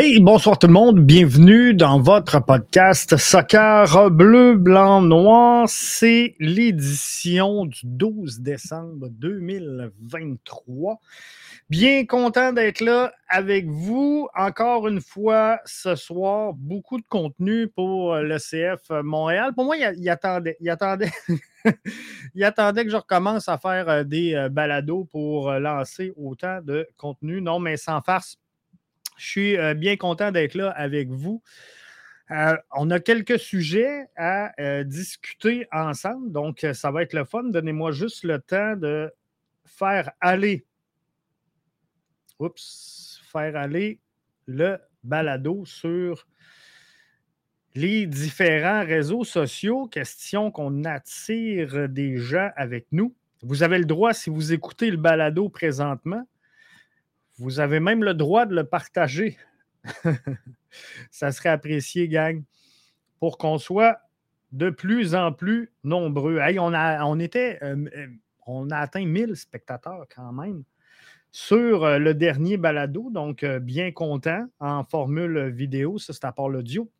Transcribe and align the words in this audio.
Hey, 0.00 0.20
bonsoir 0.20 0.56
tout 0.60 0.68
le 0.68 0.72
monde. 0.72 1.00
Bienvenue 1.00 1.74
dans 1.74 2.00
votre 2.00 2.38
podcast 2.38 3.16
Soccer 3.16 4.12
Bleu, 4.12 4.54
Blanc, 4.54 5.02
Noir. 5.02 5.64
C'est 5.68 6.36
l'édition 6.38 7.66
du 7.66 7.80
12 7.82 8.38
décembre 8.38 9.08
2023. 9.10 11.00
Bien 11.68 12.06
content 12.06 12.52
d'être 12.52 12.80
là 12.80 13.12
avec 13.28 13.66
vous. 13.66 14.28
Encore 14.36 14.86
une 14.86 15.00
fois, 15.00 15.58
ce 15.64 15.96
soir, 15.96 16.52
beaucoup 16.52 17.00
de 17.00 17.06
contenu 17.08 17.66
pour 17.66 18.14
le 18.18 18.38
CF 18.38 19.02
Montréal. 19.02 19.52
Pour 19.52 19.64
moi, 19.64 19.76
il, 19.76 20.08
attendait, 20.08 20.56
il 20.60 20.70
attendait, 20.70 21.10
il 22.36 22.44
attendait 22.44 22.84
que 22.84 22.90
je 22.92 22.96
recommence 22.96 23.48
à 23.48 23.58
faire 23.58 23.88
euh, 23.88 24.04
des 24.04 24.36
euh, 24.36 24.48
balados 24.48 25.08
pour 25.10 25.50
euh, 25.50 25.58
lancer 25.58 26.12
autant 26.16 26.60
de 26.62 26.86
contenu. 26.96 27.40
Non, 27.40 27.58
mais 27.58 27.76
sans 27.76 28.00
farce 28.00 28.38
je 29.18 29.26
suis 29.26 29.56
euh, 29.56 29.74
bien 29.74 29.96
content 29.96 30.30
d'être 30.30 30.54
là 30.54 30.70
avec 30.70 31.10
vous. 31.10 31.42
Euh, 32.30 32.56
on 32.76 32.90
a 32.90 33.00
quelques 33.00 33.38
sujets 33.38 34.06
à 34.16 34.52
euh, 34.60 34.84
discuter 34.84 35.66
ensemble, 35.72 36.30
donc 36.30 36.64
ça 36.72 36.90
va 36.90 37.02
être 37.02 37.14
le 37.14 37.24
fun. 37.24 37.44
Donnez-moi 37.44 37.92
juste 37.92 38.22
le 38.24 38.38
temps 38.38 38.76
de 38.76 39.10
faire 39.64 40.12
aller. 40.20 40.64
Oups, 42.38 43.20
faire 43.32 43.56
aller 43.56 43.98
le 44.46 44.78
balado 45.02 45.64
sur 45.64 46.26
les 47.74 48.06
différents 48.06 48.84
réseaux 48.84 49.24
sociaux. 49.24 49.86
Question 49.88 50.50
qu'on 50.50 50.84
attire 50.84 51.88
des 51.88 52.18
gens 52.18 52.50
avec 52.56 52.86
nous. 52.92 53.14
Vous 53.42 53.62
avez 53.62 53.78
le 53.78 53.84
droit, 53.84 54.12
si 54.12 54.30
vous 54.30 54.52
écoutez 54.52 54.90
le 54.90 54.96
balado 54.96 55.48
présentement, 55.48 56.24
vous 57.38 57.60
avez 57.60 57.80
même 57.80 58.04
le 58.04 58.14
droit 58.14 58.46
de 58.46 58.54
le 58.54 58.64
partager. 58.64 59.36
Ça 61.10 61.32
serait 61.32 61.48
apprécié, 61.48 62.08
gang, 62.08 62.42
pour 63.20 63.38
qu'on 63.38 63.58
soit 63.58 64.00
de 64.52 64.70
plus 64.70 65.14
en 65.14 65.32
plus 65.32 65.72
nombreux. 65.84 66.40
on, 66.58 66.72
a, 66.72 67.04
on, 67.04 67.18
était, 67.18 67.58
euh, 67.62 67.76
euh, 67.96 68.06
on 68.46 68.70
a 68.70 68.78
atteint 68.78 69.04
1000 69.04 69.36
spectateurs 69.36 70.06
quand 70.14 70.32
même 70.32 70.64
sur 71.30 71.84
euh, 71.84 71.98
le 71.98 72.14
dernier 72.14 72.56
balado, 72.56 73.10
donc 73.10 73.44
bien 73.44 73.92
content 73.92 74.46
en 74.60 74.84
formule 74.84 75.48
vidéo. 75.48 75.98
Ça, 75.98 76.12
c'est 76.12 76.24
à 76.24 76.32
part 76.32 76.48
l'audio. 76.48 76.90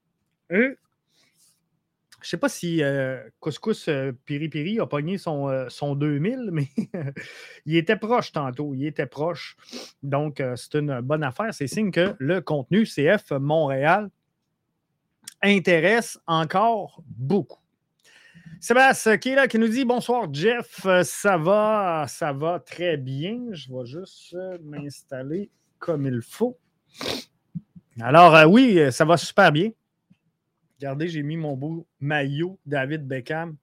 Je 2.20 2.26
ne 2.26 2.30
sais 2.30 2.36
pas 2.36 2.48
si 2.48 2.82
euh, 2.82 3.22
Couscous 3.38 3.86
euh, 3.86 4.12
Piri 4.24 4.48
Piri 4.48 4.80
a 4.80 4.86
pogné 4.86 5.18
son, 5.18 5.48
euh, 5.48 5.68
son 5.68 5.94
2000, 5.94 6.48
mais 6.52 6.66
il 7.64 7.76
était 7.76 7.96
proche 7.96 8.32
tantôt. 8.32 8.74
Il 8.74 8.86
était 8.86 9.06
proche. 9.06 9.56
Donc, 10.02 10.42
c'est 10.56 10.74
une 10.74 11.00
bonne 11.00 11.22
affaire. 11.22 11.54
C'est 11.54 11.68
signe 11.68 11.92
que 11.92 12.14
le 12.18 12.40
contenu 12.40 12.84
CF 12.84 13.30
Montréal 13.32 14.10
intéresse 15.42 16.18
encore 16.26 17.02
beaucoup. 17.06 17.60
Sébastien 18.60 19.18
qui 19.18 19.36
qui 19.48 19.58
nous 19.58 19.68
dit 19.68 19.84
bonsoir 19.84 20.26
Jeff, 20.32 20.84
ça 21.04 21.36
va, 21.36 22.06
ça 22.08 22.32
va 22.32 22.58
très 22.58 22.96
bien. 22.96 23.38
Je 23.52 23.72
vais 23.72 23.86
juste 23.86 24.36
m'installer 24.64 25.50
comme 25.78 26.06
il 26.06 26.20
faut. 26.22 26.58
Alors, 28.00 28.50
oui, 28.50 28.80
ça 28.90 29.04
va 29.04 29.16
super 29.16 29.52
bien. 29.52 29.70
Regardez, 30.78 31.08
j'ai 31.08 31.24
mis 31.24 31.36
mon 31.36 31.56
beau 31.56 31.88
maillot 31.98 32.60
David 32.64 33.06
Beckham. 33.06 33.56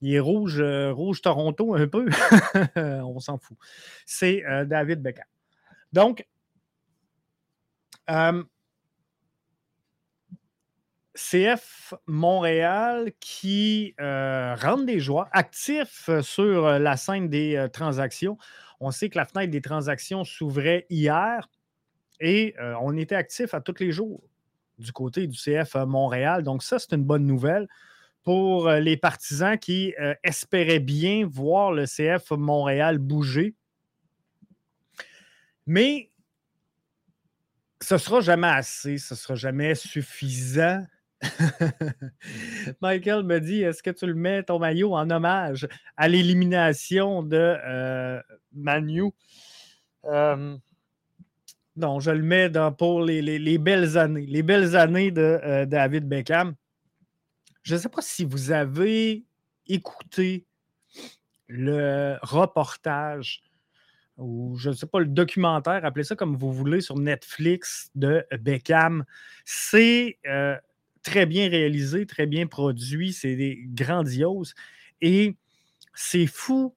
Il 0.00 0.14
est 0.14 0.20
rouge, 0.20 0.60
euh, 0.60 0.92
rouge 0.92 1.22
Toronto 1.22 1.74
un 1.74 1.86
peu. 1.86 2.08
On 2.76 3.20
s'en 3.20 3.38
fout. 3.38 3.56
C'est 4.04 4.44
euh, 4.44 4.64
David 4.64 5.00
Beckham. 5.00 5.26
Donc, 5.92 6.26
euh, 8.10 8.42
CF 11.14 11.94
Montréal 12.06 13.12
qui 13.20 13.94
rentre 13.98 14.86
des 14.86 15.00
joueurs 15.00 15.28
actifs 15.32 16.10
sur 16.22 16.78
la 16.78 16.96
scène 16.96 17.28
des 17.28 17.66
transactions. 17.72 18.38
On 18.80 18.92
sait 18.92 19.08
que 19.08 19.18
la 19.18 19.24
fenêtre 19.24 19.50
des 19.50 19.60
transactions 19.60 20.22
s'ouvrait 20.22 20.86
hier 20.90 21.48
et 22.20 22.54
on 22.80 22.96
était 22.96 23.16
actifs 23.16 23.52
à 23.52 23.60
tous 23.60 23.80
les 23.80 23.90
jours 23.90 24.22
du 24.78 24.92
côté 24.92 25.26
du 25.26 25.36
CF 25.36 25.76
euh, 25.76 25.86
Montréal. 25.86 26.42
Donc, 26.42 26.62
ça, 26.62 26.78
c'est 26.78 26.92
une 26.92 27.04
bonne 27.04 27.26
nouvelle 27.26 27.68
pour 28.22 28.68
euh, 28.68 28.80
les 28.80 28.96
partisans 28.96 29.58
qui 29.58 29.94
euh, 30.00 30.14
espéraient 30.22 30.80
bien 30.80 31.26
voir 31.26 31.72
le 31.72 31.84
CF 31.84 32.30
Montréal 32.32 32.98
bouger. 32.98 33.54
Mais 35.66 36.10
ce 37.82 37.94
ne 37.94 37.98
sera 37.98 38.20
jamais 38.20 38.48
assez, 38.48 38.98
ce 38.98 39.14
ne 39.14 39.18
sera 39.18 39.34
jamais 39.34 39.74
suffisant. 39.74 40.84
Michael 42.80 43.24
me 43.24 43.40
dit 43.40 43.62
Est-ce 43.62 43.82
que 43.82 43.90
tu 43.90 44.06
le 44.06 44.14
mets 44.14 44.44
ton 44.44 44.58
maillot 44.58 44.94
en 44.94 45.10
hommage 45.10 45.66
à 45.96 46.08
l'élimination 46.08 47.22
de 47.22 48.22
Manu? 48.52 49.12
Non, 51.78 52.00
je 52.00 52.10
le 52.10 52.22
mets 52.22 52.50
dans, 52.50 52.72
pour 52.72 53.02
les, 53.02 53.58
belles 53.58 53.96
années, 53.96 54.26
les 54.26 54.42
belles 54.42 54.76
années 54.76 55.10
de 55.10 55.40
euh, 55.44 55.66
David 55.66 56.08
Beckham. 56.08 56.54
Je 57.62 57.74
ne 57.74 57.80
sais 57.80 57.88
pas 57.88 58.02
si 58.02 58.24
vous 58.24 58.50
avez 58.50 59.24
écouté 59.66 60.46
le 61.46 62.16
reportage 62.22 63.42
ou 64.16 64.56
je 64.56 64.70
ne 64.70 64.74
sais 64.74 64.86
pas, 64.86 64.98
le 64.98 65.06
documentaire, 65.06 65.84
appelez 65.84 66.02
ça 66.02 66.16
comme 66.16 66.36
vous 66.36 66.52
voulez, 66.52 66.80
sur 66.80 66.98
Netflix 66.98 67.90
de 67.94 68.26
Beckham. 68.40 69.04
C'est 69.44 70.18
euh, 70.26 70.56
très 71.02 71.24
bien 71.24 71.48
réalisé, 71.48 72.04
très 72.04 72.26
bien 72.26 72.48
produit, 72.48 73.12
c'est 73.12 73.56
grandiose. 73.66 74.54
Et 75.00 75.36
c'est 75.94 76.26
fou, 76.26 76.74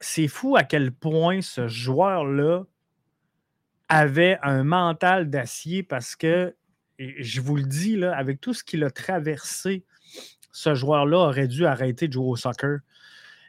c'est 0.00 0.26
fou 0.26 0.56
à 0.56 0.64
quel 0.64 0.90
point 0.90 1.40
ce 1.40 1.68
joueur-là 1.68 2.64
avait 3.92 4.38
un 4.42 4.64
mental 4.64 5.28
d'acier 5.28 5.82
parce 5.82 6.16
que, 6.16 6.54
je 6.98 7.40
vous 7.42 7.56
le 7.56 7.64
dis, 7.64 8.02
avec 8.02 8.40
tout 8.40 8.54
ce 8.54 8.64
qu'il 8.64 8.84
a 8.84 8.90
traversé, 8.90 9.84
ce 10.50 10.74
joueur-là 10.74 11.18
aurait 11.18 11.46
dû 11.46 11.66
arrêter 11.66 12.08
de 12.08 12.14
jouer 12.14 12.30
au 12.30 12.36
soccer. 12.36 12.78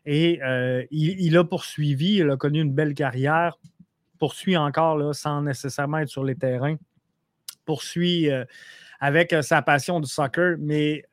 Et 0.06 0.44
euh, 0.44 0.84
il, 0.92 1.38
a 1.38 1.46
poursuivi, 1.46 2.16
il 2.16 2.30
a 2.30 2.36
connu 2.36 2.60
une 2.60 2.74
belle 2.74 2.94
carrière, 2.94 3.58
poursuit 4.20 4.58
encore 4.58 5.16
sans 5.16 5.42
nécessairement 5.42 6.00
être 6.00 6.10
sur 6.10 6.26
les 6.26 6.36
terrains, 6.36 6.76
poursuit 7.64 8.30
euh, 8.30 8.44
avec 9.00 9.32
euh, 9.32 9.42
sa 9.42 9.62
passion 9.62 10.02
du 10.02 10.10
soccer, 10.10 10.58
mais 10.60 11.06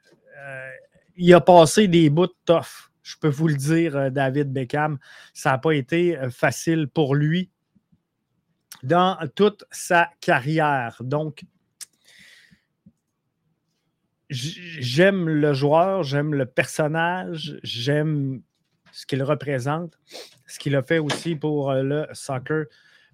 il 1.17 1.33
a 1.35 1.41
passé 1.41 1.87
des 1.87 2.11
bouts 2.11 2.27
de 2.27 2.35
tough. 2.47 2.91
Je 3.03 3.15
peux 3.21 3.29
vous 3.29 3.47
le 3.47 3.55
dire, 3.55 4.11
David 4.11 4.53
Beckham, 4.53 4.99
ça 5.35 5.51
n'a 5.53 5.59
pas 5.59 5.73
été 5.73 6.19
facile 6.31 6.89
pour 6.89 7.15
lui 7.15 7.51
dans 8.83 9.19
toute 9.35 9.65
sa 9.71 10.11
carrière. 10.21 10.97
Donc, 11.01 11.45
j'aime 14.31 15.29
le 15.29 15.53
joueur, 15.53 16.03
j'aime 16.03 16.35
le 16.35 16.47
personnage, 16.47 17.59
j'aime 17.63 18.43
ce 18.93 19.07
qu'il 19.07 19.23
représente, 19.23 19.99
ce 20.47 20.59
qu'il 20.59 20.77
a 20.77 20.83
fait 20.83 20.99
aussi 20.99 21.37
pour 21.37 21.71
euh, 21.71 21.83
le 21.83 22.07
soccer. 22.13 22.67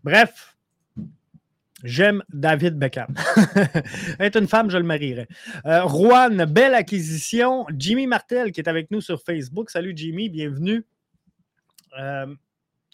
Bref, 0.05 0.57
j'aime 1.85 2.23
David 2.33 2.79
Beckham. 2.79 3.15
Être 4.21 4.37
une 4.37 4.49
femme, 4.49 4.71
je 4.71 4.79
le 4.79 4.85
marierais. 4.85 5.29
Euh, 5.67 5.87
Juan, 5.89 6.45
belle 6.47 6.75
acquisition. 6.75 7.67
Jimmy 7.77 8.07
Martel 8.07 8.53
qui 8.53 8.61
est 8.61 8.69
avec 8.69 8.91
nous 8.91 9.01
sur 9.01 9.23
Facebook. 9.23 9.71
Salut 9.71 9.93
Jimmy, 9.95 10.29
bienvenue. 10.29 10.85
Euh, 11.99 12.27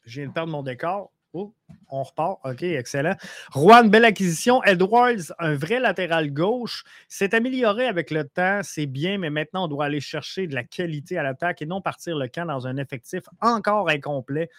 je 0.06 0.20
viens 0.20 0.28
de 0.28 0.32
perdre 0.32 0.52
mon 0.52 0.62
décor. 0.62 1.11
Oh, 1.34 1.54
on 1.88 2.02
repart. 2.02 2.40
OK, 2.44 2.62
excellent. 2.62 3.16
Juan, 3.54 3.88
belle 3.88 4.04
acquisition. 4.04 4.62
Edwards, 4.64 5.32
un 5.38 5.54
vrai 5.54 5.80
latéral 5.80 6.30
gauche. 6.30 6.84
S'est 7.08 7.34
amélioré 7.34 7.86
avec 7.86 8.10
le 8.10 8.24
temps, 8.24 8.60
c'est 8.62 8.86
bien, 8.86 9.16
mais 9.18 9.30
maintenant, 9.30 9.64
on 9.64 9.68
doit 9.68 9.86
aller 9.86 10.00
chercher 10.00 10.46
de 10.46 10.54
la 10.54 10.64
qualité 10.64 11.16
à 11.16 11.22
l'attaque 11.22 11.62
et 11.62 11.66
non 11.66 11.80
partir 11.80 12.16
le 12.16 12.28
camp 12.28 12.44
dans 12.44 12.66
un 12.66 12.76
effectif 12.76 13.24
encore 13.40 13.88
incomplet, 13.88 14.50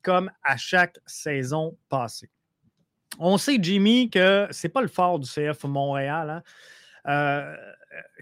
comme 0.00 0.30
à 0.42 0.56
chaque 0.56 0.98
saison 1.06 1.76
passée. 1.88 2.30
On 3.18 3.36
sait, 3.36 3.58
Jimmy, 3.60 4.08
que 4.08 4.48
ce 4.50 4.66
n'est 4.66 4.72
pas 4.72 4.80
le 4.80 4.88
fort 4.88 5.18
du 5.18 5.28
CF 5.28 5.64
Montréal. 5.64 6.30
Hein. 6.30 6.42
Euh, 7.08 7.56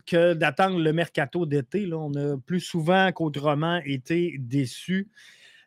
que 0.07 0.33
d'attendre 0.35 0.79
le 0.79 0.93
mercato 0.93 1.47
d'été. 1.47 1.89
On 1.93 2.13
a 2.15 2.37
plus 2.39 2.61
souvent 2.61 3.13
qu'autrement 3.13 3.81
été 3.85 4.37
déçus. 4.39 5.09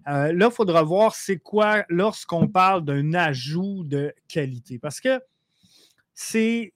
Euh, 0.08 0.34
là, 0.34 0.48
il 0.50 0.52
faudra 0.52 0.84
voir 0.84 1.16
c'est 1.16 1.38
quoi 1.38 1.86
lorsqu'on 1.90 2.48
parle 2.48 2.84
d'un 2.84 3.14
ajout 3.14 3.84
de 3.86 4.14
qualité. 4.28 4.80
Parce 4.80 5.00
que 5.00 5.22
c'est. 6.14 6.74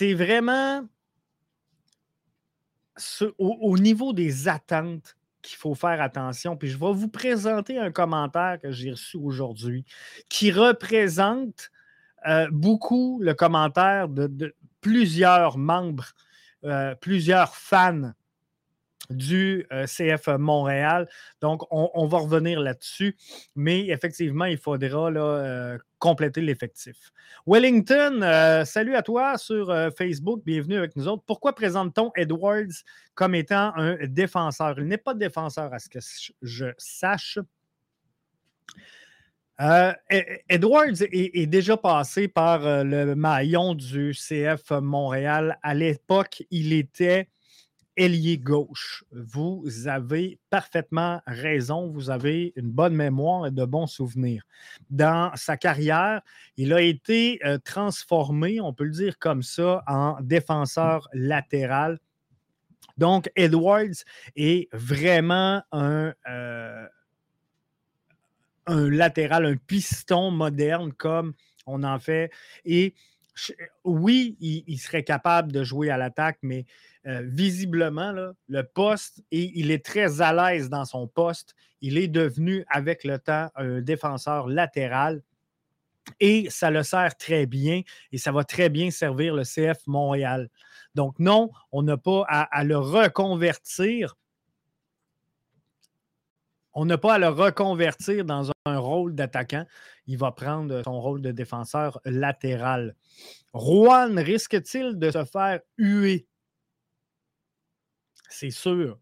Vraiment 0.00 0.86
au, 3.38 3.76
niveau 3.76 4.12
des 4.12 4.46
attentes 4.46 5.16
qu'il 5.40 5.56
faut 5.56 5.74
faire 5.74 6.00
attention. 6.00 6.56
Puis 6.56 6.68
je 6.68 6.78
vais 6.78 6.92
vous 6.92 7.08
présenter 7.08 7.76
un 7.78 7.90
commentaire 7.90 8.58
que 8.62 8.70
j'ai 8.70 8.92
reçu 8.92 9.16
aujourd'hui 9.16 9.84
qui 10.28 10.52
représente 10.52 11.72
euh, 12.28 12.46
beaucoup 12.52 13.18
le 13.20 13.34
commentaire 13.34 14.08
de, 14.08 14.54
plusieurs 14.80 15.58
membres, 15.58 16.12
euh, 16.64 16.94
plusieurs 16.94 17.56
fans 17.56 18.12
du 19.10 19.66
euh, 19.72 19.86
CF 19.86 20.28
Montréal. 20.38 21.08
Donc, 21.40 21.62
on, 21.70 22.06
va 22.06 22.18
revenir 22.18 22.60
là-dessus. 22.60 23.16
Mais 23.56 23.88
effectivement, 23.88 24.44
il 24.44 24.58
faudra 24.58 25.10
là, 25.10 25.78
compléter 25.98 26.40
l'effectif. 26.40 27.12
Wellington, 27.46 28.20
salut 28.64 28.94
à 28.94 29.02
toi 29.02 29.38
sur 29.38 29.74
Facebook. 29.96 30.42
Bienvenue 30.44 30.76
avec 30.76 30.96
nous 30.96 31.08
autres. 31.08 31.22
Pourquoi 31.26 31.54
présente-t-on 31.54 32.12
Edwards 32.16 32.82
comme 33.14 33.34
étant 33.34 33.72
un 33.76 33.96
défenseur? 34.06 34.74
Il 34.78 34.86
n'est 34.86 34.98
pas 34.98 35.14
défenseur 35.14 35.72
à 35.72 35.78
ce 35.78 35.88
que 35.88 35.98
je 36.42 36.66
sache. 36.78 37.38
Euh, 39.60 39.92
e-, 40.10 40.38
Edwards 40.48 41.02
est, 41.02 41.46
déjà 41.46 41.76
passé 41.76 42.26
par 42.26 42.66
euh, 42.66 42.82
le 42.82 43.14
maillon 43.14 43.74
du 43.74 44.12
CF 44.12 44.70
Montréal. 44.70 45.58
À 45.62 45.74
l'époque, 45.74 46.42
il 46.50 46.72
était 46.72 47.28
ailier 47.96 48.38
gauche. 48.38 49.04
Vous 49.12 49.64
avez 49.86 50.38
parfaitement 50.50 51.20
raison. 51.26 51.88
Vous 51.88 52.10
avez 52.10 52.52
une 52.56 52.70
bonne 52.70 52.94
mémoire 52.94 53.46
et 53.46 53.50
de 53.50 53.64
bons 53.64 53.86
souvenirs. 53.86 54.44
Dans 54.90 55.30
sa 55.34 55.56
carrière, 55.56 56.22
il 56.56 56.72
a 56.72 56.80
été 56.80 57.38
euh, 57.44 57.58
transformé, 57.58 58.60
on 58.60 58.72
peut 58.72 58.84
le 58.84 58.90
dire 58.90 59.18
comme 59.18 59.42
ça, 59.42 59.82
en 59.86 60.16
défenseur 60.20 61.08
latéral. 61.12 61.98
Donc, 62.98 63.30
Edwards 63.36 64.04
est 64.36 64.68
vraiment 64.72 65.62
un 65.72 66.12
un 68.66 68.90
latéral, 68.90 69.46
un 69.46 69.56
piston 69.56 70.30
moderne 70.30 70.92
comme 70.92 71.34
on 71.66 71.82
en 71.82 71.98
fait. 71.98 72.30
Et 72.64 72.94
oui, 73.84 74.36
il, 74.40 74.78
serait 74.78 75.04
capable 75.04 75.52
de 75.52 75.64
jouer 75.64 75.90
à 75.90 75.96
l'attaque, 75.96 76.38
mais 76.42 76.66
euh, 77.06 77.22
visiblement, 77.24 78.12
le 78.48 78.62
poste, 78.62 79.22
il 79.30 79.70
est 79.70 79.84
très 79.84 80.20
à 80.20 80.32
l'aise 80.32 80.68
dans 80.68 80.84
son 80.84 81.06
poste. 81.06 81.54
Il 81.80 81.98
est 81.98 82.08
devenu, 82.08 82.64
avec 82.68 83.04
le 83.04 83.18
temps, 83.18 83.50
un 83.56 83.80
défenseur 83.80 84.48
latéral. 84.48 85.22
Et 86.18 86.48
ça 86.50 86.70
le 86.70 86.82
sert 86.82 87.16
très 87.16 87.46
bien 87.46 87.82
et 88.10 88.18
ça 88.18 88.32
va 88.32 88.42
très 88.42 88.68
bien 88.68 88.90
servir 88.90 89.34
le 89.34 89.44
CF 89.44 89.86
Montréal. 89.86 90.48
Donc, 90.96 91.18
non, 91.20 91.50
on 91.70 91.82
n'a 91.82 91.96
pas 91.96 92.24
à 92.28 92.64
le 92.64 92.76
reconvertir 92.76 94.16
on 96.74 96.84
n'a 96.84 96.98
pas 96.98 97.14
à 97.14 97.18
le 97.18 97.28
reconvertir 97.28 98.24
dans 98.24 98.50
un 98.66 98.78
rôle 98.78 99.14
d'attaquant. 99.14 99.66
Il 100.06 100.18
va 100.18 100.32
prendre 100.32 100.82
son 100.82 101.00
rôle 101.00 101.22
de 101.22 101.30
défenseur 101.30 102.00
latéral. 102.04 102.96
Juan 103.54 104.18
risque-t-il 104.18 104.98
de 104.98 105.10
se 105.10 105.24
faire 105.24 105.60
huer? 105.78 106.26
C'est 108.28 108.50
sûr. 108.50 108.98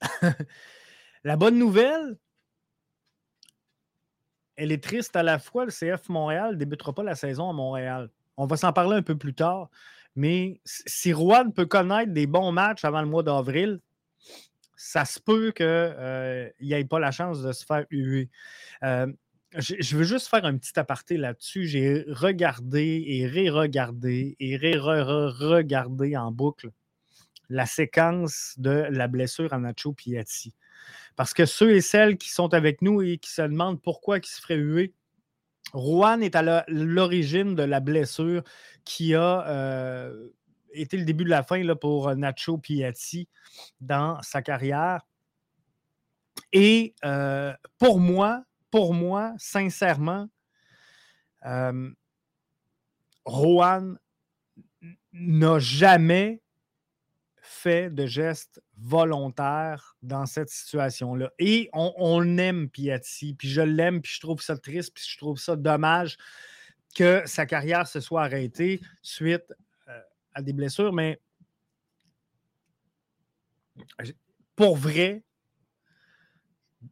la 1.24 1.36
bonne 1.36 1.58
nouvelle, 1.58 2.16
elle 4.56 4.72
est 4.72 4.82
triste 4.82 5.16
à 5.16 5.22
la 5.22 5.38
fois. 5.38 5.66
Le 5.66 5.70
CF 5.70 6.08
Montréal 6.08 6.52
ne 6.52 6.58
débutera 6.58 6.94
pas 6.94 7.02
la 7.02 7.14
saison 7.14 7.50
à 7.50 7.52
Montréal. 7.52 8.10
On 8.36 8.46
va 8.46 8.56
s'en 8.56 8.72
parler 8.72 8.96
un 8.96 9.02
peu 9.02 9.16
plus 9.16 9.34
tard. 9.34 9.68
Mais 10.14 10.60
si 10.64 11.10
Juan 11.10 11.52
peut 11.52 11.66
connaître 11.66 12.12
des 12.12 12.26
bons 12.26 12.52
matchs 12.52 12.84
avant 12.84 13.02
le 13.02 13.08
mois 13.08 13.22
d'avril, 13.22 13.80
ça 14.76 15.04
se 15.04 15.20
peut 15.20 15.52
qu'il 15.52 15.66
euh, 15.66 16.48
n'ait 16.60 16.84
pas 16.84 17.00
la 17.00 17.10
chance 17.10 17.42
de 17.42 17.52
se 17.52 17.64
faire 17.64 17.84
huer. 17.90 18.30
Euh, 18.84 19.12
je, 19.56 19.96
veux 19.96 20.04
juste 20.04 20.28
faire 20.28 20.44
un 20.44 20.56
petit 20.56 20.78
aparté 20.78 21.16
là-dessus. 21.16 21.66
J'ai 21.66 22.04
regardé 22.08 23.04
et 23.06 23.26
ré-regardé 23.26 24.36
et 24.38 24.56
ré-regardé 24.56 26.16
en 26.16 26.30
boucle 26.30 26.70
la 27.48 27.64
séquence 27.64 28.54
de 28.58 28.86
la 28.90 29.08
blessure 29.08 29.52
à 29.52 29.58
Nacho 29.58 29.92
Piatti. 29.92 30.54
Parce 31.16 31.32
que 31.32 31.46
ceux 31.46 31.74
et 31.74 31.80
celles 31.80 32.18
qui 32.18 32.30
sont 32.30 32.52
avec 32.52 32.82
nous 32.82 33.00
et 33.00 33.18
qui 33.18 33.30
se 33.30 33.42
demandent 33.42 33.80
pourquoi 33.80 34.18
il 34.18 34.26
se 34.26 34.40
ferait 34.40 34.56
huer, 34.56 34.92
Juan 35.74 36.22
est 36.22 36.36
à 36.36 36.64
l'origine 36.68 37.54
de 37.54 37.62
la 37.62 37.80
blessure 37.80 38.42
qui 38.84 39.14
a 39.14 39.46
euh, 39.48 40.28
été 40.72 40.96
le 40.96 41.04
début 41.04 41.24
de 41.24 41.30
la 41.30 41.42
fin 41.42 41.62
là, 41.62 41.74
pour 41.74 42.14
Nacho 42.14 42.58
Piatti 42.58 43.28
dans 43.80 44.20
sa 44.22 44.42
carrière. 44.42 45.06
Et 46.52 46.94
euh, 47.04 47.52
pour 47.78 47.98
moi, 47.98 48.44
pour 48.70 48.94
moi, 48.94 49.34
sincèrement, 49.38 50.28
euh, 51.46 51.90
n'a 55.12 55.58
jamais 55.58 56.42
fait 57.40 57.90
de 57.90 58.06
geste 58.06 58.62
volontaire 58.76 59.96
dans 60.02 60.26
cette 60.26 60.50
situation-là. 60.50 61.32
Et 61.38 61.70
on, 61.72 62.38
aime 62.38 62.68
Piatti, 62.68 63.34
puis 63.34 63.48
je 63.48 63.60
l'aime, 63.60 64.00
puis 64.00 64.12
je 64.14 64.20
trouve 64.20 64.40
ça 64.40 64.56
triste, 64.56 64.92
puis 64.94 65.04
je 65.08 65.18
trouve 65.18 65.38
ça 65.38 65.56
dommage 65.56 66.16
que 66.94 67.22
sa 67.26 67.46
carrière 67.46 67.86
se 67.86 68.00
soit 68.00 68.22
arrêtée 68.22 68.80
suite 69.02 69.52
des 70.42 70.52
blessures, 70.52 70.92
mais 70.92 71.20
pour 74.56 74.76
vrai, 74.76 75.22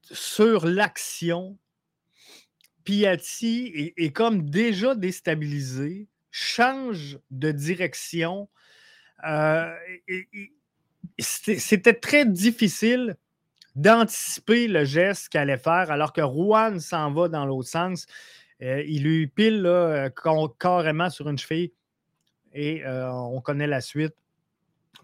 sur 0.02 0.66
l'action, 0.66 1.58
Piatti 2.86 3.92
est, 3.96 4.12
comme 4.12 4.48
déjà 4.48 4.94
déstabilisé, 4.94 6.08
change 6.30 7.18
de 7.30 7.50
direction. 7.50 8.48
Euh, 9.28 9.74
c'était 11.18 11.94
très 11.94 12.24
difficile 12.24 13.16
d'anticiper 13.74 14.68
le 14.68 14.84
geste 14.84 15.28
qu'il 15.28 15.40
allait 15.40 15.58
faire, 15.58 15.90
alors 15.90 16.14
que 16.14 16.22
Rouen 16.22 16.78
s'en 16.78 17.12
va 17.12 17.28
dans 17.28 17.44
l'autre 17.44 17.68
sens. 17.68 18.06
Euh, 18.62 18.82
il 18.86 19.02
lui 19.02 19.26
pile 19.26 19.68
carrément 20.58 21.10
sur 21.10 21.28
une 21.28 21.36
cheville 21.36 21.72
et 22.54 22.86
euh, 22.86 23.12
on 23.12 23.40
connaît 23.42 23.66
la 23.66 23.82
suite 23.82 24.14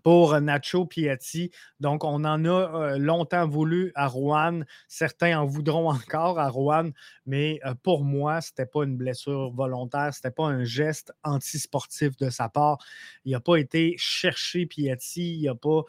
pour 0.03 0.41
Nacho 0.41 0.87
Piatti. 0.87 1.51
Donc, 1.81 2.05
on 2.05 2.25
en 2.25 2.45
a 2.45 2.49
euh, 2.49 2.99
longtemps 2.99 3.47
voulu 3.47 3.93
à 3.95 4.07
Rouen. 4.07 4.63
Certains 4.89 5.39
en 5.39 5.47
voudront 5.47 5.91
encore 5.93 6.39
à 6.39 6.49
Rouen, 6.49 6.91
mais 7.27 7.61
euh, 7.65 7.75
pour 7.83 8.05
moi, 8.05 8.41
ce 8.41 8.51
n'était 8.51 8.67
pas 8.67 8.85
une 8.85 8.97
blessure 8.97 9.53
volontaire, 9.53 10.13
ce 10.13 10.19
n'était 10.19 10.35
pas 10.35 10.47
un 10.47 10.65
geste 10.65 11.13
antisportif 11.23 12.17
de 12.17 12.31
sa 12.31 12.49
part. 12.49 12.79
Il 13.25 13.33
n'a 13.33 13.41
pas 13.41 13.57
été 13.57 13.95
cherché 13.99 14.67
Piatti, 14.67 15.39
il 15.41 15.45
n'a 15.45 15.55
pas. 15.55 15.83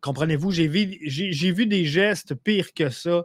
Comprenez-vous, 0.00 0.50
j'ai 0.52 0.68
vu, 0.68 0.98
j'ai 1.02 1.52
vu 1.52 1.66
des 1.66 1.84
gestes 1.84 2.34
pires 2.34 2.72
que 2.72 2.88
ça 2.88 3.24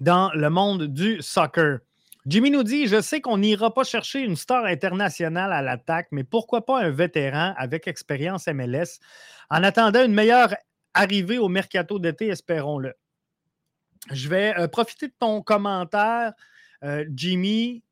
dans 0.00 0.32
le 0.32 0.48
monde 0.50 0.84
du 0.84 1.20
soccer. 1.20 1.80
Jimmy 2.26 2.50
nous 2.50 2.62
dit 2.62 2.86
Je 2.86 3.00
sais 3.00 3.20
qu'on 3.20 3.38
n'ira 3.38 3.72
pas 3.72 3.84
chercher 3.84 4.20
une 4.20 4.36
star 4.36 4.64
internationale 4.64 5.52
à 5.52 5.62
l'attaque, 5.62 6.08
mais 6.10 6.24
pourquoi 6.24 6.66
pas 6.66 6.80
un 6.80 6.90
vétéran 6.90 7.54
avec 7.56 7.86
expérience 7.88 8.46
MLS 8.46 9.00
en 9.48 9.62
attendant 9.62 10.04
une 10.04 10.12
meilleure 10.12 10.54
arrivée 10.94 11.38
au 11.38 11.48
mercato 11.48 11.98
d'été, 11.98 12.28
espérons-le. 12.28 12.94
Je 14.10 14.28
vais 14.28 14.54
euh, 14.58 14.68
profiter 14.68 15.08
de 15.08 15.14
ton 15.18 15.42
commentaire, 15.42 16.32
euh, 16.82 17.04
Jimmy, 17.14 17.82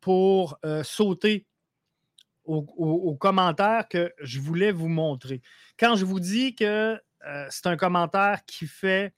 pour 0.00 0.58
euh, 0.64 0.82
sauter 0.82 1.46
au, 2.44 2.64
au, 2.78 3.14
commentaire 3.14 3.88
que 3.88 4.12
je 4.22 4.40
voulais 4.40 4.72
vous 4.72 4.88
montrer. 4.88 5.42
Quand 5.78 5.96
je 5.96 6.06
vous 6.06 6.18
dis 6.18 6.54
que 6.54 6.98
c'est 7.50 7.66
un 7.66 7.76
commentaire 7.76 8.42
qui 8.46 8.66
fait 8.66 9.12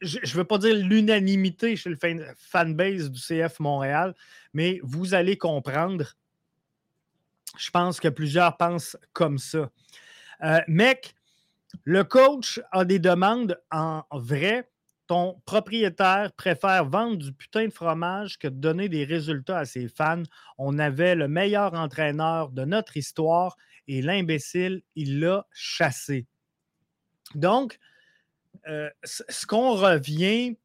je 0.00 0.18
ne 0.18 0.38
veux 0.38 0.44
pas 0.44 0.58
dire 0.58 0.74
l'unanimité 0.74 1.76
chez 1.76 1.90
le 1.90 1.98
fanbase 2.36 3.10
du 3.10 3.20
CF 3.20 3.60
Montréal, 3.60 4.14
mais 4.52 4.80
vous 4.82 5.14
allez 5.14 5.36
comprendre. 5.36 6.14
Je 7.58 7.70
pense 7.70 8.00
que 8.00 8.08
plusieurs 8.08 8.56
pensent 8.56 8.96
comme 9.12 9.38
ça. 9.38 9.70
Euh, 10.42 10.60
mec, 10.68 11.14
le 11.84 12.04
coach 12.04 12.60
a 12.72 12.84
des 12.84 12.98
demandes 12.98 13.60
en 13.70 14.02
vrai. 14.12 14.70
Ton 15.06 15.40
propriétaire 15.44 16.32
préfère 16.32 16.84
vendre 16.84 17.16
du 17.16 17.32
putain 17.32 17.66
de 17.66 17.72
fromage 17.72 18.38
que 18.38 18.46
de 18.46 18.54
donner 18.54 18.88
des 18.88 19.04
résultats 19.04 19.58
à 19.58 19.64
ses 19.64 19.88
fans. 19.88 20.22
On 20.56 20.78
avait 20.78 21.16
le 21.16 21.26
meilleur 21.26 21.74
entraîneur 21.74 22.50
de 22.50 22.64
notre 22.64 22.96
histoire 22.96 23.56
et 23.88 24.02
l'imbécile, 24.02 24.82
il 24.94 25.18
l'a 25.18 25.46
chassé. 25.52 26.26
Donc, 27.34 27.78
euh, 28.68 28.90
ce 29.04 29.46
qu'on 29.46 29.74
revient, 29.74 30.56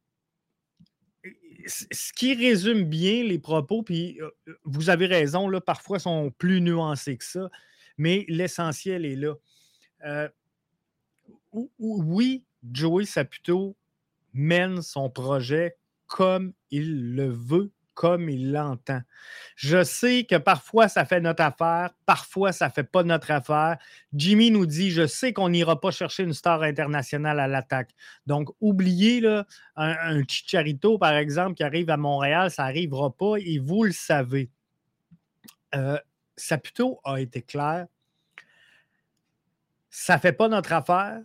ce 1.66 2.12
qui 2.12 2.34
résume 2.34 2.84
bien 2.84 3.24
les 3.24 3.38
propos, 3.38 3.82
puis 3.82 4.20
euh, 4.20 4.30
euh, 4.48 4.58
vous 4.64 4.90
avez 4.90 5.06
raison, 5.06 5.48
là, 5.48 5.60
parfois 5.60 5.98
sont 5.98 6.30
plus 6.38 6.60
nuancés 6.60 7.16
que 7.16 7.24
ça, 7.24 7.50
mais 7.96 8.24
l'essentiel 8.28 9.04
est 9.04 9.16
là. 9.16 9.34
oui, 11.78 12.44
Joey 12.70 13.04
Saputo 13.06 13.76
mène 14.34 14.82
son 14.82 15.08
projet 15.08 15.76
comme 16.06 16.52
il 16.70 17.14
le 17.14 17.28
veut, 17.30 17.72
comme 17.96 18.28
il 18.28 18.52
l'entend. 18.52 19.00
Je 19.56 19.82
sais 19.82 20.24
que 20.24 20.36
parfois 20.36 20.86
ça 20.86 21.06
fait 21.06 21.20
notre 21.20 21.42
affaire, 21.42 21.90
parfois 22.04 22.52
ça 22.52 22.66
ne 22.66 22.72
fait 22.72 22.84
pas 22.84 23.02
notre 23.02 23.30
affaire. 23.30 23.78
Jimmy 24.12 24.50
nous 24.50 24.66
dit 24.66 24.90
Je 24.90 25.06
sais 25.06 25.32
qu'on 25.32 25.48
n'ira 25.48 25.80
pas 25.80 25.90
chercher 25.90 26.22
une 26.22 26.34
star 26.34 26.62
internationale 26.62 27.40
à 27.40 27.48
l'attaque. 27.48 27.90
Donc, 28.26 28.50
oubliez 28.60 29.20
là, 29.20 29.46
un, 29.76 30.22
Chicharito, 30.28 30.98
par 30.98 31.14
exemple, 31.14 31.54
qui 31.54 31.64
arrive 31.64 31.88
à 31.88 31.96
Montréal, 31.96 32.50
ça 32.50 32.64
n'arrivera 32.64 33.10
pas 33.10 33.36
et 33.38 33.58
vous 33.58 33.84
le 33.84 33.92
savez. 33.92 34.50
Euh, 35.74 35.98
Saputo 36.36 37.00
a 37.02 37.18
été 37.18 37.40
clair. 37.40 37.86
Ça 39.88 40.16
ne 40.16 40.20
fait 40.20 40.34
pas 40.34 40.48
notre 40.48 40.74
affaire. 40.74 41.22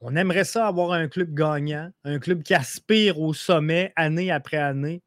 On 0.00 0.16
aimerait 0.16 0.44
ça 0.44 0.66
avoir 0.66 0.92
un 0.92 1.08
club 1.08 1.34
gagnant, 1.34 1.90
un 2.04 2.18
club 2.18 2.42
qui 2.42 2.54
aspire 2.54 3.20
au 3.20 3.34
sommet 3.34 3.92
année 3.96 4.30
après 4.30 4.56
année 4.56 5.02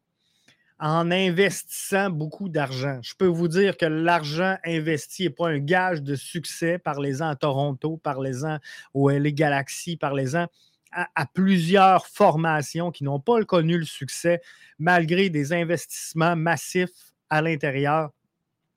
en 0.82 1.12
investissant 1.12 2.10
beaucoup 2.10 2.50
d'argent. 2.50 3.00
Je 3.04 3.14
peux 3.16 3.28
vous 3.28 3.48
dire 3.48 3.78
que 3.78 3.86
l'argent 3.86 4.58
investi 4.66 5.24
n'est 5.24 5.30
pas 5.30 5.48
un 5.48 5.60
gage 5.60 6.02
de 6.02 6.16
succès. 6.16 6.80
Parlez-en 6.80 7.30
à 7.30 7.36
Toronto, 7.36 7.98
parlez-en 7.98 8.58
au 8.96 9.12
LA 9.12 9.30
Galaxy, 9.30 9.96
parlez-en 9.96 10.48
à, 10.92 11.08
à, 11.16 11.26
plusieurs 11.28 12.08
formations 12.08 12.90
qui 12.90 13.04
n'ont 13.04 13.20
pas 13.20 13.44
connu 13.46 13.78
le 13.78 13.86
succès 13.86 14.42
malgré 14.80 15.30
des 15.30 15.54
investissements 15.54 16.36
massifs 16.36 17.14
à 17.30 17.44
l'intérieur 17.44 18.10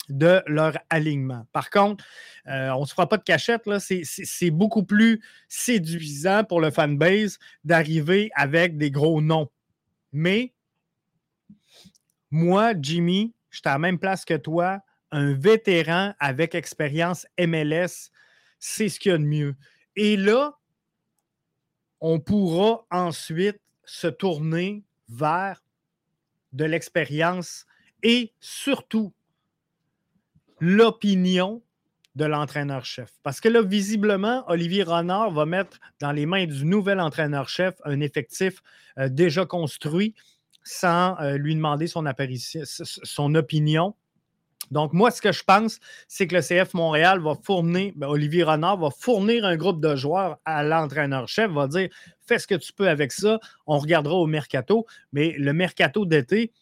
de 0.09 0.43
leur 0.47 0.77
alignement. 0.91 1.47
Par 1.53 1.71
contre, 1.71 2.05
euh, 2.47 2.71
on 2.71 2.83
ne 2.83 2.87
se 2.87 2.93
fera 2.93 3.09
pas 3.09 3.17
de 3.17 3.23
cachette, 3.23 3.63
c'est 3.79 4.51
beaucoup 4.51 4.85
plus 4.85 5.23
séduisant 5.49 6.45
pour 6.45 6.61
le 6.61 6.71
fanbase 6.71 7.39
d'arriver 7.65 8.31
avec 8.35 8.77
des 8.77 8.91
gros 8.91 9.21
noms. 9.21 9.49
Mais 10.13 10.54
moi, 12.35 12.73
Jimmy, 12.77 13.33
je 13.51 13.59
suis 13.59 13.69
à 13.69 13.75
la 13.75 13.79
même 13.79 14.01
place 14.01 14.25
que 14.25 14.35
toi, 14.35 14.81
un 15.13 15.35
vétéran 15.35 16.15
avec 16.19 16.57
expérience 16.57 17.29
MLS, 17.39 18.11
c'est 18.59 18.89
ce 18.89 18.99
qu'il 18.99 19.13
y 19.13 19.15
a 19.15 19.19
de 19.19 19.23
mieux. 19.23 19.55
Et 19.95 20.17
là, 20.17 20.59
on 22.01 22.19
pourra 22.19 22.87
ensuite 22.91 23.61
se 23.85 24.09
tourner 24.09 24.83
vers 25.09 25.63
de 26.53 26.65
l'expérience 26.65 27.67
et 28.03 28.33
surtout 28.41 29.15
l'opinion 30.59 31.63
de 32.17 32.25
l'entraîneur-chef. 32.25 33.13
Parce 33.23 33.41
que 33.41 33.49
là, 33.49 33.63
visiblement, 33.63 34.43
Olivier 34.49 34.83
Renard 34.83 35.31
va 35.31 35.47
mettre 35.47 35.79
dans 36.01 36.11
les 36.11 36.27
mains 36.27 36.47
du 36.47 36.65
nouvel 36.65 36.99
entraîneur-chef 36.99 37.77
un 37.85 38.01
effectif 38.01 38.61
euh, 38.99 39.09
déjà 39.09 39.47
construit 39.47 40.17
sans 40.65 41.17
euh, 41.21 41.37
lui 41.37 41.55
demander 41.55 41.87
son, 41.87 42.05
opinion. 43.35 43.95
Donc, 44.71 44.95
moi, 44.95 45.11
ce 45.11 45.21
que 45.21 45.31
je 45.31 45.45
pense, 45.45 45.79
c'est 46.09 46.27
que 46.27 46.35
le 46.35 46.41
CF 46.41 46.73
Montréal 46.73 47.21
va 47.21 47.35
fournir, 47.35 47.93
ben, 47.97 48.09
Olivier 48.09 48.45
Renard 48.45 48.79
va 48.79 48.89
fournir 48.91 49.45
un 49.45 49.57
groupe 49.57 49.81
de 49.81 49.95
joueurs 49.95 50.39
à 50.47 50.65
l'entraîneur-chef, 50.65 51.51
va 51.51 51.69
dire 51.69 51.91
fais 52.27 52.39
ce 52.39 52.47
que 52.47 52.55
tu 52.55 52.73
peux 52.73 52.89
avec 52.89 53.13
ça, 53.13 53.39
on 53.67 53.79
regardera 53.79 54.15
au 54.15 54.27
mercato. 54.27 54.87
Mais 55.13 55.35
le 55.39 55.53
mercato 55.53 56.07
d'été, 56.07 56.53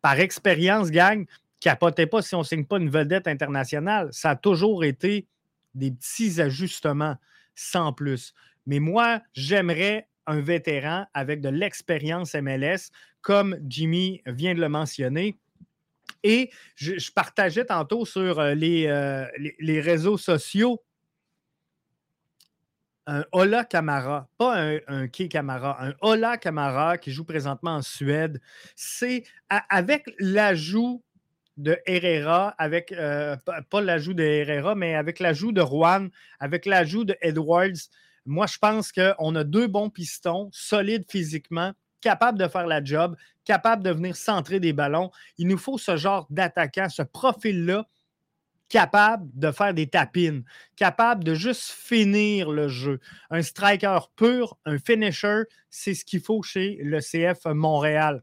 par 0.00 0.18
expérience, 0.18 0.90
gagne, 0.90 1.26
capotez 1.60 2.06
pas 2.06 2.22
si 2.22 2.34
on 2.34 2.40
ne 2.40 2.44
signe 2.44 2.64
pas 2.64 2.78
une 2.78 2.90
vedette 2.90 3.28
internationale. 3.28 4.08
Ça 4.10 4.30
a 4.30 4.36
toujours 4.36 4.84
été 4.84 5.28
des 5.74 5.92
petits 5.92 6.40
ajustements 6.40 7.16
sans 7.54 7.92
plus. 7.92 8.34
Mais 8.66 8.80
moi, 8.80 9.20
j'aimerais 9.32 10.08
un 10.26 10.40
vétéran 10.40 11.06
avec 11.14 11.40
de 11.40 11.48
l'expérience 11.48 12.34
MLS, 12.34 12.90
comme 13.20 13.56
Jimmy 13.66 14.22
vient 14.26 14.54
de 14.54 14.60
le 14.60 14.68
mentionner. 14.68 15.38
Et 16.22 16.50
je, 16.76 17.10
partageais 17.12 17.64
tantôt 17.64 18.04
sur 18.04 18.38
euh, 18.38 18.54
euh, 18.54 19.26
les, 19.58 19.80
réseaux 19.80 20.18
sociaux 20.18 20.80
un 23.06 23.24
Ola 23.32 23.64
Camara, 23.64 24.28
pas 24.38 24.56
un, 24.56 24.78
un 24.86 25.08
Key 25.08 25.26
Camara, 25.26 25.84
un 25.84 25.94
Ola 26.00 26.38
Camara 26.38 26.98
qui 26.98 27.10
joue 27.10 27.24
présentement 27.24 27.76
en 27.76 27.82
Suède. 27.82 28.40
C'est 28.76 29.24
avec 29.48 30.04
l'ajout 30.20 31.02
de 31.56 31.78
Herrera, 31.86 32.54
avec, 32.58 32.92
euh, 32.92 33.36
pas 33.70 33.80
l'ajout 33.80 34.14
de 34.14 34.22
Herrera, 34.22 34.74
mais 34.74 34.94
avec 34.94 35.20
l'ajout 35.20 35.52
de 35.52 35.60
Juan, 35.60 36.10
avec 36.40 36.66
l'ajout 36.66 37.04
de 37.04 37.16
Edwards, 37.20 37.88
moi, 38.24 38.46
je 38.46 38.58
pense 38.58 38.92
qu'on 38.92 39.34
a 39.34 39.44
deux 39.44 39.66
bons 39.66 39.90
pistons, 39.90 40.48
solides 40.52 41.10
physiquement, 41.10 41.72
capables 42.00 42.38
de 42.38 42.48
faire 42.48 42.66
la 42.66 42.82
job, 42.82 43.16
capables 43.44 43.82
de 43.82 43.90
venir 43.90 44.16
centrer 44.16 44.60
des 44.60 44.72
ballons. 44.72 45.10
Il 45.38 45.48
nous 45.48 45.58
faut 45.58 45.78
ce 45.78 45.96
genre 45.96 46.26
d'attaquant, 46.30 46.88
ce 46.88 47.02
profil-là, 47.02 47.86
capable 48.68 49.28
de 49.34 49.50
faire 49.50 49.74
des 49.74 49.86
tapines, 49.86 50.44
capable 50.76 51.24
de 51.24 51.34
juste 51.34 51.70
finir 51.70 52.50
le 52.50 52.68
jeu. 52.68 53.00
Un 53.30 53.42
striker 53.42 53.98
pur, 54.16 54.56
un 54.64 54.78
finisher, 54.78 55.42
c'est 55.68 55.94
ce 55.94 56.04
qu'il 56.04 56.20
faut 56.20 56.42
chez 56.42 56.78
le 56.82 57.00
CF 57.00 57.44
Montréal. 57.46 58.22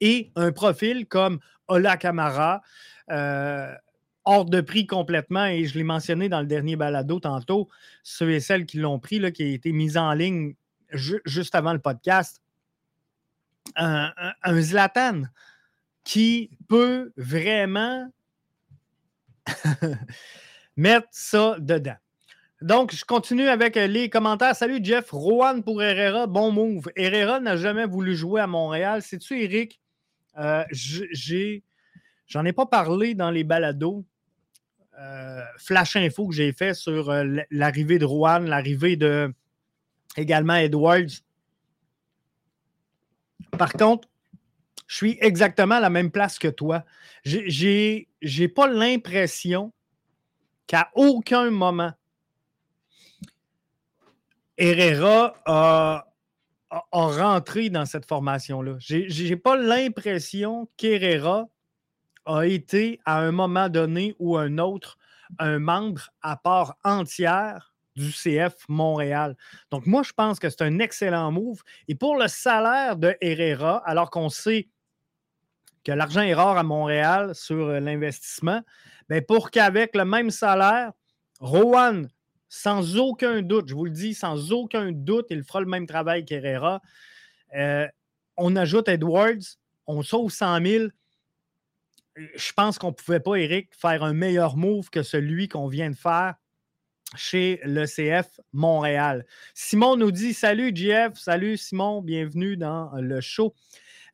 Et 0.00 0.30
un 0.36 0.52
profil 0.52 1.06
comme 1.06 1.38
Ola 1.68 1.96
Camara, 1.96 2.60
euh, 3.10 3.74
hors 4.24 4.44
de 4.44 4.60
prix 4.60 4.86
complètement, 4.86 5.46
et 5.46 5.64
je 5.64 5.74
l'ai 5.74 5.84
mentionné 5.84 6.28
dans 6.28 6.40
le 6.40 6.46
dernier 6.46 6.76
balado 6.76 7.20
tantôt, 7.20 7.68
ceux 8.02 8.30
et 8.30 8.40
celles 8.40 8.66
qui 8.66 8.78
l'ont 8.78 8.98
pris, 8.98 9.18
là, 9.18 9.30
qui 9.30 9.42
a 9.42 9.46
été 9.46 9.72
mis 9.72 9.96
en 9.96 10.12
ligne 10.12 10.54
juste 10.92 11.54
avant 11.54 11.72
le 11.72 11.78
podcast. 11.78 12.40
Un, 13.76 14.12
Zlatan 14.60 15.22
qui 16.04 16.50
peut 16.68 17.12
vraiment 17.16 18.10
mettre 20.76 21.08
ça 21.10 21.56
dedans. 21.58 21.96
Donc, 22.60 22.94
je 22.94 23.04
continue 23.04 23.48
avec 23.48 23.76
les 23.76 24.08
commentaires. 24.08 24.54
Salut 24.54 24.78
Jeff, 24.82 25.10
Rowan 25.10 25.62
pour 25.64 25.82
Herrera, 25.82 26.26
bon 26.26 26.52
move. 26.52 26.90
Herrera 26.94 27.40
n'a 27.40 27.56
jamais 27.56 27.86
voulu 27.86 28.14
jouer 28.14 28.40
à 28.40 28.46
Montréal. 28.46 29.02
C'est-tu, 29.02 29.40
Eric? 29.42 29.80
Euh, 30.38 30.64
j'en 32.26 32.44
ai 32.44 32.52
pas 32.52 32.66
parlé 32.66 33.14
dans 33.14 33.30
les 33.30 33.44
balados. 33.44 34.04
Euh, 35.02 35.42
flash 35.56 35.96
info 35.96 36.28
que 36.28 36.34
j'ai 36.34 36.52
fait 36.52 36.74
sur 36.74 37.10
euh, 37.10 37.38
l'arrivée 37.50 37.98
de 37.98 38.04
Rouen, 38.04 38.38
l'arrivée 38.38 38.94
de 38.94 39.34
également 40.16 40.54
Edwards. 40.54 41.10
Par 43.58 43.72
contre, 43.72 44.08
je 44.86 44.94
suis 44.94 45.18
exactement 45.20 45.76
à 45.76 45.80
la 45.80 45.90
même 45.90 46.12
place 46.12 46.38
que 46.38 46.48
toi. 46.48 46.84
J'ai 47.24 48.08
n'ai 48.22 48.48
pas 48.48 48.68
l'impression 48.68 49.72
qu'à 50.68 50.90
aucun 50.94 51.50
moment 51.50 51.92
Herrera 54.56 55.34
a, 55.46 56.06
a, 56.70 56.80
rentré 56.92 57.70
dans 57.70 57.86
cette 57.86 58.06
formation-là. 58.06 58.76
Je 58.78 59.28
n'ai 59.28 59.36
pas 59.36 59.56
l'impression 59.56 60.68
qu'Herrera 60.76 61.48
a 62.26 62.42
été 62.42 63.00
à 63.04 63.20
un 63.20 63.32
moment 63.32 63.68
donné 63.68 64.14
ou 64.18 64.36
un 64.36 64.58
autre 64.58 64.98
un 65.38 65.58
membre 65.58 66.10
à 66.22 66.36
part 66.36 66.76
entière 66.84 67.72
du 67.96 68.10
CF 68.10 68.54
Montréal. 68.68 69.36
Donc, 69.70 69.86
moi, 69.86 70.02
je 70.02 70.12
pense 70.12 70.38
que 70.38 70.48
c'est 70.48 70.62
un 70.62 70.78
excellent 70.78 71.30
move. 71.30 71.62
Et 71.88 71.94
pour 71.94 72.16
le 72.16 72.28
salaire 72.28 72.96
de 72.96 73.16
Herrera, 73.20 73.82
alors 73.86 74.10
qu'on 74.10 74.28
sait 74.28 74.68
que 75.84 75.92
l'argent 75.92 76.22
est 76.22 76.34
rare 76.34 76.56
à 76.56 76.62
Montréal 76.62 77.34
sur 77.34 77.66
euh, 77.66 77.80
l'investissement, 77.80 78.62
bien 79.08 79.20
pour 79.20 79.50
qu'avec 79.50 79.94
le 79.96 80.04
même 80.04 80.30
salaire, 80.30 80.92
Rowan, 81.40 82.08
sans 82.48 82.96
aucun 82.98 83.42
doute, 83.42 83.68
je 83.68 83.74
vous 83.74 83.86
le 83.86 83.90
dis, 83.90 84.14
sans 84.14 84.52
aucun 84.52 84.92
doute, 84.92 85.26
il 85.30 85.42
fera 85.42 85.60
le 85.60 85.66
même 85.66 85.86
travail 85.86 86.24
qu'Herrera. 86.24 86.80
Euh, 87.56 87.88
on 88.36 88.54
ajoute 88.56 88.88
Edwards, 88.88 89.58
on 89.86 90.02
sauve 90.02 90.30
100 90.30 90.64
000 90.64 90.84
je 92.16 92.52
pense 92.52 92.78
qu'on 92.78 92.88
ne 92.88 92.92
pouvait 92.92 93.20
pas, 93.20 93.36
Eric, 93.36 93.68
faire 93.72 94.02
un 94.02 94.12
meilleur 94.12 94.56
move 94.56 94.90
que 94.90 95.02
celui 95.02 95.48
qu'on 95.48 95.68
vient 95.68 95.90
de 95.90 95.96
faire 95.96 96.34
chez 97.16 97.60
l'ECF 97.64 98.40
Montréal. 98.52 99.26
Simon 99.54 99.96
nous 99.96 100.10
dit 100.10 100.32
Salut 100.32 100.72
GF, 100.74 101.14
salut 101.14 101.56
Simon, 101.56 102.02
bienvenue 102.02 102.56
dans 102.56 102.90
le 102.94 103.20
show. 103.20 103.54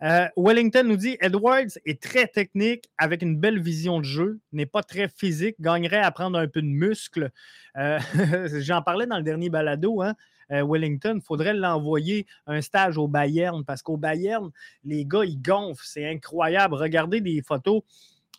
Euh, 0.03 0.29
Wellington 0.37 0.85
nous 0.85 0.97
dit 0.97 1.17
Edwards 1.21 1.77
est 1.85 2.01
très 2.01 2.29
technique 2.29 2.89
avec 2.99 3.23
une 3.23 3.37
belle 3.37 3.61
vision 3.61 3.99
de 3.99 4.05
jeu, 4.05 4.41
n'est 4.53 4.67
pas 4.67 4.83
très 4.83 5.09
physique, 5.09 5.57
gagnerait 5.61 5.99
à 5.99 6.11
prendre 6.13 6.39
un 6.39 6.47
peu 6.47 6.63
de 6.63 6.69
muscle. 6.69 7.31
Euh, 7.77 7.99
j'en 8.61 8.83
parlais 8.83 9.07
dans 9.07 9.17
le 9.17 9.25
dernier 9.25 9.51
balado. 9.51 10.03
Hein? 10.03 10.15
Euh, 10.51 10.65
Wellington, 10.67 11.15
il 11.17 11.23
faudrait 11.23 11.55
l'envoyer 11.55 12.27
un 12.47 12.61
stage 12.61 12.99
au 12.99 13.09
Bayern 13.09 13.65
parce 13.65 13.83
qu'au 13.83 13.97
Bayern, 13.97 14.51
les 14.85 15.05
gars, 15.05 15.25
ils 15.25 15.41
gonflent. 15.41 15.85
C'est 15.85 16.09
incroyable. 16.09 16.75
Regardez 16.75 17.21
des 17.21 17.43
photos 17.43 17.83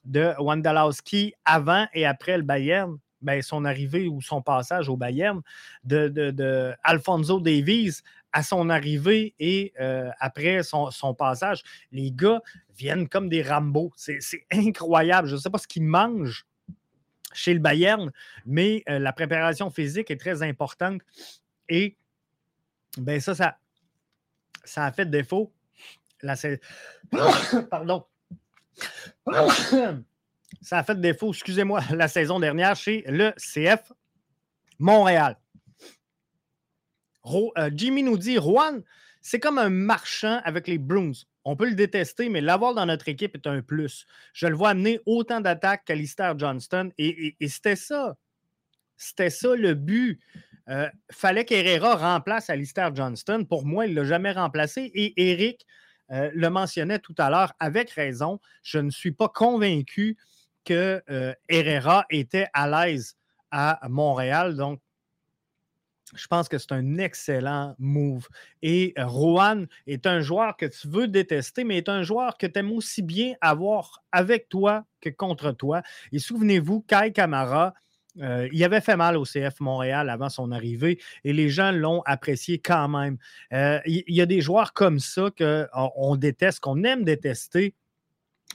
de 0.05 0.33
Wandalowski 0.39 1.33
avant 1.45 1.85
et 1.93 2.05
après 2.05 2.37
le 2.37 2.43
Bayern. 2.43 2.97
ben, 3.21 3.41
son 3.41 3.65
arrivée 3.65 4.07
ou 4.07 4.21
son 4.21 4.41
passage 4.41 4.87
au 4.87 4.95
Bayern, 4.95 5.41
de, 5.83 6.73
Alfonso 6.83 7.39
Davies 7.41 8.01
à 8.31 8.43
son 8.43 8.69
arrivée 8.69 9.33
et 9.39 9.73
euh, 9.79 10.09
après 10.19 10.61
son, 10.63 11.13
passage. 11.17 11.63
Les 11.91 12.11
gars 12.11 12.41
viennent 12.77 13.09
comme 13.09 13.27
des 13.27 13.41
Rambo. 13.41 13.91
C'est 13.95 14.19
incroyable. 14.51 15.27
Je 15.27 15.35
ne 15.35 15.39
sais 15.39 15.49
pas 15.49 15.57
ce 15.57 15.67
qu'ils 15.67 15.83
mangent 15.83 16.45
chez 17.33 17.53
le 17.53 17.59
Bayern, 17.59 18.11
mais 18.45 18.83
euh, 18.89 18.99
la 18.99 19.13
préparation 19.13 19.69
physique 19.69 20.09
est 20.11 20.19
très 20.19 20.41
importante. 20.43 21.01
Et 21.69 21.95
ben 22.97 23.19
ça, 23.19 23.35
ça, 24.63 24.85
a 24.85 24.91
fait 24.91 25.09
défaut. 25.09 25.53
La... 26.21 26.35
Pardon. 27.69 28.05
ça 30.61 30.79
a 30.79 30.83
fait 30.83 30.99
défaut, 30.99 31.31
excusez-moi, 31.31 31.81
la 31.91 32.07
saison 32.07 32.39
dernière 32.39 32.75
chez 32.75 33.03
le 33.07 33.31
CF 33.37 33.91
Montréal. 34.79 35.37
Euh, 37.25 37.69
Jimmy 37.73 38.03
nous 38.03 38.17
dit 38.17 38.35
Juan, 38.35 38.81
c'est 39.21 39.39
comme 39.39 39.57
un 39.57 39.69
marchand 39.69 40.41
avec 40.43 40.67
les 40.67 40.77
Bruins. 40.77 41.11
On 41.45 41.55
peut 41.55 41.67
le 41.69 41.75
détester, 41.75 42.29
mais 42.29 42.41
l'avoir 42.41 42.73
dans 42.73 42.85
notre 42.85 43.09
équipe 43.09 43.35
est 43.35 43.47
un 43.47 43.61
plus. 43.61 44.05
Je 44.33 44.47
le 44.47 44.55
vois 44.55 44.69
amener 44.69 44.99
autant 45.05 45.41
d'attaques 45.41 45.85
qu'Alistair 45.85 46.37
Johnston. 46.37 46.91
Et, 46.97 47.35
c'était 47.47 47.75
ça. 47.75 48.17
C'était 48.97 49.29
ça 49.29 49.55
le 49.55 49.73
but. 49.73 50.19
Euh, 50.69 50.87
fallait 51.11 51.45
qu'Herrera 51.45 51.95
remplace 51.95 52.49
Alistair 52.49 52.95
Johnston. 52.95 53.43
Pour 53.43 53.65
moi, 53.65 53.87
il 53.87 53.95
ne 53.95 54.01
l'a 54.01 54.07
jamais 54.07 54.31
remplacé. 54.31 54.91
Et 54.93 55.31
Eric 55.31 55.65
euh, 56.11 56.29
le 56.33 56.49
mentionnait 56.49 56.99
tout 56.99 57.15
à 57.17 57.29
l'heure 57.29 57.53
avec 57.59 57.89
raison. 57.91 58.39
Je 58.61 58.77
ne 58.77 58.91
suis 58.91 59.11
pas 59.11 59.29
convaincu 59.29 60.17
que 60.65 61.01
euh, 61.09 61.33
Herrera 61.47 62.05
était 62.11 62.47
à 62.53 62.67
l'aise 62.67 63.15
à 63.49 63.79
Montréal. 63.89 64.55
Donc, 64.55 64.79
je 66.15 66.27
pense 66.27 66.49
que 66.49 66.57
c'est 66.57 66.71
un 66.71 66.97
excellent 66.97 67.75
move. 67.79 68.27
Et 68.61 68.93
Rohan 68.97 69.65
est 69.87 70.05
un 70.07 70.21
joueur 70.21 70.55
que 70.55 70.65
tu 70.65 70.87
veux 70.87 71.07
détester, 71.07 71.63
mais 71.63 71.77
est 71.77 71.89
un 71.89 72.03
joueur 72.03 72.37
que 72.37 72.47
tu 72.47 72.59
aimes 72.59 72.71
aussi 72.71 73.01
bien 73.01 73.35
avoir 73.41 74.03
avec 74.11 74.49
toi 74.49 74.85
que 75.01 75.09
contre 75.09 75.51
toi. 75.51 75.81
Et 76.11 76.19
souvenez-vous, 76.19 76.81
Kai 76.81 77.11
Kamara, 77.11 77.73
euh, 78.21 78.49
il 78.51 78.63
avait 78.63 78.81
fait 78.81 78.97
mal 78.97 79.17
au 79.17 79.23
CF 79.23 79.59
Montréal 79.59 80.09
avant 80.09 80.29
son 80.29 80.51
arrivée 80.51 80.99
et 81.23 81.33
les 81.33 81.49
gens 81.49 81.71
l'ont 81.71 82.01
apprécié 82.05 82.59
quand 82.59 82.87
même. 82.87 83.17
Euh, 83.53 83.79
il 83.85 84.03
y, 84.07 84.21
a 84.21 84.25
des 84.25 84.41
joueurs 84.41 84.73
comme 84.73 84.99
ça 84.99 85.29
qu'on 85.37 86.15
déteste, 86.15 86.59
qu'on 86.59 86.83
aime 86.83 87.03
détester, 87.03 87.75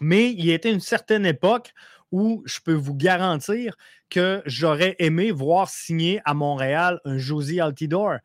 mais 0.00 0.32
il 0.32 0.50
était 0.50 0.72
une 0.72 0.80
certaine 0.80 1.24
époque 1.24 1.72
où 2.12 2.42
je 2.46 2.60
peux 2.60 2.74
vous 2.74 2.94
garantir 2.94 3.76
que 4.10 4.42
j'aurais 4.46 4.96
aimé 4.98 5.30
voir 5.32 5.68
signer 5.68 6.20
à 6.24 6.34
Montréal 6.34 7.00
un 7.04 7.18
Josie 7.18 7.60
Altidore, 7.60 8.18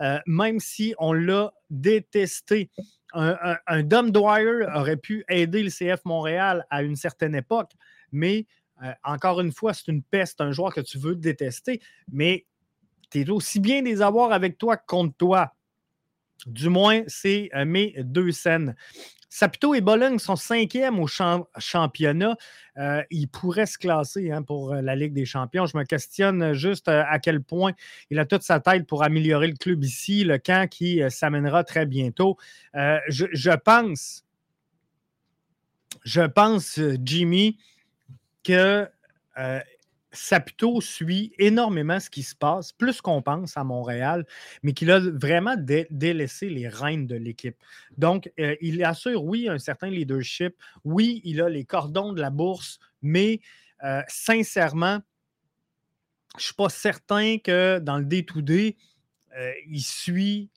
euh, 0.00 0.18
même 0.26 0.60
si 0.60 0.94
on 0.98 1.12
l'a 1.12 1.52
détesté. 1.70 2.70
Un, 3.12 3.56
un, 3.66 3.82
Dwyer 3.82 4.66
aurait 4.74 4.96
pu 4.96 5.24
aider 5.28 5.62
le 5.62 5.70
CF 5.70 6.04
Montréal 6.04 6.66
à 6.70 6.82
une 6.82 6.96
certaine 6.96 7.34
époque, 7.34 7.70
mais 8.12 8.46
euh, 8.82 8.92
encore 9.04 9.40
une 9.40 9.52
fois, 9.52 9.72
c'est 9.74 9.88
une 9.88 10.02
peste, 10.02 10.40
un 10.40 10.52
joueur 10.52 10.74
que 10.74 10.80
tu 10.80 10.98
veux 10.98 11.14
détester, 11.14 11.80
mais 12.10 12.46
tu 13.10 13.20
es 13.20 13.30
aussi 13.30 13.60
bien 13.60 13.82
des 13.82 14.02
avoirs 14.02 14.32
avec 14.32 14.58
toi 14.58 14.76
que 14.76 14.86
contre 14.86 15.16
toi. 15.16 15.54
Du 16.46 16.68
moins, 16.68 17.02
c'est 17.06 17.50
euh, 17.54 17.64
mes 17.64 17.94
deux 17.98 18.32
scènes. 18.32 18.76
Sapito 19.28 19.74
et 19.74 19.80
Bologne 19.80 20.18
sont 20.18 20.36
cinquièmes 20.36 20.98
au 21.00 21.08
championnat. 21.58 22.36
Euh, 22.78 23.02
ils 23.10 23.28
pourraient 23.28 23.66
se 23.66 23.76
classer 23.76 24.30
hein, 24.30 24.42
pour 24.42 24.74
la 24.74 24.94
Ligue 24.94 25.12
des 25.12 25.26
champions. 25.26 25.66
Je 25.66 25.76
me 25.76 25.84
questionne 25.84 26.52
juste 26.52 26.88
à 26.88 27.18
quel 27.18 27.42
point 27.42 27.72
il 28.10 28.18
a 28.18 28.24
toute 28.24 28.42
sa 28.42 28.60
tête 28.60 28.86
pour 28.86 29.02
améliorer 29.02 29.48
le 29.48 29.56
club 29.56 29.82
ici, 29.84 30.24
le 30.24 30.38
camp 30.38 30.70
qui 30.70 31.02
s'amènera 31.10 31.64
très 31.64 31.86
bientôt. 31.86 32.38
je, 32.72 33.56
pense, 33.56 34.24
je 36.04 36.22
pense, 36.22 36.80
Jimmy, 37.02 37.58
que 38.46 38.88
Saputo 40.16 40.80
suit 40.80 41.32
énormément 41.38 42.00
ce 42.00 42.10
qui 42.10 42.22
se 42.22 42.34
passe, 42.34 42.72
plus 42.72 43.00
qu'on 43.00 43.22
pense 43.22 43.56
à 43.56 43.64
Montréal, 43.64 44.26
mais 44.62 44.72
qu'il 44.72 44.90
a 44.90 44.98
vraiment 44.98 45.56
délaissé 45.90 46.48
les 46.48 46.68
rênes 46.68 47.06
de 47.06 47.16
l'équipe. 47.16 47.56
Donc, 47.96 48.30
euh, 48.40 48.56
il 48.60 48.82
assure, 48.84 49.24
oui, 49.24 49.48
un 49.48 49.58
certain 49.58 49.88
leadership, 49.88 50.56
oui, 50.84 51.20
il 51.24 51.40
a 51.40 51.48
les 51.48 51.64
cordons 51.64 52.12
de 52.12 52.20
la 52.20 52.30
bourse, 52.30 52.78
mais 53.02 53.40
euh, 53.84 54.02
sincèrement, 54.08 55.00
je 56.34 56.42
ne 56.42 56.44
suis 56.44 56.54
pas 56.54 56.68
certain 56.68 57.38
que 57.38 57.78
dans 57.78 57.98
le 57.98 58.04
day-to-day, 58.04 58.76
euh, 59.36 59.52
il 59.68 59.82
suit 59.82 60.50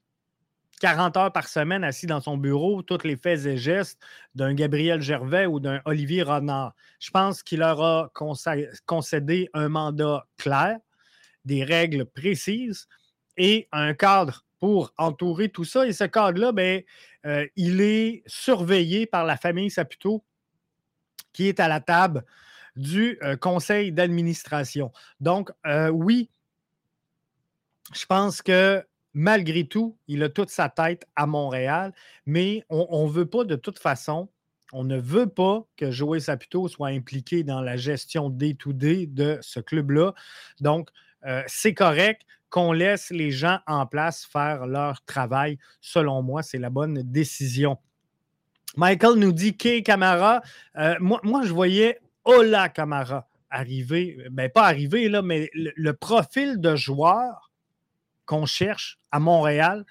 40 0.79 1.17
heures 1.17 1.31
par 1.31 1.47
semaine 1.47 1.83
assis 1.83 2.07
dans 2.07 2.21
son 2.21 2.37
bureau, 2.37 2.81
tous 2.81 3.03
les 3.03 3.17
faits 3.17 3.45
et 3.45 3.57
gestes 3.57 4.01
d'un 4.33 4.53
Gabriel 4.53 5.01
Gervais 5.01 5.45
ou 5.45 5.59
d'un 5.59 5.81
Olivier 5.85 6.23
Renard. 6.23 6.73
Je 6.99 7.11
pense 7.11 7.43
qu'il 7.43 7.59
leur 7.59 7.81
a 7.81 8.11
concédé 8.85 9.49
un 9.53 9.69
mandat 9.69 10.25
clair, 10.37 10.77
des 11.45 11.63
règles 11.63 12.05
précises 12.05 12.87
et 13.37 13.67
un 13.71 13.93
cadre 13.93 14.45
pour 14.59 14.93
entourer 14.97 15.49
tout 15.49 15.65
ça. 15.65 15.87
Et 15.87 15.93
ce 15.93 16.03
cadre-là, 16.03 16.51
ben, 16.51 16.81
euh, 17.25 17.47
il 17.55 17.81
est 17.81 18.23
surveillé 18.25 19.05
par 19.05 19.25
la 19.25 19.37
famille 19.37 19.69
Saputo, 19.69 20.23
qui 21.33 21.47
est 21.47 21.59
à 21.59 21.67
la 21.67 21.79
table 21.79 22.25
du 22.75 23.17
euh, 23.23 23.35
conseil 23.35 23.91
d'administration. 23.91 24.91
Donc, 25.19 25.51
euh, 25.65 25.89
oui, 25.89 26.29
je 27.93 28.05
pense 28.05 28.41
que 28.41 28.85
malgré 29.19 29.65
tout, 29.65 29.97
il 30.07 30.23
a 30.23 30.29
toute 30.29 30.49
sa 30.49 30.69
tête 30.69 31.05
à 31.17 31.27
Montréal, 31.27 31.91
mais 32.25 32.63
on 32.69 33.05
ne 33.05 33.11
veut 33.11 33.25
pas 33.25 33.43
de 33.43 33.57
toute 33.57 33.77
façon, 33.77 34.29
on 34.71 34.85
ne 34.85 34.97
veut 34.97 35.27
pas 35.27 35.67
que 35.75 35.91
Joël 35.91 36.21
Saputo 36.21 36.69
soit 36.69 36.87
impliqué 36.87 37.43
dans 37.43 37.59
la 37.59 37.75
gestion 37.75 38.29
day-to-day 38.29 39.07
de 39.07 39.37
ce 39.41 39.59
club-là. 39.59 40.13
Donc, 40.61 40.89
euh, 41.25 41.43
c'est 41.47 41.73
correct 41.73 42.21
qu'on 42.49 42.71
laisse 42.71 43.09
les 43.09 43.29
gens 43.29 43.59
en 43.67 43.85
place 43.85 44.25
faire 44.25 44.65
leur 44.67 45.03
travail. 45.03 45.57
Selon 45.81 46.23
moi, 46.23 46.41
c'est 46.41 46.57
la 46.57 46.69
bonne 46.69 47.01
décision. 47.03 47.77
Michael 48.77 49.15
nous 49.15 49.33
dit 49.33 49.57
Kay 49.57 49.83
Camara. 49.83 50.41
Euh, 50.77 50.95
moi, 51.01 51.19
moi, 51.23 51.43
je 51.43 51.51
voyais 51.51 51.99
Ola 52.23 52.69
Camara 52.69 53.27
arriver, 53.49 54.17
ben 54.31 54.49
pas 54.49 54.65
arriver, 54.65 55.09
là, 55.09 55.21
mais 55.21 55.49
le 55.53 55.91
profil 55.91 56.61
de 56.61 56.75
joueur 56.77 57.48
qu'on 58.29 58.45
cherche 58.45 58.99
à 59.11 59.19
Montréal 59.19 59.85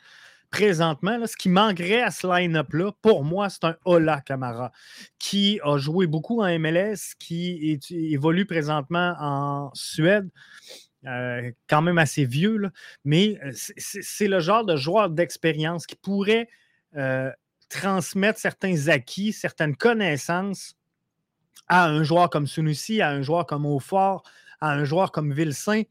présentement, 0.48 1.26
ce 1.26 1.36
qui 1.36 1.48
manquerait 1.48 2.02
à 2.02 2.12
ce 2.12 2.26
line-up-là, 2.26 2.92
pour 3.02 3.24
moi, 3.24 3.50
c'est 3.50 3.64
un 3.64 3.76
Ola 3.84 4.20
Camara 4.20 4.70
qui 5.18 5.60
a 5.64 5.76
joué 5.76 6.06
beaucoup 6.06 6.40
en 6.40 6.58
MLS, 6.58 7.16
qui 7.18 7.78
évolue 7.90 8.46
présentement 8.46 9.14
en 9.18 9.70
Suède. 9.74 10.30
Euh, 11.06 11.50
quand 11.68 11.80
même 11.80 11.98
assez 11.98 12.24
vieux, 12.24 12.70
mais 13.04 13.38
euh, 13.44 13.52
c'est 13.76 14.26
le 14.26 14.40
genre 14.40 14.64
de 14.64 14.76
joueur 14.76 15.10
d'expérience 15.10 15.86
qui 15.86 15.94
pourrait 15.94 16.48
euh, 16.96 17.30
transmettre 17.68 18.40
certains 18.40 18.88
acquis, 18.88 19.32
certaines 19.32 19.76
connaissances 19.76 20.74
à 21.68 21.86
un 21.86 22.02
joueur 22.02 22.30
comme 22.30 22.48
Sunusi, 22.48 23.00
à 23.00 23.10
un 23.10 23.22
joueur 23.22 23.46
comme 23.46 23.64
Aufort, 23.64 24.24
à 24.60 24.72
un 24.72 24.84
joueur 24.84 25.12
comme 25.12 25.32
Vilsain, 25.32 25.82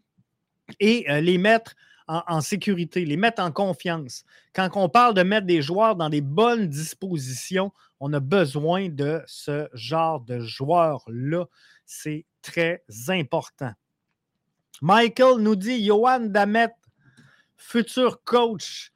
et 0.81 1.05
les 1.21 1.37
mettre 1.37 1.73
en, 2.07 2.41
sécurité, 2.41 3.03
les 3.05 3.17
mettre 3.17 3.41
en 3.41 3.51
confiance. 3.51 4.23
Quand 4.53 4.69
on 4.75 4.89
parle 4.89 5.13
de 5.13 5.23
mettre 5.23 5.45
des 5.45 5.61
joueurs 5.61 5.95
dans 5.95 6.09
des 6.09 6.21
bonnes 6.21 6.67
dispositions, 6.67 7.71
on 7.99 8.13
a 8.13 8.19
besoin 8.19 8.89
de 8.89 9.21
ce 9.27 9.67
genre 9.73 10.21
de 10.21 10.39
joueurs-là. 10.39 11.45
C'est 11.85 12.25
très 12.41 12.83
important. 13.09 13.73
Michael 14.81 15.39
nous 15.39 15.55
dit 15.55 15.85
Johan 15.85 16.21
Damet, 16.21 16.73
futur 17.57 18.23
coach. 18.23 18.91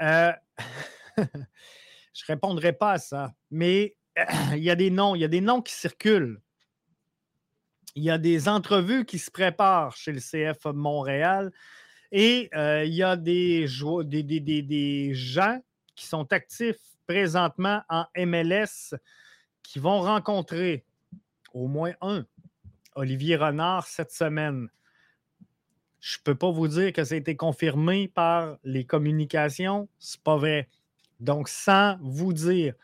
Euh, 0.00 0.32
je 1.18 1.22
ne 1.22 2.26
répondrai 2.26 2.72
pas 2.72 2.92
à 2.92 2.98
ça, 2.98 3.34
mais 3.50 3.96
il 4.52 4.62
y 4.62 4.70
a 4.70 4.76
des 4.76 4.90
noms, 4.90 5.14
il 5.14 5.20
y 5.20 5.24
a 5.24 5.28
des 5.28 5.40
noms 5.40 5.60
qui 5.60 5.74
circulent. 5.74 6.40
Il 7.94 8.04
y 8.04 8.10
a 8.10 8.18
des 8.18 8.48
entrevues 8.48 9.04
qui 9.04 9.18
se 9.18 9.30
préparent 9.30 9.96
chez 9.96 10.12
le 10.12 10.20
CF 10.20 10.66
Montréal. 10.66 11.50
Et 12.10 12.48
euh, 12.54 12.84
il 12.84 12.94
y 12.94 13.02
a 13.02 13.16
des, 13.16 13.66
gens 13.66 15.60
qui 15.94 16.06
sont 16.06 16.32
actifs 16.32 16.76
présentement 17.06 17.82
en 17.88 18.06
MLS 18.16 18.94
qui 19.62 19.78
vont 19.78 20.00
rencontrer 20.00 20.84
au 21.52 21.66
moins 21.66 21.92
un 22.00 22.24
Olivier 22.94 23.36
Renard 23.36 23.86
cette 23.86 24.10
semaine. 24.10 24.68
Je 26.00 26.18
ne 26.18 26.22
peux 26.22 26.34
pas 26.34 26.50
vous 26.50 26.68
dire 26.68 26.92
que 26.92 27.04
ça 27.04 27.14
a 27.14 27.18
été 27.18 27.36
confirmé 27.36 28.08
par 28.08 28.58
les 28.64 28.84
communications. 28.84 29.88
C'est 29.98 30.20
pas 30.22 30.36
vrai. 30.36 30.68
Donc, 31.20 31.48
sans 31.48 31.98
vous 32.00 32.32
dire 32.32 32.74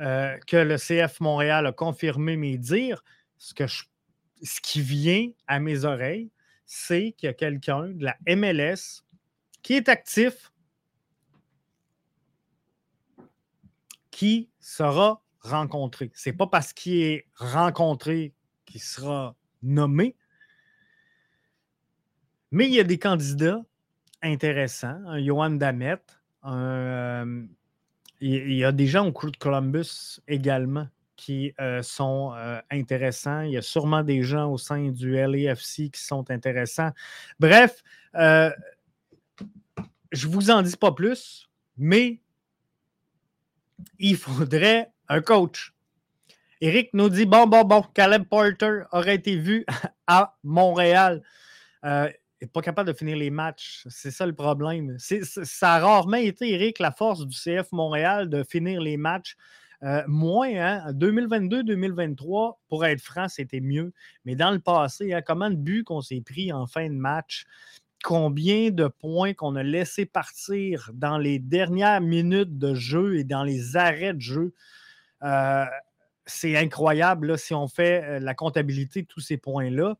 euh, 0.00 0.36
que 0.46 0.56
le 0.56 0.76
CF 0.76 1.20
Montréal 1.20 1.66
a 1.66 1.72
confirmé 1.72 2.36
mes 2.36 2.58
dires, 2.58 3.02
ce, 3.38 3.54
que 3.54 3.66
ce 3.66 4.60
qui 4.60 4.80
vient 4.80 5.30
à 5.46 5.60
mes 5.60 5.84
oreilles, 5.84 6.30
c'est 6.74 7.12
qu'il 7.12 7.26
y 7.26 7.30
a 7.30 7.34
quelqu'un 7.34 7.88
de 7.88 8.02
la 8.02 8.16
MLS 8.34 9.04
qui 9.60 9.74
est 9.74 9.90
actif, 9.90 10.50
qui 14.10 14.48
sera 14.58 15.22
rencontré. 15.40 16.10
Ce 16.14 16.30
n'est 16.30 16.36
pas 16.36 16.46
parce 16.46 16.72
qu'il 16.72 16.96
est 16.96 17.26
rencontré 17.34 18.32
qu'il 18.64 18.80
sera 18.80 19.36
nommé, 19.62 20.16
mais 22.50 22.68
il 22.68 22.72
y 22.72 22.80
a 22.80 22.84
des 22.84 22.98
candidats 22.98 23.62
intéressants. 24.22 25.02
Un 25.04 25.22
Johan 25.22 25.50
Damet, 25.50 26.02
euh, 26.46 27.46
il 28.20 28.54
y 28.54 28.64
a 28.64 28.72
des 28.72 28.86
gens 28.86 29.06
au 29.06 29.12
Crew 29.12 29.30
de 29.30 29.36
Columbus 29.36 30.22
également 30.26 30.88
qui 31.22 31.54
euh, 31.60 31.82
sont 31.82 32.32
euh, 32.34 32.60
intéressants. 32.68 33.42
Il 33.42 33.52
y 33.52 33.56
a 33.56 33.62
sûrement 33.62 34.02
des 34.02 34.24
gens 34.24 34.50
au 34.50 34.58
sein 34.58 34.88
du 34.88 35.12
LAFC 35.12 35.88
qui 35.92 36.00
sont 36.00 36.28
intéressants. 36.32 36.90
Bref, 37.38 37.84
euh, 38.16 38.50
je 40.10 40.26
ne 40.26 40.32
vous 40.32 40.50
en 40.50 40.62
dis 40.62 40.76
pas 40.76 40.90
plus, 40.90 41.48
mais 41.76 42.20
il 44.00 44.16
faudrait 44.16 44.90
un 45.08 45.20
coach. 45.20 45.72
Eric 46.60 46.90
nous 46.92 47.08
dit 47.08 47.24
bon, 47.24 47.46
bon, 47.46 47.62
bon, 47.62 47.82
Caleb 47.94 48.24
Porter 48.24 48.82
aurait 48.90 49.14
été 49.14 49.36
vu 49.36 49.64
à 50.08 50.36
Montréal. 50.42 51.22
il 51.84 52.12
n'est 52.40 52.48
pas 52.48 52.62
capable 52.62 52.88
de 52.88 52.98
finir 52.98 53.16
les 53.16 53.30
matchs. 53.30 53.84
C'est 53.88 54.10
ça 54.10 54.26
le 54.26 54.34
problème. 54.34 54.96
ça 54.98 55.74
a 55.74 55.78
rarement 55.78 56.16
été, 56.16 56.50
Eric, 56.50 56.80
la 56.80 56.90
force 56.90 57.24
du 57.24 57.36
CF 57.36 57.70
Montréal 57.70 58.28
de 58.28 58.42
finir 58.42 58.80
les 58.80 58.96
matchs. 58.96 59.36
Euh, 59.84 60.02
moins, 60.06 60.54
hein, 60.54 60.92
2022-2023, 60.92 62.60
pour 62.68 62.84
être 62.84 63.00
franc, 63.00 63.28
c'était 63.28 63.60
mieux. 63.60 63.92
Mais 64.24 64.36
dans 64.36 64.52
le 64.52 64.60
passé, 64.60 65.12
hein, 65.12 65.22
comment 65.22 65.50
de 65.50 65.56
buts 65.56 65.82
qu'on 65.84 66.00
s'est 66.00 66.20
pris 66.20 66.52
en 66.52 66.66
fin 66.66 66.88
de 66.88 66.94
match, 66.94 67.46
combien 68.04 68.70
de 68.70 68.86
points 68.86 69.34
qu'on 69.34 69.56
a 69.56 69.62
laissé 69.64 70.06
partir 70.06 70.90
dans 70.94 71.18
les 71.18 71.40
dernières 71.40 72.00
minutes 72.00 72.58
de 72.58 72.74
jeu 72.74 73.18
et 73.18 73.24
dans 73.24 73.42
les 73.42 73.76
arrêts 73.76 74.14
de 74.14 74.20
jeu? 74.20 74.54
Euh, 75.24 75.64
c'est 76.26 76.56
incroyable 76.56 77.36
si 77.36 77.52
on 77.52 77.66
fait 77.66 78.04
euh, 78.04 78.20
la 78.20 78.34
comptabilité 78.34 79.02
de 79.02 79.08
tous 79.08 79.20
ces 79.20 79.36
points-là. 79.36 79.96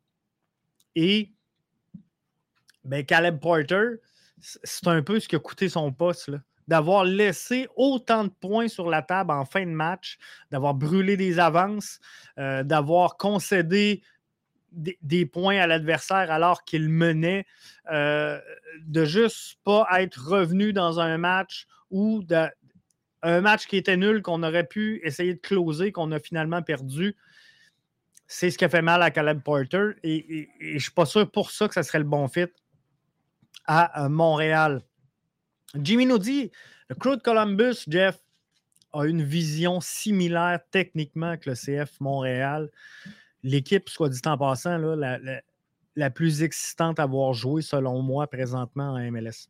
Et 0.95 1.33
ben, 2.85 3.05
Caleb 3.05 3.41
Porter, 3.41 3.97
c'est 4.41 4.87
un 4.87 5.03
peu 5.03 5.19
ce 5.19 5.27
qui 5.27 5.35
a 5.35 5.41
coûté 5.41 5.69
son 5.69 5.93
poste. 5.93 6.29
Là 6.29 6.39
d'avoir 6.69 7.05
laissé 7.05 7.69
autant 7.77 8.25
de 8.25 8.31
points 8.31 8.69
sur 8.69 8.89
la 8.89 9.03
table 9.03 9.33
en 9.33 9.45
fin 9.45 9.65
de 9.65 9.71
match, 9.71 10.19
d'avoir 10.51 10.75
brûlé 10.75 11.17
des 11.17 11.39
avances, 11.39 12.01
euh, 12.39 12.63
d'avoir 12.63 13.17
concédé 13.17 14.03
des, 14.73 15.27
points 15.27 15.59
à 15.59 15.67
l'adversaire 15.67 16.31
alors 16.31 16.65
qu'il 16.65 16.89
menait, 16.89 17.47
euh, 17.91 18.41
de 18.81 19.05
juste 19.05 19.59
pas 19.65 19.87
être 20.01 20.17
revenu 20.17 20.73
dans 20.73 20.99
un 20.99 21.19
match 21.19 21.67
ou 21.91 22.25
un 23.23 23.41
match 23.43 23.67
qui 23.67 23.77
était 23.77 23.99
nul, 23.99 24.23
qu'on 24.23 24.43
aurait 24.43 24.67
pu 24.67 25.01
essayer 25.05 25.35
de 25.35 25.41
closer, 25.41 25.93
qu'on 25.93 26.11
a 26.11 26.19
finalement 26.19 26.63
perdu. 26.63 27.17
C'est 28.27 28.51
ce 28.51 28.57
qui 28.57 28.65
a 28.65 28.71
fait 28.71 28.81
mal 28.81 29.03
à 29.03 29.11
Caleb 29.11 29.43
Porter 29.43 29.91
et, 30.03 30.49
je 30.59 30.75
ne 30.75 30.79
suis 30.79 30.93
pas 30.93 31.05
sûr 31.05 31.31
pour 31.31 31.51
ça 31.51 31.69
que 31.69 31.75
ce 31.75 31.83
serait 31.83 31.99
le 31.99 32.05
bon 32.05 32.29
fit 32.29 32.47
à 33.67 34.09
Montréal. 34.09 34.83
Jimmy 35.75 36.07
nous 36.07 36.19
dit 36.19 36.51
le 36.89 36.95
crew 36.95 37.17
de 37.17 37.23
Columbus, 37.23 37.85
Jeff, 37.89 38.19
a 38.93 39.05
une 39.05 39.23
vision 39.23 39.81
similaire 39.81 40.61
techniquement 40.71 41.37
que 41.39 41.51
le 41.51 41.57
CF 41.57 41.99
Montréal. 42.01 42.71
L'équipe, 43.43 43.89
soit 43.89 44.11
dit 44.11 44.21
en 44.27 44.37
passant, 44.37 44.77
la, 44.77 45.19
la, 45.97 46.11
plus 46.11 46.43
excitante 46.43 47.01
à 47.01 47.05
avoir 47.05 47.33
joué, 47.33 47.63
selon 47.63 48.03
moi, 48.03 48.27
présentement 48.27 48.93
en 48.93 49.11
MLS. 49.11 49.49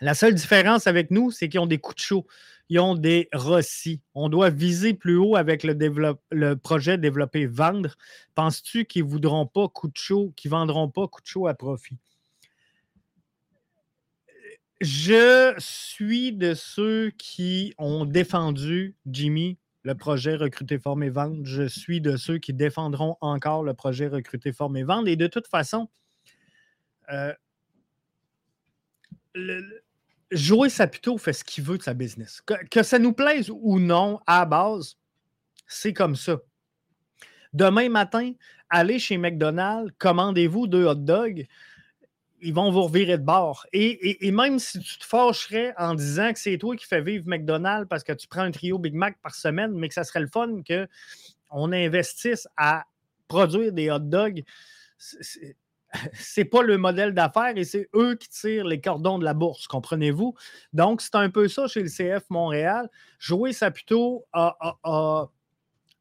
La 0.00 0.14
seule 0.14 0.34
différence 0.34 0.86
avec 0.86 1.10
nous, 1.10 1.30
c'est 1.30 1.48
qu'ils 1.48 1.60
ont 1.60 1.66
des 1.66 1.78
coups 1.78 1.96
de 1.96 2.00
chaud. 2.00 2.26
Ils 2.68 2.80
ont 2.80 2.94
des 2.94 3.28
Rossi. 3.32 4.00
On 4.14 4.28
doit 4.28 4.50
viser 4.50 4.94
plus 4.94 5.16
haut 5.16 5.36
avec 5.36 5.62
le, 5.62 6.54
projet 6.54 6.98
développé 6.98 7.46
vendre. 7.46 7.94
Penses-tu 8.34 8.86
qu'ils 8.86 9.04
voudront 9.04 9.46
pas 9.46 9.68
coup 9.68 9.88
de 9.88 9.96
chaud, 9.96 10.32
qu'ils 10.34 10.50
vendront 10.50 10.88
pas 10.88 11.06
coup 11.06 11.20
de 11.20 11.26
chaud 11.26 11.46
à 11.46 11.54
profit? 11.54 11.98
Je 14.80 15.54
suis 15.58 16.32
de 16.32 16.54
ceux 16.54 17.10
qui 17.10 17.74
ont 17.78 18.04
défendu, 18.04 18.96
Jimmy, 19.06 19.58
le 19.82 19.94
projet 19.94 20.34
Recruter, 20.34 20.78
Former, 20.78 21.10
Vendre. 21.10 21.44
Je 21.44 21.68
suis 21.68 22.00
de 22.00 22.16
ceux 22.16 22.38
qui 22.38 22.52
défendront 22.52 23.16
encore 23.20 23.62
le 23.62 23.74
projet 23.74 24.08
Recruter, 24.08 24.52
Former, 24.52 24.82
Vendre. 24.82 25.08
Et 25.08 25.16
de 25.16 25.26
toute 25.26 25.46
façon, 25.46 25.88
euh, 27.12 27.32
Joey 30.30 30.70
Saputo 30.70 31.18
fait 31.18 31.32
ce 31.32 31.44
qu'il 31.44 31.64
veut 31.64 31.78
de 31.78 31.82
sa 31.82 31.94
business. 31.94 32.42
Que, 32.70 32.82
ça 32.82 32.98
nous 32.98 33.12
plaise 33.12 33.50
ou 33.50 33.78
non, 33.78 34.20
à 34.26 34.44
base, 34.46 34.96
c'est 35.66 35.92
comme 35.92 36.16
ça. 36.16 36.38
Demain 37.52 37.88
matin, 37.88 38.32
allez 38.68 38.98
chez 38.98 39.16
McDonald's, 39.16 39.92
commandez-vous 39.98 40.66
deux 40.66 40.86
hot 40.86 40.94
dogs 40.96 41.46
ils 42.44 42.54
vont 42.54 42.70
vous 42.70 42.82
revirer 42.82 43.18
de 43.18 43.24
bord. 43.24 43.66
Et, 43.72 44.30
même 44.30 44.58
si 44.58 44.78
tu 44.78 44.98
te 44.98 45.04
fâcherais 45.04 45.74
en 45.78 45.94
disant 45.94 46.32
que 46.32 46.38
c'est 46.38 46.58
toi 46.58 46.76
qui 46.76 46.86
fais 46.86 47.00
vivre 47.00 47.24
McDonald's 47.26 47.88
parce 47.88 48.04
que 48.04 48.12
tu 48.12 48.28
prends 48.28 48.42
un 48.42 48.50
trio 48.50 48.78
Big 48.78 48.94
Mac 48.94 49.18
par 49.22 49.34
semaine, 49.34 49.72
mais 49.72 49.88
que 49.88 49.94
ça 49.94 50.04
serait 50.04 50.20
le 50.20 50.28
fun 50.28 50.60
qu'on 50.66 51.72
investisse 51.72 52.46
à 52.56 52.84
produire 53.28 53.72
des 53.72 53.90
hot 53.90 53.98
dogs, 53.98 54.44
c'est 56.12 56.44
pas 56.44 56.62
le 56.62 56.76
modèle 56.76 57.14
d'affaires 57.14 57.56
et 57.56 57.64
c'est 57.64 57.88
eux 57.94 58.16
qui 58.16 58.28
tirent 58.28 58.66
les 58.66 58.80
cordons 58.80 59.18
de 59.18 59.24
la 59.24 59.34
bourse, 59.34 59.66
comprenez-vous? 59.66 60.34
Donc, 60.72 61.00
c'est 61.00 61.14
un 61.14 61.30
peu 61.30 61.48
ça 61.48 61.66
chez 61.66 61.82
le 61.82 61.88
CF 61.88 62.28
Montréal. 62.30 62.90
Joey 63.18 63.52
Saputo 63.52 64.26
a, 64.32 64.56
a 64.82 65.26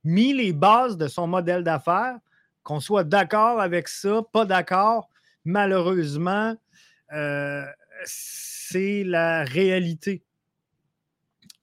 mis 0.04 0.34
les 0.34 0.52
bases 0.52 0.98
de 0.98 1.08
son 1.08 1.28
modèle 1.28 1.64
d'affaires, 1.64 2.18
qu'on 2.64 2.80
soit 2.80 3.04
d'accord 3.04 3.62
avec 3.62 3.88
ça, 3.88 4.22
pas 4.32 4.46
d'accord 4.46 5.10
malheureusement, 5.46 6.56
euh, 7.14 7.66
c'est 8.06 9.04
la 9.04 9.44
réalité. 9.44 10.24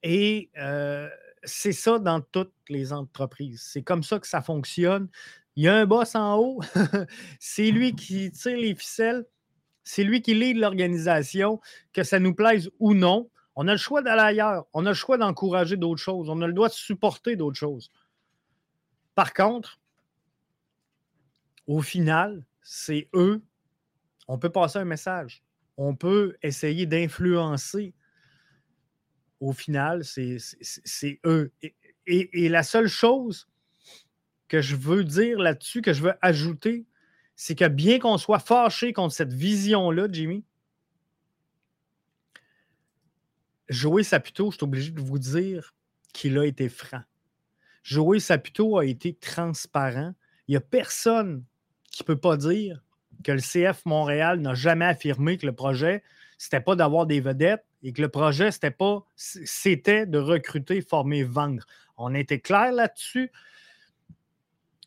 Et 0.02 0.50
euh, 0.58 1.08
c'est 1.44 1.72
ça 1.72 1.98
dans 1.98 2.20
toutes 2.20 2.54
les 2.68 2.92
entreprises. 2.92 3.62
C'est 3.62 3.82
comme 3.82 4.02
ça 4.02 4.18
que 4.18 4.26
ça 4.26 4.42
fonctionne. 4.42 5.08
Il 5.56 5.64
y 5.64 5.68
a 5.68 5.74
un 5.74 5.86
boss 5.86 6.14
en 6.14 6.36
haut, 6.38 6.60
c'est 7.40 7.70
lui 7.70 7.94
qui 7.94 8.30
tire 8.30 8.56
les 8.56 8.74
ficelles, 8.74 9.26
c'est 9.82 10.04
lui 10.04 10.22
qui 10.22 10.34
lead 10.34 10.56
l'organisation, 10.56 11.60
que 11.92 12.04
ça 12.04 12.18
nous 12.18 12.34
plaise 12.34 12.70
ou 12.78 12.94
non. 12.94 13.28
On 13.56 13.66
a 13.66 13.72
le 13.72 13.78
choix 13.78 14.00
d'aller 14.00 14.22
ailleurs, 14.22 14.66
on 14.72 14.86
a 14.86 14.90
le 14.90 14.94
choix 14.94 15.18
d'encourager 15.18 15.76
d'autres 15.76 16.00
choses, 16.00 16.30
on 16.30 16.40
a 16.40 16.46
le 16.46 16.52
droit 16.52 16.68
de 16.68 16.74
supporter 16.74 17.36
d'autres 17.36 17.58
choses. 17.58 17.90
Par 19.14 19.34
contre, 19.34 19.80
au 21.66 21.82
final, 21.82 22.44
c'est 22.62 23.08
eux 23.12 23.42
on 24.30 24.38
peut 24.38 24.50
passer 24.50 24.78
un 24.78 24.84
message. 24.84 25.42
On 25.76 25.96
peut 25.96 26.36
essayer 26.40 26.86
d'influencer. 26.86 27.94
Au 29.40 29.52
final, 29.52 30.04
c'est 30.04 31.20
eux. 31.24 31.52
Et, 32.06 32.48
la 32.48 32.62
seule 32.62 32.86
chose 32.86 33.48
que 34.46 34.60
je 34.60 34.76
veux 34.76 35.02
dire 35.02 35.40
là-dessus, 35.40 35.82
que 35.82 35.92
je 35.92 36.02
veux 36.04 36.14
ajouter, 36.22 36.86
c'est 37.34 37.56
que 37.56 37.66
bien 37.66 37.98
qu'on 37.98 38.18
soit 38.18 38.38
fâché 38.38 38.92
contre 38.92 39.14
cette 39.14 39.32
vision-là, 39.32 40.06
Jimmy, 40.12 40.44
Joey 43.68 44.04
Saputo, 44.04 44.52
je 44.52 44.58
suis 44.58 44.64
obligé 44.64 44.90
de 44.92 45.00
vous 45.00 45.18
dire 45.18 45.74
qu'il 46.12 46.38
a 46.38 46.46
été 46.46 46.68
franc. 46.68 47.02
Joey 47.82 48.20
Saputo 48.20 48.78
a 48.78 48.84
été 48.84 49.14
transparent. 49.14 50.14
Il 50.46 50.52
n'y 50.52 50.56
a 50.56 50.60
personne 50.60 51.44
qui 51.90 52.04
ne 52.04 52.06
peut 52.06 52.20
pas 52.20 52.36
dire 52.36 52.80
que 53.24 53.32
le 53.32 53.40
CF 53.40 53.84
Montréal 53.84 54.40
n'a 54.40 54.54
jamais 54.54 54.84
affirmé 54.84 55.36
que 55.36 55.46
le 55.46 55.54
projet, 55.54 56.02
c'était 56.38 56.60
pas 56.60 56.76
d'avoir 56.76 57.06
des 57.06 57.20
vedettes 57.20 57.64
et 57.82 57.92
que 57.92 58.02
le 58.02 58.08
projet, 58.08 58.50
c'était 58.50 58.70
pas 58.70 59.04
c'était 59.16 60.06
de 60.06 60.18
recruter, 60.18 60.80
former, 60.80 61.22
vendre. 61.22 61.64
On 61.96 62.14
était 62.14 62.40
clair 62.40 62.72
là-dessus. 62.72 63.30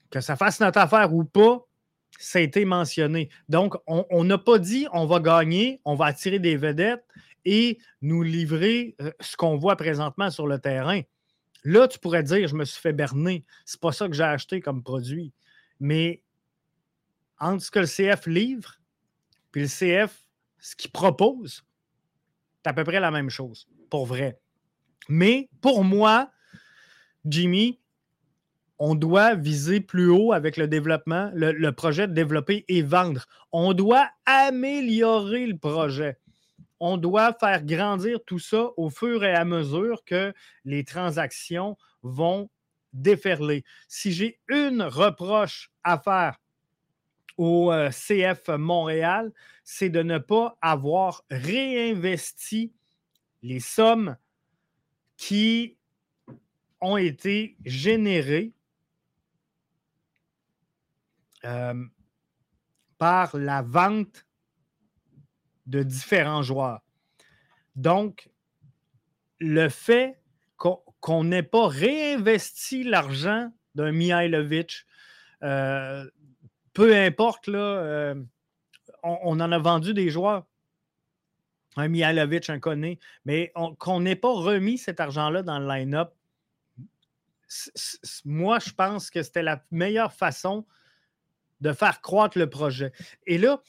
Que 0.10 0.22
ça 0.22 0.36
fasse 0.36 0.60
notre 0.60 0.80
affaire 0.80 1.14
ou 1.14 1.24
pas, 1.24 1.66
ça 2.20 2.40
a 2.40 2.42
été 2.42 2.66
mentionné. 2.66 3.30
Donc, 3.50 3.76
on 3.88 4.24
n'a 4.24 4.38
pas 4.38 4.60
dit 4.60 4.88
on 4.94 5.06
va 5.06 5.20
gagner, 5.20 5.82
on 5.86 5.96
va 5.96 6.06
attirer 6.06 6.40
des 6.40 6.56
vedettes 6.56 7.04
et 7.46 7.78
nous 8.02 8.24
livrer 8.24 8.96
euh, 9.02 9.12
ce 9.20 9.36
qu'on 9.36 9.58
voit 9.58 9.76
présentement 9.76 10.30
sur 10.30 10.48
le 10.48 10.60
terrain. 10.60 11.02
Là, 11.64 11.88
tu 11.88 12.00
pourrais 12.00 12.24
dire 12.24 12.48
je 12.48 12.56
me 12.56 12.66
suis 12.66 12.82
fait 12.82 12.94
berner. 12.94 13.46
C'est 13.66 13.80
pas 13.80 13.92
ça 13.92 14.08
que 14.08 14.14
j'ai 14.14 14.24
acheté 14.24 14.60
comme 14.60 14.84
produit. 14.84 15.32
Mais 15.80 16.23
entre 17.44 17.64
ce 17.64 17.72
que 17.72 17.80
le 17.80 17.88
CF 17.88 18.26
livre 18.28 18.80
puis 19.54 19.62
le 19.62 19.68
CF, 19.68 20.26
ce 20.60 20.76
qu'il 20.76 20.92
propose, 20.92 21.64
c'est 22.58 22.70
à 22.70 22.74
peu 22.74 22.84
près 22.84 23.00
la 23.00 23.12
même 23.12 23.30
chose, 23.30 23.68
pour 23.90 24.06
vrai. 24.06 24.40
Mais 25.08 25.50
pour 25.62 25.84
moi, 25.84 26.32
Jimmy, 27.24 27.80
on 28.80 28.96
doit 28.96 29.36
viser 29.36 29.80
plus 29.80 30.10
haut 30.10 30.34
avec 30.34 30.58
le 30.58 30.68
développement, 30.68 31.30
le, 31.36 31.70
projet 31.72 32.08
de 32.08 32.14
développer 32.14 32.66
et 32.68 32.82
vendre. 32.82 33.26
On 33.52 33.74
doit 33.74 34.10
améliorer 34.26 35.46
le 35.46 35.58
projet. 35.58 36.18
On 36.80 36.98
doit 36.98 37.34
faire 37.34 37.64
grandir 37.64 38.20
tout 38.26 38.40
ça 38.40 38.70
au 38.76 38.90
fur 38.90 39.24
et 39.24 39.36
à 39.36 39.46
mesure 39.46 40.04
que 40.04 40.34
les 40.66 40.84
transactions 40.84 41.78
vont 42.02 42.50
déferler. 42.92 43.64
Si 43.88 44.12
j'ai 44.12 44.40
une 44.50 44.82
reproche 44.82 45.72
à 45.84 46.00
faire 46.00 46.40
au 47.38 47.72
euh, 47.72 47.90
CF 47.90 48.50
Montréal, 48.50 49.32
c'est 49.64 49.90
de 49.90 50.04
ne 50.04 50.18
pas 50.18 50.58
avoir 50.62 51.24
réinvesti 51.30 52.74
les 53.42 53.60
sommes 53.60 54.18
qui 55.18 55.78
ont 56.82 56.98
été 56.98 57.58
générées 57.66 58.54
euh, 61.46 61.86
par 62.98 63.36
la 63.38 63.62
vente 63.62 64.26
de 65.66 65.84
différents 65.84 66.44
joueurs. 66.44 66.82
Donc, 67.76 68.30
le 69.40 69.70
fait 69.70 70.22
qu'on 70.58 71.24
n'ait 71.24 71.44
pas 71.44 71.68
réinvesti 71.68 72.84
l'argent 72.84 73.52
d'un 73.76 73.92
Mihailovic, 73.92 74.86
euh, 75.42 76.10
peu 76.74 76.96
importe, 76.96 77.48
là, 77.48 77.60
euh, 77.60 78.16
on, 79.04 79.40
en 79.40 79.52
a 79.52 79.60
vendu 79.60 79.94
des 79.94 80.10
joueurs. 80.10 80.46
Un 81.76 81.88
Mihailovic, 81.88 82.50
un 82.50 82.60
Koné, 82.60 83.00
mais 83.26 83.52
qu'on 83.80 84.00
n'ait 84.00 84.16
pas 84.16 84.32
remis 84.32 84.78
cet 84.78 85.00
argent-là 85.00 85.42
dans 85.42 85.60
le 85.60 85.68
line-up, 85.68 86.14
moi, 88.26 88.60
je 88.60 88.72
pense 88.72 89.10
que 89.10 89.24
c'était 89.24 89.44
la 89.44 89.64
meilleure 89.72 90.14
façon 90.14 90.66
de 91.62 91.72
faire 91.72 92.02
croître 92.02 92.38
le 92.38 92.50
projet. 92.50 92.92
Et 93.26 93.38
là, 93.38 93.62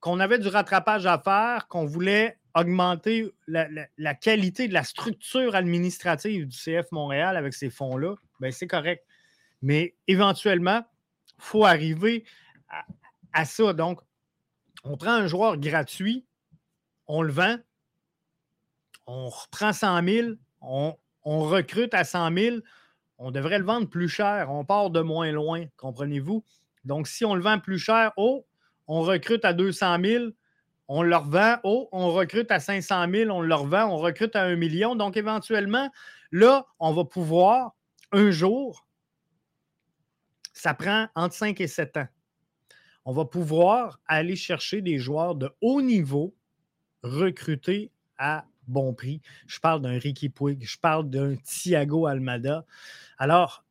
qu'on 0.00 0.20
avait 0.20 0.38
du 0.38 0.48
rattrapage 0.48 1.06
à 1.06 1.18
faire, 1.18 1.66
qu'on 1.68 1.86
voulait 1.86 2.38
augmenter 2.54 3.32
la, 3.48 4.14
qualité 4.14 4.68
de 4.68 4.74
la 4.74 4.84
structure 4.84 5.54
administrative 5.54 6.46
du 6.46 6.56
CF 6.56 6.92
Montréal 6.92 7.36
avec 7.36 7.54
ces 7.54 7.70
fonds-là, 7.70 8.14
ben 8.40 8.52
c'est 8.52 8.66
correct. 8.66 9.04
Mais 9.62 9.94
éventuellement, 10.06 10.84
faut 11.38 11.64
arriver 11.64 12.24
à, 13.32 13.44
ça. 13.44 13.72
Donc, 13.72 14.00
on 14.84 14.96
prend 14.96 15.12
un 15.12 15.26
joueur 15.26 15.56
gratuit, 15.56 16.24
on 17.06 17.22
le 17.22 17.32
vend, 17.32 17.56
on 19.06 19.28
reprend 19.28 19.72
100 19.72 20.04
000, 20.06 20.28
on, 20.60 20.96
on 21.22 21.40
recrute 21.40 21.94
à 21.94 22.04
100 22.04 22.34
000, 22.36 22.56
on 23.18 23.30
devrait 23.30 23.58
le 23.58 23.64
vendre 23.64 23.88
plus 23.88 24.08
cher, 24.08 24.50
on 24.50 24.64
part 24.64 24.90
de 24.90 25.00
moins 25.00 25.32
loin, 25.32 25.64
comprenez-vous? 25.76 26.44
Donc, 26.84 27.08
si 27.08 27.24
on 27.24 27.34
le 27.34 27.42
vend 27.42 27.58
plus 27.58 27.78
cher, 27.78 28.12
oh, 28.16 28.46
on 28.86 29.00
recrute 29.00 29.44
à 29.44 29.52
200 29.52 29.98
000, 30.02 30.24
on 30.88 31.02
le 31.02 31.16
revend, 31.16 31.56
oh, 31.64 31.88
on 31.92 32.12
recrute 32.12 32.50
à 32.50 32.60
500 32.60 33.06
000, 33.10 33.30
on 33.30 33.40
le 33.40 33.54
revend, 33.54 33.86
on 33.86 33.96
recrute 33.96 34.36
à 34.36 34.42
1 34.42 34.56
million. 34.56 34.94
Donc, 34.94 35.16
éventuellement, 35.16 35.90
là, 36.30 36.66
on 36.78 36.92
va 36.92 37.04
pouvoir, 37.04 37.72
un 38.12 38.30
jour, 38.30 38.83
ça 40.54 40.72
prend 40.72 41.08
entre 41.14 41.34
5 41.34 41.60
et 41.60 41.66
7 41.66 41.98
ans, 41.98 42.08
on 43.04 43.12
va 43.12 43.26
pouvoir 43.26 44.00
aller 44.06 44.36
chercher 44.36 44.80
des 44.80 44.98
joueurs 44.98 45.34
de 45.34 45.50
haut 45.60 45.82
niveau 45.82 46.34
recrutés 47.02 47.90
à 48.16 48.46
bon 48.66 48.94
prix. 48.94 49.20
Je 49.46 49.60
parle 49.60 49.82
d'un 49.82 49.98
Ricky 49.98 50.30
Puig, 50.30 50.64
je 50.64 50.78
parle 50.78 51.10
d'un 51.10 51.36
Thiago 51.36 52.06
Almada. 52.06 52.64
Alors, 53.18 53.64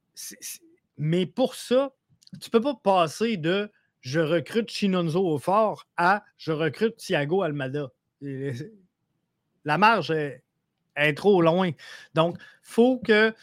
mais 0.98 1.26
pour 1.26 1.56
ça, 1.56 1.94
tu 2.34 2.48
ne 2.48 2.52
peux 2.52 2.62
pas 2.62 2.76
passer 2.76 3.38
de 3.38 3.72
je 4.02 4.20
recrute 4.20 4.70
Chinonzo 4.70 5.26
au 5.26 5.40
fort 5.40 5.88
à 5.98 6.24
je 6.38 6.52
recrute 6.52 6.98
Thiago 6.98 7.42
Almada. 7.42 7.90
La 9.66 9.78
marge 9.78 10.12
est, 10.12 11.14
trop 11.16 11.42
loin. 11.42 11.72
Donc, 12.14 12.38
il 12.40 12.44
faut 12.62 13.00
que 13.00 13.34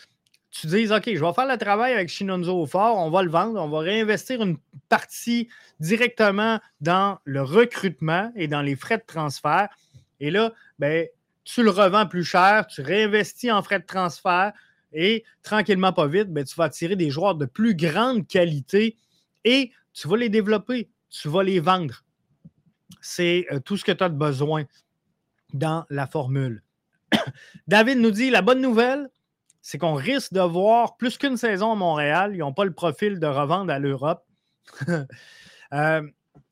tu 0.50 0.66
dises 0.66 0.92
OK, 0.92 1.04
je 1.06 1.24
vais 1.24 1.32
faire 1.32 1.46
le 1.46 1.56
travail 1.56 1.92
avec 1.92 2.08
Chinonzo 2.08 2.62
au 2.62 2.66
fort, 2.66 2.98
on 2.98 3.10
va 3.10 3.22
le 3.22 3.30
vendre, 3.30 3.60
on 3.60 3.68
va 3.68 3.80
réinvestir 3.80 4.42
une 4.42 4.58
partie 4.88 5.48
directement 5.78 6.58
dans 6.80 7.18
le 7.24 7.42
recrutement 7.42 8.32
et 8.34 8.48
dans 8.48 8.62
les 8.62 8.76
frais 8.76 8.98
de 8.98 9.04
transfert. 9.06 9.68
Et 10.18 10.30
là, 10.30 10.52
ben, 10.78 11.06
tu 11.44 11.62
le 11.62 11.70
revends 11.70 12.06
plus 12.06 12.24
cher, 12.24 12.66
tu 12.66 12.82
réinvestis 12.82 13.50
en 13.50 13.62
frais 13.62 13.80
de 13.80 13.86
transfert, 13.86 14.52
et 14.92 15.24
tranquillement, 15.42 15.92
pas 15.92 16.06
vite, 16.06 16.32
ben, 16.32 16.44
tu 16.44 16.54
vas 16.56 16.64
attirer 16.64 16.96
des 16.96 17.10
joueurs 17.10 17.36
de 17.36 17.46
plus 17.46 17.74
grande 17.74 18.26
qualité 18.26 18.96
et 19.44 19.70
tu 19.92 20.08
vas 20.08 20.16
les 20.16 20.28
développer, 20.28 20.90
tu 21.08 21.28
vas 21.28 21.42
les 21.42 21.60
vendre. 21.60 22.04
C'est 23.00 23.46
euh, 23.52 23.60
tout 23.60 23.76
ce 23.76 23.84
que 23.84 23.92
tu 23.92 24.02
as 24.02 24.08
de 24.08 24.16
besoin 24.16 24.64
dans 25.52 25.84
la 25.90 26.06
formule. 26.06 26.62
David 27.66 27.98
nous 27.98 28.10
dit 28.10 28.30
la 28.30 28.42
bonne 28.42 28.60
nouvelle, 28.60 29.08
c'est 29.62 29.78
qu'on 29.78 29.94
risque 29.94 30.32
de 30.32 30.40
voir 30.40 30.96
plus 30.96 31.18
qu'une 31.18 31.36
saison 31.36 31.72
à 31.72 31.74
Montréal. 31.74 32.32
Ils 32.34 32.38
n'ont 32.38 32.52
pas 32.52 32.64
le 32.64 32.72
profil 32.72 33.18
de 33.18 33.26
revendre 33.26 33.72
à 33.72 33.78
l'Europe. 33.78 34.24
Euh, 35.72 36.02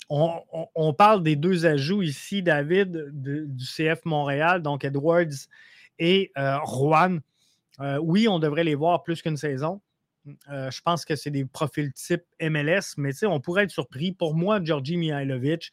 on, 0.09 0.95
parle 0.95 1.25
des 1.25 1.35
deux 1.35 1.67
ajouts 1.67 2.03
ici, 2.03 2.41
David, 2.41 3.09
du 3.11 3.65
CF 3.65 4.05
Montréal, 4.05 4.63
donc 4.63 4.85
Edwards 4.85 5.49
et 5.99 6.31
euh, 6.39 6.57
Juan. 6.65 7.21
Euh, 7.81 7.99
oui, 7.99 8.29
on 8.29 8.39
devrait 8.39 8.63
les 8.63 8.77
voir 8.77 9.03
plus 9.03 9.21
qu'une 9.21 9.37
saison. 9.37 9.81
Je 10.49 10.81
pense 10.83 11.05
que 11.05 11.17
c'est 11.17 11.33
des 11.33 11.45
profils 11.45 11.93
type 11.93 12.23
MLS, 12.41 12.95
mais 12.97 13.11
on 13.25 13.41
pourrait 13.41 13.65
être 13.65 13.73
surpris. 13.73 14.13
Pour 14.13 14.37
moi, 14.37 14.63
Georgi 14.63 14.97
Mihailovic 14.97 15.73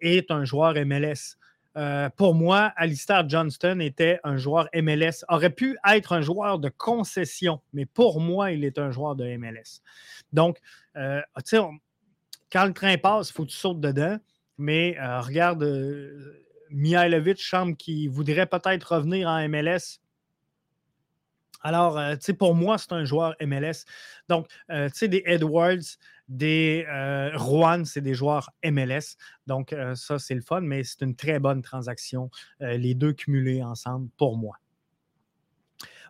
est 0.00 0.30
un 0.30 0.46
joueur 0.46 0.74
MLS. 0.86 1.36
Euh, 1.76 2.08
pour 2.16 2.34
moi, 2.34 2.72
Alistair 2.76 3.28
Johnston 3.28 3.80
était 3.80 4.18
un 4.24 4.36
joueur 4.36 4.68
MLS, 4.74 5.24
aurait 5.28 5.50
pu 5.50 5.76
être 5.88 6.12
un 6.12 6.22
joueur 6.22 6.58
de 6.58 6.68
concession, 6.68 7.60
mais 7.72 7.84
pour 7.86 8.20
moi, 8.20 8.52
il 8.52 8.64
est 8.64 8.78
un 8.78 8.90
joueur 8.90 9.14
de 9.14 9.24
MLS. 9.36 9.82
Donc, 10.32 10.58
quand 10.94 12.64
le 12.64 12.72
train 12.72 12.96
passe, 12.96 13.28
il 13.28 13.32
faut 13.34 13.44
que 13.44 13.50
tu 13.50 13.56
sautes 13.56 13.80
dedans, 13.80 14.16
mais 14.56 14.96
regarde, 15.20 15.62
Mihailovic 16.70 17.40
semble 17.40 17.76
qu'il 17.76 18.08
voudrait 18.08 18.46
peut-être 18.46 18.94
revenir 18.94 19.28
en 19.28 19.46
MLS 19.48 20.00
alors, 21.62 21.98
euh, 21.98 22.14
pour 22.38 22.54
moi, 22.54 22.78
c'est 22.78 22.92
un 22.92 23.04
joueur 23.04 23.34
MLS. 23.40 23.84
Donc, 24.28 24.46
euh, 24.70 24.88
tu 24.88 24.98
sais, 24.98 25.08
des 25.08 25.22
Edwards, 25.26 25.76
des 26.28 26.86
euh, 26.88 27.84
c'est 27.84 28.00
des 28.00 28.14
joueurs 28.14 28.50
MLS. 28.64 29.16
Donc, 29.46 29.72
euh, 29.72 29.94
ça, 29.94 30.18
c'est 30.18 30.34
le 30.34 30.40
fun, 30.40 30.60
mais 30.60 30.84
c'est 30.84 31.02
une 31.02 31.14
très 31.14 31.38
bonne 31.38 31.62
transaction, 31.62 32.30
les 32.60 32.94
deux 32.94 33.12
cumulés 33.12 33.62
ensemble 33.62 34.08
pour 34.16 34.36
moi. 34.36 34.56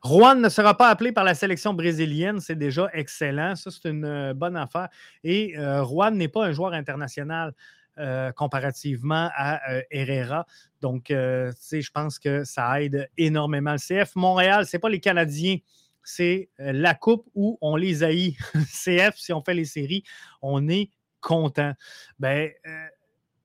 Juan 0.04 0.40
ne 0.40 0.48
sera 0.48 0.76
pas 0.76 0.88
appelé 0.88 1.10
par 1.10 1.24
la 1.24 1.34
sélection 1.34 1.74
brésilienne, 1.74 2.38
c'est 2.38 2.54
déjà 2.54 2.88
excellent. 2.92 3.56
Ça, 3.56 3.70
c'est 3.70 3.88
une 3.88 4.32
bonne 4.34 4.56
affaire. 4.56 4.88
Et 5.24 5.54
Juan 5.56 6.16
n'est 6.16 6.28
pas 6.28 6.46
un 6.46 6.52
joueur 6.52 6.74
international. 6.74 7.54
Euh, 7.98 8.30
comparativement 8.30 9.30
à 9.34 9.72
euh, 9.72 9.82
Herrera. 9.90 10.44
Donc, 10.82 11.10
euh, 11.10 11.50
je 11.72 11.90
pense 11.90 12.18
que 12.18 12.44
ça 12.44 12.82
aide 12.82 13.08
énormément 13.16 13.72
le 13.72 13.78
CF. 13.78 14.14
Montréal, 14.16 14.66
ce 14.66 14.76
n'est 14.76 14.80
pas 14.82 14.90
les 14.90 15.00
Canadiens, 15.00 15.56
c'est 16.04 16.50
la 16.58 16.92
coupe 16.92 17.26
où 17.34 17.56
on 17.62 17.74
les 17.74 18.02
haït. 18.02 18.36
CF, 18.70 19.16
si 19.16 19.32
on 19.32 19.42
fait 19.42 19.54
les 19.54 19.64
séries, 19.64 20.02
on 20.42 20.68
est 20.68 20.90
content. 21.22 21.72
Ben, 22.18 22.50
tu 22.64 22.70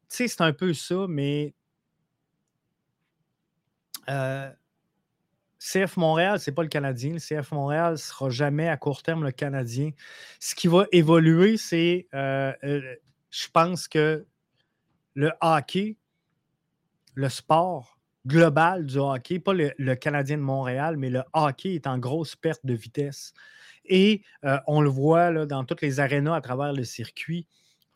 sais, 0.09 0.27
c'est 0.27 0.41
un 0.41 0.51
peu 0.51 0.73
ça, 0.73 1.05
mais 1.07 1.53
CF 5.59 5.95
Montréal, 5.95 6.41
ce 6.41 6.49
n'est 6.49 6.55
pas 6.55 6.63
le 6.63 6.67
Canadien. 6.67 7.13
Le 7.13 7.19
CF 7.19 7.53
Montréal 7.53 7.97
sera 7.97 8.29
jamais 8.29 8.67
à 8.67 8.75
court 8.75 9.01
terme 9.01 9.23
le 9.23 9.31
Canadien. 9.31 9.91
Ce 10.41 10.55
qui 10.55 10.67
va 10.67 10.87
évoluer, 10.91 11.55
c'est, 11.55 12.09
je 12.11 13.47
pense 13.53 13.87
que 13.87 14.25
le 15.13 15.31
hockey, 15.41 15.97
le 17.15 17.29
sport 17.29 17.97
global 18.25 18.85
du 18.85 18.97
hockey, 18.97 19.39
pas 19.39 19.53
le, 19.53 19.95
Canadien 19.95 20.37
de 20.37 20.43
Montréal, 20.43 20.97
mais 20.97 21.09
le 21.09 21.23
hockey 21.33 21.75
est 21.75 21.87
en 21.87 21.97
grosse 21.97 22.35
perte 22.35 22.65
de 22.65 22.73
vitesse. 22.73 23.33
Et 23.85 24.23
euh, 24.45 24.59
on 24.67 24.81
le 24.81 24.89
voit 24.89 25.45
dans 25.45 25.65
toutes 25.65 25.81
les 25.81 25.99
arénas 25.99 26.35
à 26.35 26.41
travers 26.41 26.73
le 26.73 26.83
circuit. 26.83 27.47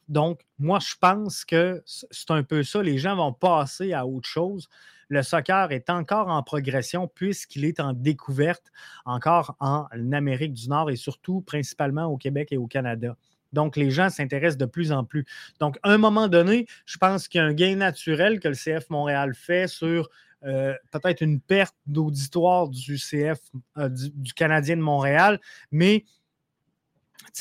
Donc, 0.07 0.41
moi, 0.59 0.79
je 0.79 0.95
pense 0.99 1.45
que 1.45 1.83
c'est 1.85 2.31
un 2.31 2.43
peu 2.43 2.63
ça. 2.63 2.81
Les 2.81 2.97
gens 2.97 3.15
vont 3.15 3.33
passer 3.33 3.93
à 3.93 4.05
autre 4.05 4.27
chose. 4.27 4.67
Le 5.07 5.21
soccer 5.21 5.71
est 5.71 5.89
encore 5.89 6.29
en 6.29 6.41
progression 6.41 7.07
puisqu'il 7.07 7.65
est 7.65 7.79
en 7.79 7.93
découverte 7.93 8.71
encore 9.05 9.55
en 9.59 9.85
Amérique 10.11 10.53
du 10.53 10.67
Nord 10.69 10.89
et 10.89 10.95
surtout 10.95 11.41
principalement 11.41 12.05
au 12.05 12.17
Québec 12.17 12.49
et 12.51 12.57
au 12.57 12.65
Canada. 12.65 13.15
Donc, 13.55 13.77
les 13.77 13.89
gens 13.89 14.09
s'intéressent 14.11 14.59
de 14.59 14.65
plus 14.65 14.91
en 14.91 15.03
plus. 15.03 15.25
Donc, 15.59 15.79
à 15.81 15.89
un 15.89 15.97
moment 15.97 16.27
donné, 16.27 16.67
je 16.85 16.97
pense 16.97 17.27
qu'il 17.27 17.39
y 17.39 17.41
a 17.41 17.47
un 17.47 17.53
gain 17.53 17.77
naturel 17.77 18.39
que 18.39 18.49
le 18.49 18.53
CF 18.53 18.89
Montréal 18.91 19.33
fait 19.33 19.67
sur 19.67 20.09
euh, 20.43 20.75
peut-être 20.91 21.21
une 21.21 21.39
perte 21.39 21.75
d'auditoire 21.87 22.67
du 22.69 22.97
CF, 22.97 23.39
euh, 23.77 23.89
du, 23.89 24.33
Canadien 24.33 24.77
de 24.77 24.81
Montréal, 24.81 25.39
mais 25.71 26.05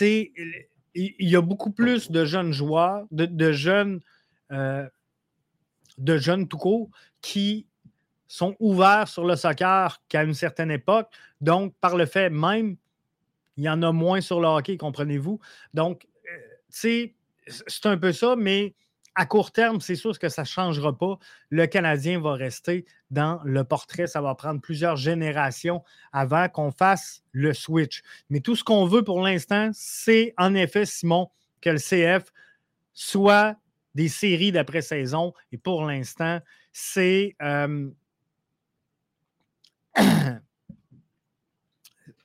il 0.00 1.14
y 1.18 1.36
a 1.36 1.42
beaucoup 1.42 1.70
plus 1.70 2.10
de 2.10 2.24
jeunes 2.24 2.52
joueurs, 2.52 3.04
de, 3.10 3.52
jeunes, 3.52 4.00
euh, 4.52 4.88
de 5.98 6.16
jeunes 6.16 6.48
tout 6.48 6.56
court, 6.56 6.88
qui 7.20 7.66
sont 8.26 8.56
ouverts 8.58 9.08
sur 9.08 9.26
le 9.26 9.36
soccer 9.36 10.00
qu'à 10.08 10.22
une 10.22 10.34
certaine 10.34 10.70
époque. 10.70 11.08
Donc, 11.42 11.74
par 11.80 11.96
le 11.96 12.06
fait 12.06 12.30
même, 12.30 12.76
il 13.56 13.64
y 13.64 13.68
en 13.68 13.82
a 13.82 13.92
moins 13.92 14.20
sur 14.20 14.40
le 14.40 14.48
hockey, 14.48 14.76
comprenez-vous? 14.76 15.40
Donc, 15.74 16.06
euh, 16.32 16.38
c'est 16.68 17.14
un 17.84 17.96
peu 17.96 18.12
ça, 18.12 18.36
mais 18.36 18.74
à 19.14 19.26
court 19.26 19.52
terme, 19.52 19.80
c'est 19.80 19.94
sûr 19.94 20.18
que 20.18 20.28
ça 20.28 20.42
ne 20.42 20.46
changera 20.46 20.96
pas. 20.96 21.18
Le 21.50 21.66
Canadien 21.66 22.20
va 22.20 22.32
rester 22.34 22.84
dans 23.10 23.40
le 23.44 23.62
portrait. 23.62 24.08
Ça 24.08 24.20
va 24.20 24.34
prendre 24.34 24.60
plusieurs 24.60 24.96
générations 24.96 25.84
avant 26.12 26.48
qu'on 26.48 26.72
fasse 26.72 27.22
le 27.30 27.52
switch. 27.54 28.02
Mais 28.28 28.40
tout 28.40 28.56
ce 28.56 28.64
qu'on 28.64 28.86
veut 28.86 29.04
pour 29.04 29.22
l'instant, 29.22 29.70
c'est 29.72 30.34
en 30.36 30.54
effet, 30.54 30.84
Simon, 30.84 31.30
que 31.60 31.70
le 31.70 31.78
CF 31.78 32.32
soit 32.92 33.56
des 33.94 34.08
séries 34.08 34.50
d'après-saison. 34.50 35.32
Et 35.52 35.58
pour 35.58 35.84
l'instant, 35.84 36.40
c'est. 36.72 37.36
Euh, 37.40 37.90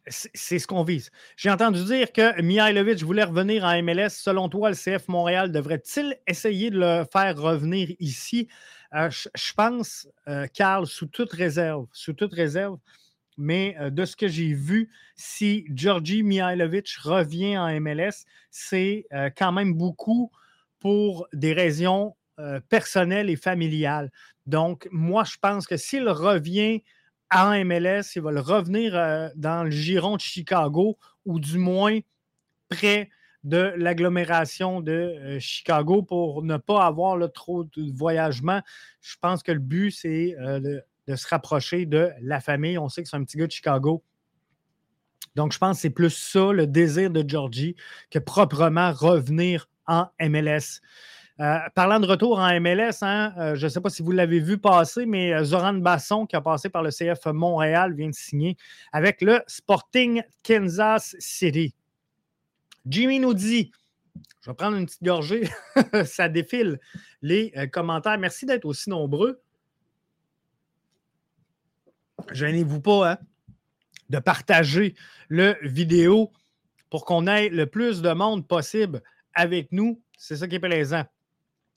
c'est 0.10 0.60
ce 0.60 0.67
qu'on 0.67 0.84
vise. 0.84 1.12
J'ai 1.38 1.50
entendu 1.50 1.84
dire 1.84 2.12
que 2.12 2.41
Mihailovic 2.41 3.04
voulait 3.04 3.24
revenir 3.24 3.63
en 3.63 3.82
MLS. 3.82 4.10
Selon 4.10 4.50
toi, 4.50 4.69
le 4.69 4.76
CF 4.76 5.08
Montréal 5.08 5.52
devrait-il 5.52 6.17
essayer 6.28 6.72
de 6.72 6.80
le 6.80 7.06
faire 7.12 7.38
revenir 7.38 7.89
ici? 8.00 8.48
Euh, 8.95 9.10
je, 9.10 9.54
pense, 9.54 10.08
euh, 10.28 10.48
Carl, 10.54 10.88
sous 10.88 11.06
toute 11.06 11.32
réserve, 11.32 11.86
sous 11.93 12.13
toute 12.13 12.34
réserve, 12.34 12.80
mais 13.38 13.76
euh, 13.80 13.89
de 13.89 14.06
ce 14.06 14.15
que 14.15 14.28
j'ai 14.28 14.54
vu, 14.54 14.89
si 15.15 15.65
Georgi 15.74 16.24
Mihailovic 16.24 16.89
revient 17.04 17.58
en 17.58 17.80
MLS, 17.80 18.26
c'est 18.50 19.06
quand 19.38 19.52
même 19.52 19.74
beaucoup 19.74 20.32
pour 20.80 21.28
des 21.34 21.54
raisons 21.54 22.15
personnelles 22.69 23.30
et 23.30 23.36
familiales. 23.36 24.12
Donc, 24.48 24.88
moi, 24.91 25.24
je 25.26 25.38
pense 25.39 25.67
que 25.67 25.78
s'il 25.78 26.08
revient 26.08 26.82
en 27.34 27.63
MLS, 27.63 28.15
il 28.15 28.22
va 28.22 28.32
le 28.32 28.39
revenir 28.39 28.96
euh, 28.96 29.30
dans 29.36 29.63
le 29.63 29.72
giron 29.72 30.15
de 30.15 30.22
Chicago 30.22 30.98
ou 31.26 31.39
du 31.39 31.58
moins 31.58 32.00
près 32.70 33.10
de 33.44 33.74
l'agglomération 33.78 34.82
de 34.82 34.92
euh, 34.92 35.39
Chicago 35.39 36.02
pour 36.02 36.44
ne 36.44 36.58
pas 36.58 36.86
avoir 36.86 37.18
trop 37.32 37.63
de 37.63 37.92
voyagement. 37.94 38.62
Je 39.02 39.15
pense 39.22 39.44
que 39.44 39.52
le 39.52 39.60
but, 39.60 39.92
c'est 39.92 40.36
euh, 40.39 40.60
de, 40.60 41.15
se 41.15 41.28
rapprocher 41.28 41.86
de 41.86 42.12
la 42.22 42.39
famille. 42.39 42.78
On 42.78 42.89
sait 42.89 43.04
que 43.04 43.10
c'est 43.10 43.15
un 43.15 43.24
petit 43.24 43.38
gars 43.38 43.48
de 43.48 43.52
Chicago. 43.52 44.04
Donc, 45.36 45.54
je 45.54 45.58
pense 45.58 45.78
que 45.78 45.82
c'est 45.82 45.89
plus 45.89 46.13
ça, 46.13 46.52
le 46.52 46.68
désir 46.68 47.10
de 47.10 47.28
Georgie, 47.28 47.76
que 48.12 48.20
proprement 48.20 48.92
revenir 48.92 49.70
en 49.88 50.08
MLS. 50.20 50.82
Euh, 51.39 51.58
parlant 51.73 52.02
de 52.02 52.06
retour 52.06 52.38
en 52.38 52.60
MLS, 52.60 53.02
hein, 53.02 53.34
euh, 53.38 53.56
je 53.56 53.65
ne 53.65 53.69
sais 53.69 53.80
pas 53.80 53.89
si 53.89 54.04
vous 54.04 54.12
l'avez 54.12 54.41
vu 54.41 54.58
passer, 54.58 55.06
mais 55.06 55.34
euh, 55.34 55.45
Zoran 55.45 55.75
Basson, 55.75 56.25
qui 56.25 56.36
a 56.36 56.41
passé 56.41 56.67
par 56.67 56.84
le 56.84 56.89
CF 56.89 57.28
Montréal, 57.28 57.93
vient 57.93 58.10
de 58.10 58.13
signer 58.13 58.58
avec 58.91 59.21
le 59.21 59.41
Sporting 59.47 60.21
Kansas 60.43 61.15
City. 61.19 61.73
Jimmy 62.86 63.21
nous 63.21 63.34
dit 63.34 63.71
je 64.41 64.49
vais 64.49 64.56
prendre 64.56 64.75
une 64.75 64.86
petite 64.86 65.04
gorgée. 65.04 65.49
Ça 66.06 66.28
défile 66.28 66.80
les 67.21 67.54
commentaires. 67.71 68.17
Merci 68.17 68.45
d'être 68.45 68.65
aussi 68.65 68.89
nombreux. 68.89 69.41
Gênez-vous 72.32 72.82
pas 72.82 73.12
hein, 73.12 73.17
de 74.10 74.19
partager 74.19 74.95
le 75.30 75.56
vidéo 75.62 76.32
pour 76.89 77.06
qu'on 77.06 77.28
ait 77.28 77.49
le 77.49 77.65
plus 77.65 78.02
de 78.02 78.12
monde 78.12 78.45
possible 78.45 79.02
avec 79.34 79.71
nous. 79.71 80.02
C'est 80.17 80.38
ça 80.38 80.47
qui 80.47 80.56
est 80.56 80.60
plaisant. 80.60 81.06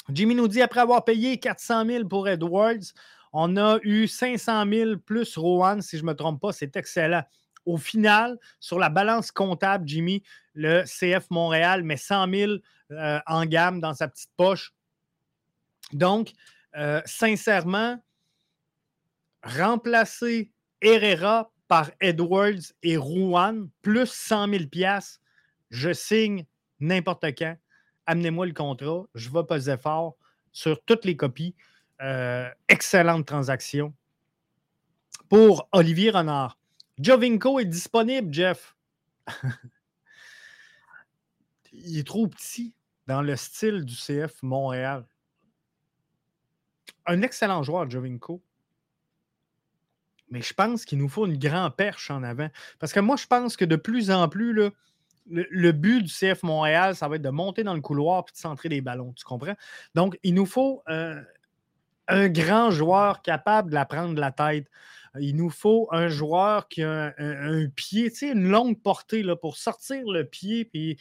Jimmy 0.08 0.34
nous 0.34 0.48
dit 0.48 0.62
après 0.62 0.80
avoir 0.80 1.04
payé 1.04 1.38
400 1.38 1.86
000 1.86 2.08
pour 2.08 2.28
Edwards, 2.28 2.92
on 3.32 3.56
a 3.56 3.78
eu 3.82 4.06
500 4.06 4.64
000 4.70 4.96
plus 4.98 5.36
Rowan, 5.36 5.80
si 5.80 5.96
je 5.96 6.02
ne 6.02 6.08
me 6.08 6.14
trompe 6.14 6.40
pas. 6.40 6.52
C'est 6.52 6.76
excellent. 6.76 7.22
Au 7.64 7.78
final, 7.78 8.38
sur 8.60 8.78
la 8.78 8.88
balance 8.88 9.30
comptable, 9.30 9.86
Jimmy, 9.86 10.22
le 10.54 10.82
CF 10.84 11.30
Montréal 11.30 11.84
met 11.84 11.96
100 11.96 12.30
000 12.30 12.52
euh, 12.90 13.20
en 13.26 13.46
gamme 13.46 13.80
dans 13.80 13.94
sa 13.94 14.08
petite 14.08 14.32
poche. 14.36 14.74
Donc, 15.92 16.32
euh, 16.76 17.00
sincèrement, 17.04 18.02
remplacer 19.42 20.50
Herrera 20.80 21.52
par 21.68 21.90
Edwards 22.00 22.72
et 22.82 22.96
Rouen, 22.96 23.68
plus 23.80 24.10
100 24.10 24.48
000 24.48 24.64
je 25.70 25.92
signe 25.92 26.44
n'importe 26.80 27.24
quand 27.38 27.56
amenez-moi 28.06 28.46
le 28.46 28.52
contrat, 28.52 29.04
je 29.14 29.30
vais 29.30 29.44
poser 29.44 29.76
fort 29.76 30.16
sur 30.52 30.82
toutes 30.84 31.04
les 31.04 31.16
copies. 31.16 31.54
Euh, 32.00 32.48
excellente 32.68 33.26
transaction 33.26 33.94
pour 35.28 35.68
Olivier 35.72 36.10
Renard. 36.10 36.58
Jovinko 36.98 37.60
est 37.60 37.64
disponible, 37.64 38.34
Jeff. 38.34 38.76
Il 41.72 41.98
est 41.98 42.06
trop 42.06 42.26
petit 42.26 42.74
dans 43.06 43.22
le 43.22 43.36
style 43.36 43.84
du 43.84 43.94
CF 43.94 44.42
Montréal. 44.42 45.06
Un 47.06 47.22
excellent 47.22 47.62
joueur, 47.62 47.88
Jovinko. 47.88 48.42
Mais 50.28 50.42
je 50.42 50.54
pense 50.54 50.84
qu'il 50.84 50.98
nous 50.98 51.08
faut 51.08 51.26
une 51.26 51.38
grande 51.38 51.76
perche 51.76 52.10
en 52.10 52.22
avant. 52.22 52.48
Parce 52.78 52.92
que 52.92 53.00
moi, 53.00 53.16
je 53.16 53.26
pense 53.26 53.56
que 53.56 53.64
de 53.64 53.76
plus 53.76 54.10
en 54.10 54.28
plus, 54.28 54.52
là, 54.52 54.70
le, 55.28 55.72
but 55.72 56.02
du 56.02 56.12
CF 56.12 56.42
Montréal, 56.42 56.96
ça 56.96 57.08
va 57.08 57.16
être 57.16 57.22
de 57.22 57.30
monter 57.30 57.62
dans 57.64 57.74
le 57.74 57.80
couloir 57.80 58.24
et 58.28 58.32
de 58.32 58.36
centrer 58.36 58.68
des 58.68 58.80
ballons. 58.80 59.12
Tu 59.12 59.24
comprends? 59.24 59.54
Donc, 59.94 60.18
il 60.22 60.34
nous 60.34 60.46
faut 60.46 60.82
euh, 60.88 61.20
un 62.08 62.28
grand 62.28 62.70
joueur 62.70 63.22
capable 63.22 63.70
de 63.70 63.74
la 63.74 63.84
prendre 63.84 64.14
de 64.14 64.20
la 64.20 64.32
tête. 64.32 64.66
Il 65.20 65.36
nous 65.36 65.50
faut 65.50 65.88
un 65.92 66.08
joueur 66.08 66.68
qui 66.68 66.82
a 66.82 67.12
un, 67.18 67.68
pied, 67.68 68.10
tu 68.10 68.16
sais, 68.16 68.32
une 68.32 68.48
longue 68.48 68.80
portée 68.80 69.22
là, 69.22 69.36
pour 69.36 69.56
sortir 69.56 70.02
le 70.06 70.24
pied 70.24 70.70
et 70.72 70.96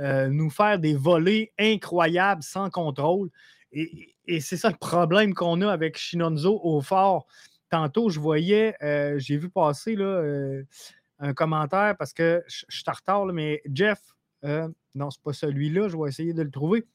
euh, 0.00 0.28
nous 0.28 0.50
faire 0.50 0.78
des 0.78 0.94
volées 0.94 1.52
incroyables 1.58 2.42
sans 2.42 2.68
contrôle. 2.68 3.30
Et, 3.72 4.14
c'est 4.40 4.56
ça 4.56 4.70
le 4.70 4.76
problème 4.76 5.34
qu'on 5.34 5.60
a 5.62 5.70
avec 5.70 5.98
Shinonzo 5.98 6.60
au 6.62 6.80
fort. 6.80 7.26
Tantôt, 7.70 8.08
je 8.08 8.20
voyais, 8.20 8.74
euh, 8.82 9.18
j'ai 9.18 9.36
vu 9.36 9.50
passer 9.50 9.96
là, 9.96 10.22
un 11.18 11.34
commentaire 11.34 11.96
parce 11.96 12.12
que 12.12 12.42
je, 12.46 12.64
suis 12.68 12.84
en 12.86 12.92
retard, 12.92 13.26
mais 13.26 13.62
Jeff, 13.72 14.00
euh, 14.44 14.68
non, 14.94 15.10
c'est 15.10 15.22
pas 15.22 15.32
celui-là, 15.32 15.88
je 15.88 15.96
vais 15.96 16.08
essayer 16.08 16.32
de 16.32 16.42
le 16.42 16.50
trouver. 16.50 16.86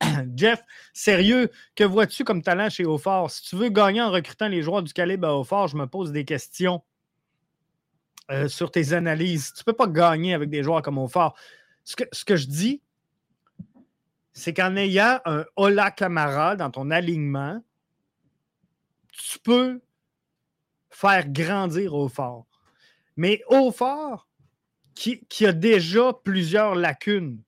Jeff, 0.36 0.62
sérieux, 0.92 1.50
que 1.74 1.84
vois-tu 1.84 2.24
comme 2.24 2.42
talent 2.42 2.68
chez 2.70 2.84
Aufort? 2.84 3.30
Si 3.30 3.42
tu 3.42 3.56
veux 3.56 3.68
gagner 3.68 4.02
en 4.02 4.10
recrutant 4.10 4.48
les 4.48 4.62
joueurs 4.62 4.82
du 4.82 4.92
calibre 4.92 5.28
à 5.28 5.38
Aufort, 5.38 5.68
je 5.68 5.76
me 5.76 5.86
pose 5.86 6.12
des 6.12 6.24
questions 6.24 6.82
euh, 8.30 8.48
sur 8.48 8.70
tes 8.70 8.92
analyses. 8.92 9.52
Tu 9.54 9.60
ne 9.60 9.64
peux 9.64 9.76
pas 9.76 9.86
gagner 9.86 10.34
avec 10.34 10.50
des 10.50 10.62
joueurs 10.62 10.82
comme 10.82 10.98
Aufort. 10.98 11.36
Ce 11.84 11.96
que, 11.96 12.04
ce 12.12 12.24
que 12.24 12.36
je 12.36 12.46
dis, 12.46 12.82
c'est 14.32 14.54
qu'en 14.54 14.76
ayant 14.76 15.18
un 15.24 15.44
Ola 15.56 15.90
Camara 15.90 16.56
dans 16.56 16.70
ton 16.70 16.90
alignement, 16.90 17.62
tu 19.12 19.38
peux 19.38 19.80
faire 20.90 21.28
grandir 21.28 21.94
Aufort. 21.94 22.46
Mais 23.20 23.42
Haut-Fort, 23.48 24.26
qui, 24.94 25.44
a 25.44 25.52
déjà 25.52 26.14
plusieurs 26.24 26.74
lacunes, 26.74 27.42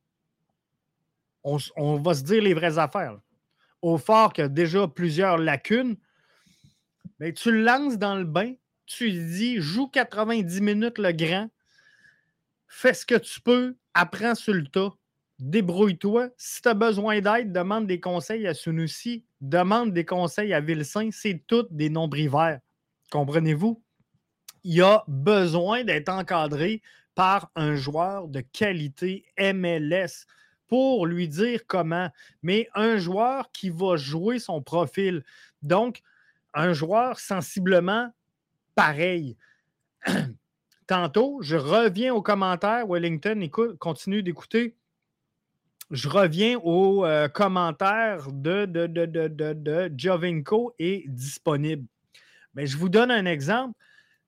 on, 1.45 1.97
va 1.97 2.13
se 2.13 2.23
dire 2.25 2.43
les 2.43 2.53
vraies 2.53 2.77
affaires. 2.77 3.19
Haut-Fort 3.81 4.35
qui 4.35 4.43
a 4.43 4.49
déjà 4.49 4.87
plusieurs 4.87 5.39
lacunes, 5.39 5.97
mais 7.19 7.33
tu 7.33 7.51
le 7.51 7.63
lances 7.63 7.97
dans 7.97 8.17
le 8.17 8.27
bain, 8.27 8.53
tu 8.85 9.05
lui 9.05 9.25
dis 9.35 9.61
joue 9.63 9.89
90 9.89 10.61
minutes 10.61 10.99
le 10.99 11.11
grand, 11.13 11.49
fais 12.69 12.93
ce 12.93 13.07
que 13.07 13.17
tu 13.17 13.41
peux, 13.41 13.75
apprends 13.95 14.35
sur 14.35 14.53
le 14.53 14.67
tas, 14.67 14.93
débrouille-toi. 15.39 16.29
Si 16.37 16.61
tu 16.61 16.69
as 16.69 16.75
besoin 16.75 17.19
d'aide, 17.23 17.51
demande 17.51 17.87
des 17.87 17.99
conseils 17.99 18.47
à 18.47 18.53
Sunusi, 18.53 19.25
demande 19.41 19.95
des 19.95 20.05
conseils 20.05 20.53
à 20.53 20.61
Vilsain, 20.61 21.09
c'est 21.13 21.43
toutes 21.47 21.73
des 21.73 21.89
nombres 21.89 22.29
verts. 22.29 22.61
Comprenez-vous? 23.11 23.82
Il 24.65 24.83
a 24.83 25.05
besoin 25.09 25.85
d'être 25.85 26.09
encadré 26.09 26.83
par 27.15 27.51
un 27.57 27.75
joueur 27.75 28.29
de 28.29 28.41
qualité 28.41 29.25
MLS 29.39 30.27
pour 30.69 31.07
lui 31.07 31.29
dire 31.29 31.61
comment, 31.67 32.09
mais 32.43 32.69
un 32.75 32.97
joueur 32.97 33.51
qui 33.53 33.69
va 33.69 33.97
jouer 33.97 34.39
son 34.39 34.63
profil. 34.63 35.23
Donc, 35.61 36.01
un 36.55 36.73
joueur 36.73 37.19
sensiblement 37.19 38.11
pareil. 38.75 39.37
Tantôt, 40.87 41.41
je 41.43 41.57
reviens 41.57 42.15
aux 42.15 42.23
commentaires. 42.23 42.87
Wellington, 42.87 43.41
écoute, 43.43 43.79
continue 43.79 44.23
d'écouter. 44.23 44.77
Je 45.91 46.09
reviens 46.09 46.59
aux 46.59 47.05
euh, 47.05 47.29
commentaires 47.29 48.33
de, 48.33 48.65
de, 48.65 48.87
de, 48.87 49.07
de, 49.07 49.93
Jovinko 49.95 50.75
est 50.79 51.07
disponible. 51.09 51.87
Mais 52.55 52.67
je 52.67 52.79
vous 52.79 52.89
donne 52.89 53.11
un 53.11 53.27
exemple 53.27 53.79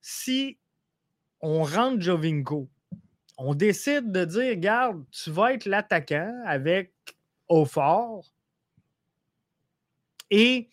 si 0.07 0.59
on 1.41 1.63
rentre 1.63 1.99
Jovinko, 1.99 2.69
on 3.37 3.55
décide 3.55 4.11
de 4.11 4.23
dire, 4.23 4.51
regarde, 4.51 5.03
tu 5.09 5.31
vas 5.31 5.53
être 5.53 5.65
l'attaquant 5.65 6.43
avec 6.45 6.93
au 7.47 7.65
fort 7.65 8.23
et 10.29 10.69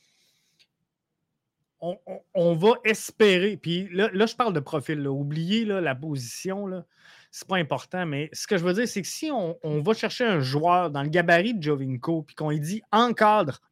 on, 1.80 2.54
va 2.54 2.74
espérer. 2.84 3.56
Puis 3.56 3.88
là, 3.90 4.10
je 4.12 4.36
parle 4.36 4.52
de 4.52 4.60
profil. 4.60 5.08
Oubliez 5.08 5.64
la 5.64 5.94
position. 5.94 6.66
Là 6.66 6.84
c'est 7.32 7.48
pas 7.48 7.56
important, 7.56 8.04
mais 8.04 8.28
ce 8.34 8.46
que 8.46 8.58
je 8.58 8.64
veux 8.64 8.74
dire, 8.74 8.86
c'est 8.86 9.00
que 9.00 9.08
si 9.08 9.30
on, 9.30 9.56
va 9.80 9.94
chercher 9.94 10.24
un 10.24 10.40
joueur 10.40 10.90
dans 10.90 11.02
le 11.02 11.08
gabarit 11.08 11.54
de 11.54 11.62
Jovinko, 11.62 12.22
puis 12.22 12.36
qu'on 12.36 12.50
lui 12.50 12.60
dit 12.60 12.82
encadre 12.92 13.62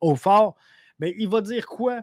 au 0.00 0.16
fort, 0.16 0.56
bien, 0.98 1.12
il 1.16 1.28
va 1.28 1.40
dire 1.40 1.64
quoi? 1.68 2.02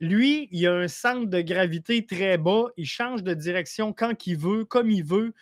Lui, 0.00 0.48
il 0.52 0.66
a 0.66 0.74
un 0.74 0.88
centre 0.88 1.26
de 1.26 1.40
gravité 1.40 2.06
très 2.06 2.38
bas, 2.38 2.66
il 2.76 2.86
change 2.86 3.22
de 3.22 3.34
direction 3.34 3.92
quand 3.92 4.26
il 4.26 4.36
veut, 4.36 4.64
comme 4.64 4.90
il 4.90 5.04
veut. 5.04 5.34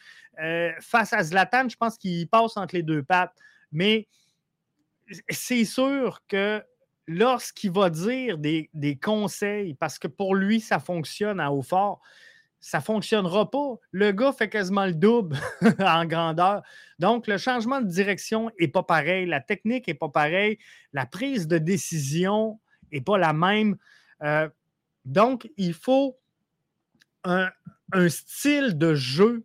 Euh, 0.43 0.73
face 0.81 1.13
à 1.13 1.23
Zlatan, 1.23 1.69
je 1.69 1.77
pense 1.77 1.99
qu'il 1.99 2.29
passe 2.29 2.57
entre 2.57 2.75
les 2.75 2.83
deux 2.83 3.03
pattes. 3.03 3.37
Mais 3.73 4.09
c'est 5.29 5.65
sûr 5.65 6.23
que 6.29 6.63
lorsqu'il 7.07 7.71
va 7.71 7.91
dire 7.91 8.39
des, 8.39 8.71
des, 8.75 8.97
conseils, 8.97 9.75
parce 9.75 9.99
que 9.99 10.09
pour 10.09 10.35
lui, 10.35 10.61
ça 10.61 10.79
fonctionne 10.79 11.39
à 11.39 11.53
haut 11.53 11.63
fort, 11.63 12.01
ça 12.61 12.79
ne 12.79 12.83
fonctionnera 12.83 13.51
pas. 13.51 13.77
Le 13.93 14.13
gars 14.13 14.33
fait 14.33 14.49
quasiment 14.49 14.87
le 14.87 14.95
double 14.95 15.37
en 15.79 16.05
grandeur. 16.05 16.63
Donc, 16.99 17.27
le 17.27 17.39
changement 17.39 17.81
de 17.81 17.87
direction 17.87 18.51
n'est 18.59 18.69
pas 18.69 18.83
pareil, 18.83 19.27
la 19.27 19.41
technique 19.41 19.87
n'est 19.87 19.95
pas 19.95 20.09
pareille, 20.09 20.59
la 20.93 21.07
prise 21.07 21.47
de 21.47 21.59
décision 21.59 22.59
n'est 22.91 23.01
pas 23.01 23.19
la 23.19 23.33
même. 23.33 23.77
Euh, 24.23 24.49
donc, 25.05 25.51
il 25.57 25.75
faut 25.75 26.19
un, 27.25 27.51
style 28.09 28.77
de 28.77 28.95
jeu 28.95 29.45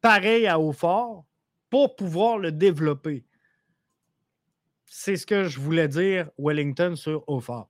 pareil 0.00 0.46
à 0.46 0.58
Haut-Fort 0.58 1.24
pour 1.68 1.96
pouvoir 1.96 2.38
le 2.38 2.52
développer. 2.52 3.24
C'est 4.86 5.16
ce 5.16 5.26
que 5.26 5.44
je 5.44 5.60
voulais 5.60 5.88
dire, 5.88 6.30
Wellington, 6.38 6.96
sur 6.96 7.22
Haut-Fort. 7.28 7.68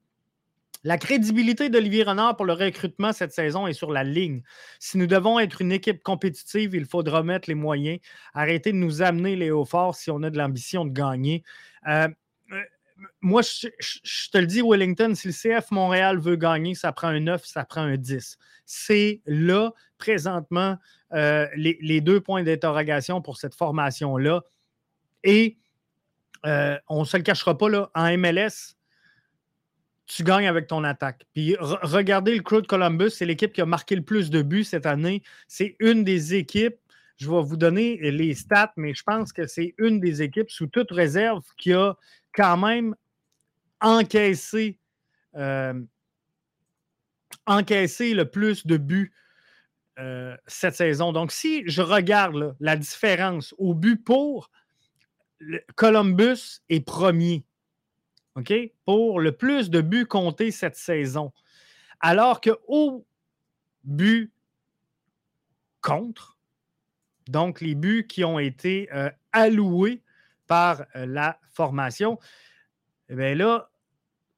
La 0.83 0.97
crédibilité 0.97 1.69
d'Olivier 1.69 2.05
Renard 2.05 2.37
pour 2.37 2.47
le 2.47 2.55
recrutement 2.55 3.13
cette 3.13 3.33
saison 3.33 3.67
est 3.67 3.75
sur 3.75 3.93
la 3.93 4.03
ligne. 4.03 4.43
Si 4.79 4.97
nous 4.97 5.07
devons 5.07 5.39
être 5.39 5.61
une 5.61 5.73
équipe 5.73 6.03
compétitive, 6.03 6.75
il 6.75 6.87
faudra 6.87 7.23
mettre 7.23 7.51
les 7.51 7.55
moyens. 7.55 7.99
Arrêter 8.33 8.73
de 8.73 8.79
nous 8.79 9.03
amener 9.03 9.37
les 9.37 9.51
hauts 9.51 9.67
forts 9.67 9.95
si 9.95 10.11
on 10.11 10.23
a 10.23 10.31
de 10.31 10.39
l'ambition 10.39 10.87
de 10.87 10.93
gagner. 10.93 11.43
Euh, 11.87 12.09
moi, 13.21 13.43
je, 13.43 14.31
te 14.31 14.39
le 14.39 14.47
dis, 14.47 14.63
Wellington, 14.63 15.15
si 15.15 15.29
le 15.29 15.33
CF 15.33 15.71
Montréal 15.71 16.19
veut 16.19 16.37
gagner, 16.37 16.75
ça 16.75 16.93
prend 16.93 17.09
un 17.09 17.21
9, 17.21 17.45
ça 17.45 17.65
prend 17.65 17.83
un 17.83 17.97
10. 17.97 18.39
C'est 18.67 19.21
là, 19.27 19.73
présentement, 19.99 20.77
euh, 21.13 21.47
les, 21.57 22.01
deux 22.01 22.21
points 22.21 22.43
d'interrogation 22.43 23.21
pour 23.23 23.37
cette 23.37 23.55
formation-là. 23.55 24.43
Et 25.25 25.59
on 26.45 27.01
ne 27.01 27.05
se 27.05 27.17
le 27.17 27.23
cachera 27.23 27.57
pas, 27.57 27.69
là, 27.69 27.91
en 27.95 28.17
MLS, 28.17 28.77
tu 30.11 30.25
gagnes 30.25 30.49
avec 30.49 30.67
ton 30.67 30.83
attaque. 30.83 31.25
Puis 31.33 31.57
regardez 31.61 32.35
le 32.35 32.43
Crew 32.43 32.63
de 32.63 32.67
Columbus, 32.67 33.11
c'est 33.11 33.27
l'équipe 33.27 33.53
qui 33.53 33.61
a 33.61 33.67
marqué 33.67 33.95
le 33.95 34.03
plus 34.03 34.29
de 34.31 34.43
buts 34.43 34.65
cette 34.65 34.87
année. 34.87 35.23
C'est 35.47 35.77
une 35.79 36.03
des 36.03 36.35
équipes, 36.35 36.77
je 37.17 37.31
vais 37.31 37.43
vous 37.43 37.57
donner 37.57 37.97
les 38.11 38.35
stats, 38.35 38.73
mais 38.77 38.93
je 38.93 39.05
pense 39.05 39.33
que 39.33 39.47
c'est 39.47 39.75
une 39.79 40.01
des 40.01 40.23
équipes 40.23 40.51
sous 40.51 40.67
toute 40.67 40.91
réserve 40.91 41.45
qui 41.57 41.73
a 41.73 41.95
quand 42.35 42.57
même 42.57 42.95
encaissé, 43.81 44.79
euh, 45.37 45.75
encaissé 47.47 48.15
le 48.15 48.31
plus 48.31 48.67
de 48.67 48.77
buts 48.77 49.13
euh, 49.99 50.37
cette 50.47 50.77
saison. 50.77 51.13
Donc, 51.13 51.33
si 51.33 51.63
je 51.67 51.83
regarde 51.83 52.57
la 52.61 52.77
différence 52.77 53.55
au 53.59 53.75
but 53.75 54.03
pour, 54.03 54.51
Columbus 55.77 56.61
est 56.69 56.81
premier 56.81 57.45
pour 58.85 59.21
le 59.21 59.33
plus 59.33 59.71
de 59.71 59.81
buts 59.81 60.07
comptés 60.07 60.51
cette 60.51 60.77
saison. 60.77 61.33
Alors 62.01 62.41
que 62.41 62.51
au 62.67 63.07
but 63.85 64.33
contre, 65.81 66.39
donc 67.29 67.61
les 67.61 67.75
buts 67.75 68.07
qui 68.07 68.25
ont 68.25 68.39
été 68.39 68.89
euh, 68.93 69.11
alloués 69.33 70.03
par 70.51 70.85
euh, 70.97 71.07
la 71.07 71.39
formation, 71.53 72.19
eh 73.09 73.15
bien 73.15 73.37
là, 73.37 73.71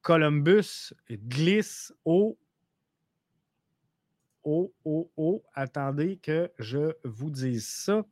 Columbus 0.02 0.92
glisse 1.10 1.94
au 2.04 2.38
au, 4.44 4.74
au, 4.84 5.10
au, 5.16 5.42
attendez 5.54 6.18
que 6.18 6.50
je 6.58 6.92
vous 7.04 7.30
dise 7.30 7.66
ça, 7.66 8.04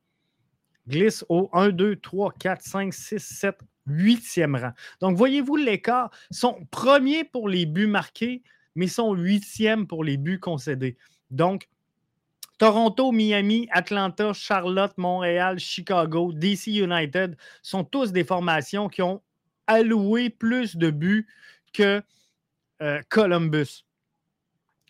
glisse 0.89 1.27
au 1.29 1.51
1, 1.53 1.71
2, 1.71 1.97
3, 1.97 2.33
4, 2.41 2.63
5, 2.63 2.95
6, 2.95 3.19
7, 3.19 3.59
huitième 3.87 4.57
rang. 4.57 4.73
Donc, 5.03 5.19
voyez-vous 5.19 5.57
l'écart? 5.57 6.11
Sont 6.31 6.65
premiers 6.71 7.25
pour 7.25 7.51
les 7.51 7.67
buts 7.67 7.87
marqués, 7.87 8.43
mais 8.77 8.87
sont 8.87 9.13
huitièmes 9.13 9.87
pour 9.87 10.05
les 10.05 10.17
buts 10.17 10.41
concédés. 10.41 10.97
Donc, 11.31 11.69
Toronto, 12.61 13.11
Miami, 13.11 13.69
Atlanta, 13.71 14.35
Charlotte, 14.35 14.93
Montréal, 14.99 15.59
Chicago, 15.59 16.31
DC 16.31 16.67
United 16.67 17.35
sont 17.63 17.85
tous 17.85 18.13
des 18.13 18.23
formations 18.23 18.91
qui 18.91 19.01
ont 19.01 19.23
alloué 19.67 20.29
plus 20.29 20.77
de 20.77 20.91
buts 20.91 21.27
que 21.73 22.03
euh, 22.83 23.01
Columbus 23.09 23.87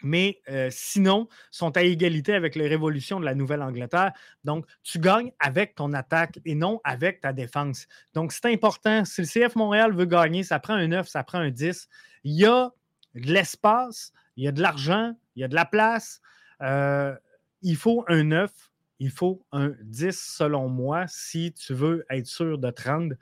mais 0.03 0.41
euh, 0.49 0.69
sinon, 0.73 1.29
sont 1.51 1.77
à 1.77 1.83
égalité 1.83 2.33
avec 2.33 2.57
les 2.57 2.67
révolutions 2.67 3.21
de 3.21 3.27
la 3.27 3.35
Nouvelle-Angleterre. 3.35 4.15
Donc, 4.45 4.65
tu 4.83 4.99
gagnes 4.99 5.31
avec 5.39 5.75
ton 5.75 5.93
attaque 5.93 6.41
et 6.47 6.55
non 6.55 6.81
avec 6.85 7.21
ta 7.21 7.35
défense. 7.35 7.87
Donc, 8.15 8.33
c'est 8.33 8.47
important. 8.47 9.05
Si 9.05 9.21
le 9.21 9.27
CF 9.27 9.57
Montréal 9.57 9.95
veut 9.95 10.07
gagner, 10.07 10.43
ça 10.43 10.59
prend 10.59 10.73
un 10.73 10.89
9, 10.89 11.07
ça 11.07 11.23
prend 11.23 11.39
un 11.39 11.51
10. 11.51 11.87
Il 12.25 12.33
y 12.33 12.47
a 12.47 12.73
de 13.15 13.31
l'espace, 13.31 14.15
il 14.39 14.45
y 14.45 14.49
a 14.49 14.53
de 14.53 14.63
l'argent, 14.63 15.15
il 15.37 15.43
y 15.43 15.45
a 15.45 15.49
de 15.49 15.55
la 15.55 15.67
place. 15.67 16.23
Euh, 16.63 17.15
il 17.63 17.77
faut 17.77 18.05
un 18.09 18.25
9, 18.25 18.51
il 18.99 19.11
faut 19.11 19.43
un 19.53 19.73
10 19.83 20.19
selon 20.19 20.69
moi 20.69 21.05
si 21.09 21.53
tu 21.53 21.75
veux 21.75 22.05
être 22.11 22.27
sûr 22.27 22.59
de 22.59 22.71
te 22.71 22.89
rendre 22.89 23.15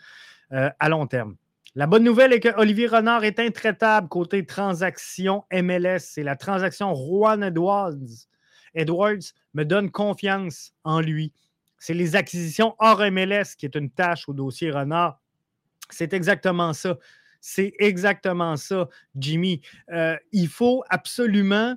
euh, 0.53 0.71
à 0.79 0.89
long 0.89 1.07
terme. 1.07 1.37
La 1.75 1.87
bonne 1.87 2.03
nouvelle 2.03 2.33
est 2.33 2.41
que 2.41 2.57
Olivier 2.59 2.87
Renard 2.87 3.25
est 3.25 3.39
intraitable 3.39 4.09
côté 4.09 4.45
transaction 4.45 5.45
MLS. 5.53 6.01
C'est 6.01 6.23
la 6.23 6.35
transaction 6.35 6.95
Juan 6.95 7.43
Edwards. 7.43 7.95
Edwards 8.75 9.33
me 9.55 9.65
donne 9.65 9.91
confiance 9.91 10.73
en 10.83 11.01
lui. 11.01 11.33
C'est 11.79 11.95
les 11.95 12.17
acquisitions 12.17 12.75
hors 12.79 13.01
MLS 13.13 13.55
qui 13.57 13.67
est 13.67 13.77
une 13.77 13.91
tâche 13.91 14.29
au 14.29 14.33
dossier 14.33 14.71
Renard. 14.71 15.21
C'est 15.91 16.13
exactement 16.13 16.73
ça. 16.73 16.99
C'est 17.41 17.73
exactement 17.79 18.57
ça, 18.57 18.89
Jimmy. 19.15 19.61
Euh, 19.93 20.17
il 20.33 20.49
faut 20.49 20.83
absolument 20.89 21.77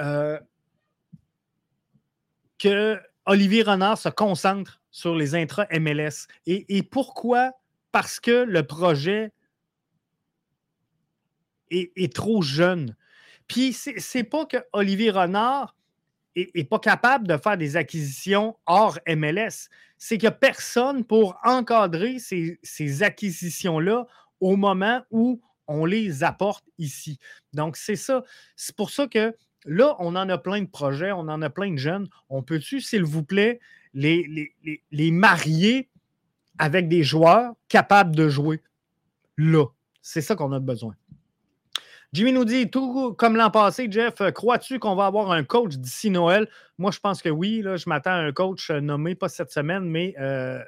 euh, 0.00 0.38
que 2.58 3.00
Olivier 3.26 3.62
Renard 3.62 3.98
se 3.98 4.08
concentre 4.08 4.80
sur 4.90 5.14
les 5.14 5.34
intra-MLS. 5.34 6.26
et 6.46 6.82
pourquoi? 6.82 7.52
Parce 7.92 8.20
que 8.20 8.44
le 8.44 8.62
projet 8.62 9.32
est, 11.70 12.14
trop 12.14 12.42
jeune. 12.42 12.96
Puis, 13.48 13.72
c'est 13.72 14.24
pas 14.24 14.46
que 14.46 14.58
Olivier 14.72 15.10
Renard 15.10 15.76
n'est 16.36 16.64
pas 16.64 16.78
capable 16.78 17.26
de 17.26 17.36
faire 17.36 17.56
des 17.56 17.76
acquisitions 17.76 18.56
hors 18.66 18.98
MLS. 19.08 19.68
C'est 19.96 20.18
qu'il 20.18 20.28
n'y 20.28 20.34
a 20.34 20.38
personne 20.38 21.04
pour 21.04 21.38
encadrer 21.44 22.18
ces, 22.18 22.58
ces 22.62 23.02
acquisitions-là 23.02 24.06
au 24.40 24.56
moment 24.56 25.02
où 25.10 25.40
on 25.66 25.84
les 25.84 26.22
apporte 26.22 26.64
ici. 26.78 27.18
Donc, 27.52 27.76
c'est 27.76 27.96
ça. 27.96 28.22
C'est 28.54 28.76
pour 28.76 28.90
ça 28.90 29.06
que 29.06 29.34
là, 29.66 29.96
on 29.98 30.16
en 30.16 30.28
a 30.28 30.38
plein 30.38 30.62
de 30.62 30.68
projets, 30.68 31.12
on 31.12 31.20
en 31.20 31.42
a 31.42 31.50
plein 31.50 31.72
de 31.72 31.78
jeunes. 31.78 32.08
On 32.28 32.42
peut-tu, 32.42 32.80
s'il 32.80 33.04
vous 33.04 33.22
plaît, 33.22 33.60
les, 33.94 34.52
les, 34.62 34.82
les 34.90 35.10
marier 35.10 35.88
avec 36.58 36.88
des 36.88 37.02
joueurs 37.02 37.52
capables 37.68 38.16
de 38.16 38.28
jouer 38.28 38.62
là? 39.36 39.66
C'est 40.00 40.20
ça 40.20 40.36
qu'on 40.36 40.52
a 40.52 40.60
besoin. 40.60 40.94
Jimmy 42.12 42.32
nous 42.32 42.44
dit, 42.44 42.70
tout 42.70 43.12
comme 43.14 43.36
l'an 43.36 43.50
passé, 43.50 43.88
Jeff, 43.90 44.14
crois-tu 44.32 44.78
qu'on 44.78 44.94
va 44.94 45.06
avoir 45.06 45.32
un 45.32 45.44
coach 45.44 45.74
d'ici 45.76 46.10
Noël? 46.10 46.48
Moi, 46.78 46.90
je 46.90 47.00
pense 47.00 47.20
que 47.20 47.28
oui. 47.28 47.60
Là, 47.62 47.76
je 47.76 47.88
m'attends 47.88 48.12
à 48.12 48.20
un 48.22 48.32
coach 48.32 48.70
nommé, 48.70 49.14
pas 49.14 49.28
cette 49.28 49.50
semaine, 49.50 49.84
mais 49.84 50.14
euh, 50.18 50.62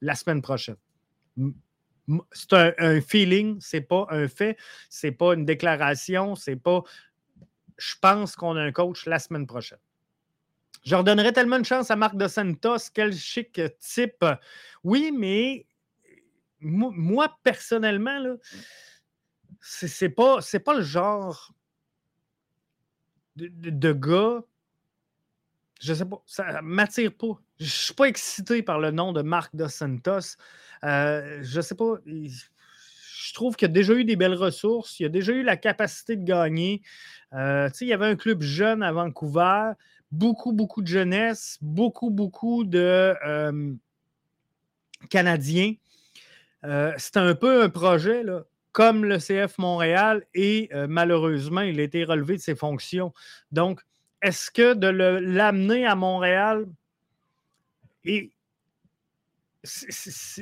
la 0.00 0.14
semaine 0.14 0.40
prochaine. 0.40 0.76
C'est 2.32 2.52
un, 2.52 2.72
un, 2.78 3.00
feeling, 3.00 3.58
c'est 3.60 3.80
pas 3.80 4.06
un 4.10 4.28
fait, 4.28 4.56
c'est 4.88 5.10
pas 5.10 5.34
une 5.34 5.44
déclaration, 5.44 6.34
c'est 6.34 6.56
pas. 6.56 6.82
Je 7.78 7.94
pense 8.00 8.36
qu'on 8.36 8.56
a 8.56 8.62
un 8.62 8.72
coach 8.72 9.06
la 9.06 9.18
semaine 9.18 9.46
prochaine. 9.46 9.78
Je 10.84 10.94
redonnerais 10.94 11.32
tellement 11.32 11.58
de 11.58 11.64
chance 11.64 11.90
à 11.90 11.96
Marc 11.96 12.16
de 12.16 12.28
Santos. 12.28 12.90
Quel 12.94 13.12
chic 13.12 13.60
type. 13.80 14.24
Oui, 14.84 15.10
mais 15.12 15.66
moi, 16.60 17.36
personnellement, 17.42 18.18
là, 18.18 18.36
c'est 19.60 20.08
pas, 20.08 20.38
le 20.74 20.82
genre 20.82 21.52
de, 23.36 23.92
gars 23.92 24.42
je 25.80 25.92
sais 25.92 26.06
pas, 26.06 26.22
ça 26.24 26.62
m'attire 26.62 27.12
pas. 27.12 27.38
Je 27.58 27.66
suis 27.66 27.94
pas 27.94 28.06
excité 28.06 28.62
par 28.62 28.78
le 28.78 28.90
nom 28.90 29.12
de 29.12 29.20
Marc 29.20 29.54
Dos 29.54 29.68
Santos. 29.68 30.36
Euh, 30.84 31.40
je 31.42 31.60
sais 31.60 31.74
pas. 31.74 31.96
Trouve 33.36 33.54
qu'il 33.54 33.66
a 33.66 33.68
déjà 33.68 33.92
eu 33.92 34.04
des 34.04 34.16
belles 34.16 34.34
ressources. 34.34 34.98
Il 34.98 35.06
a 35.06 35.08
déjà 35.08 35.32
eu 35.32 35.42
la 35.42 35.56
capacité 35.56 36.16
de 36.16 36.24
gagner. 36.24 36.82
Euh, 37.34 37.68
il 37.80 37.86
y 37.86 37.92
avait 37.92 38.06
un 38.06 38.16
club 38.16 38.42
jeune 38.42 38.82
à 38.82 38.92
Vancouver, 38.92 39.72
beaucoup, 40.10 40.52
beaucoup 40.52 40.82
de 40.82 40.86
jeunesse, 40.86 41.58
beaucoup, 41.60 42.10
beaucoup 42.10 42.64
de 42.64 43.14
euh, 43.24 43.72
Canadiens. 45.10 45.74
Euh, 46.64 46.92
C'était 46.96 47.20
un 47.20 47.34
peu 47.34 47.62
un 47.62 47.68
projet, 47.68 48.22
là, 48.22 48.44
comme 48.72 49.04
le 49.04 49.18
CF 49.18 49.58
Montréal, 49.58 50.26
et 50.34 50.68
malheureusement, 50.86 51.62
il 51.62 51.80
a 51.80 51.82
été 51.82 52.04
relevé 52.04 52.36
de 52.36 52.42
ses 52.42 52.54
fonctions. 52.54 53.14
Donc, 53.50 53.80
est-ce 54.20 54.50
que 54.50 54.74
de 54.74 54.86
l'amener 54.86 55.86
à 55.86 55.94
Montréal 55.94 56.66
et 58.04 58.32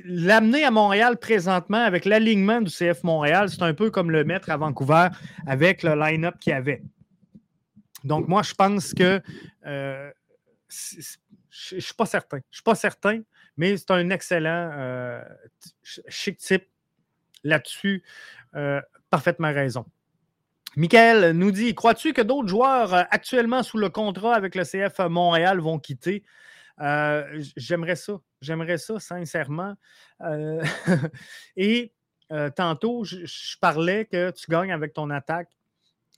l'amener 0.05 0.65
à 0.65 0.71
Montréal 0.71 1.19
présentement 1.19 1.83
avec 1.83 2.05
l'alignement 2.05 2.61
du 2.61 2.71
CF 2.71 3.03
Montréal, 3.03 3.49
c'est 3.51 3.63
un 3.63 3.75
peu 3.75 3.91
comme 3.91 4.11
le 4.11 4.25
mettre 4.25 4.51
à 4.51 4.57
Vancouver 4.57 5.09
avec 5.47 5.83
le 5.83 5.95
line-up 5.95 6.37
qu'il 6.41 6.53
y 6.53 6.55
avait. 6.55 6.83
Donc, 8.05 8.29
moi, 8.29 8.43
je 8.43 8.55
pense 8.55 8.93
que 8.93 9.21
euh, 9.67 10.11
je 10.69 11.77
ne 11.77 11.81
suis 11.81 11.95
pas 11.95 12.07
certain. 12.07 12.39
Je 12.51 12.57
suis 12.57 12.63
pas 12.63 12.75
certain, 12.75 13.21
mais 13.57 13.77
c'est 13.77 13.91
un 13.91 14.11
excellent 14.11 14.71
euh, 14.75 15.23
chic 15.83 16.39
type 16.39 16.69
là-dessus. 17.43 18.03
Euh, 18.55 18.81
parfaitement 19.11 19.53
raison. 19.53 19.85
Michael 20.77 21.33
nous 21.37 21.51
dit 21.51 21.75
Crois-tu 21.75 22.13
que 22.13 22.23
d'autres 22.23 22.49
joueurs 22.49 22.95
actuellement 23.11 23.63
sous 23.63 23.79
le 23.79 23.89
contrat 23.89 24.35
avec 24.35 24.55
le 24.55 24.65
CF 24.65 24.99
Montréal 25.09 25.61
vont 25.61 25.79
quitter? 25.79 26.25
J'aimerais 26.79 27.97
ça. 27.97 28.21
J'aimerais 28.45 28.79
ça, 28.79 29.01
sincèrement. 29.01 29.75
Euh, 30.21 30.63
et 31.57 31.93
euh, 32.31 32.51
tantôt, 32.51 33.05
je, 33.05 33.59
parlais 33.59 34.05
que 34.05 34.31
tu 34.31 34.51
gagnes 34.51 34.73
avec 34.73 34.93
ton 34.93 35.11
attaque. 35.11 35.51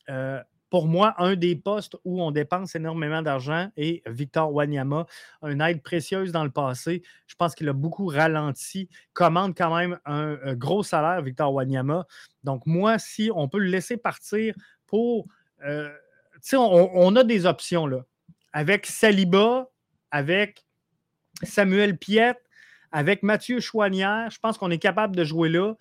Euh, 0.09 0.43
pour 0.69 0.89
moi, 0.89 1.15
un 1.19 1.37
des 1.37 1.55
postes 1.55 1.97
où 2.05 2.21
on 2.21 2.33
dépense 2.33 2.75
énormément 2.75 3.23
d'argent 3.23 3.71
est 3.77 4.07
Victor 4.09 4.53
Wanyama, 4.53 5.07
une 5.43 5.61
aide 5.61 5.83
précieuse 5.83 6.33
dans 6.33 6.43
le 6.43 6.51
passé. 6.51 7.03
Je 7.29 7.37
pense 7.37 7.55
qu'il 7.55 7.69
a 7.69 7.73
beaucoup 7.73 8.07
ralenti, 8.07 8.89
commande 9.13 9.57
quand 9.57 9.75
même 9.75 9.99
un, 10.05 10.55
gros 10.55 10.83
salaire, 10.83 11.23
Victor 11.23 11.55
Wanyama. 11.55 12.07
Donc, 12.43 12.67
moi, 12.67 12.99
si 12.99 13.31
on 13.33 13.49
peut 13.49 13.59
le 13.59 13.69
laisser 13.69 13.97
partir 13.97 14.55
pour. 14.87 15.29
tu 15.61 15.69
sais, 16.41 16.57
on, 16.57 16.91
on, 16.99 17.15
a 17.15 17.23
des 17.23 17.47
options 17.47 17.87
là. 17.87 18.05
Avec 18.53 18.87
Saliba, 18.87 19.71
avec 20.17 20.65
Samuel 21.43 21.99
Piette, 21.99 22.43
avec 22.91 23.23
Mathieu 23.23 23.61
Chouanière, 23.61 24.31
je 24.31 24.39
pense 24.39 24.57
qu'on 24.57 24.71
est 24.71 24.79
capable 24.79 25.15
de 25.15 25.25
jouer 25.25 25.51
là. 25.51 25.75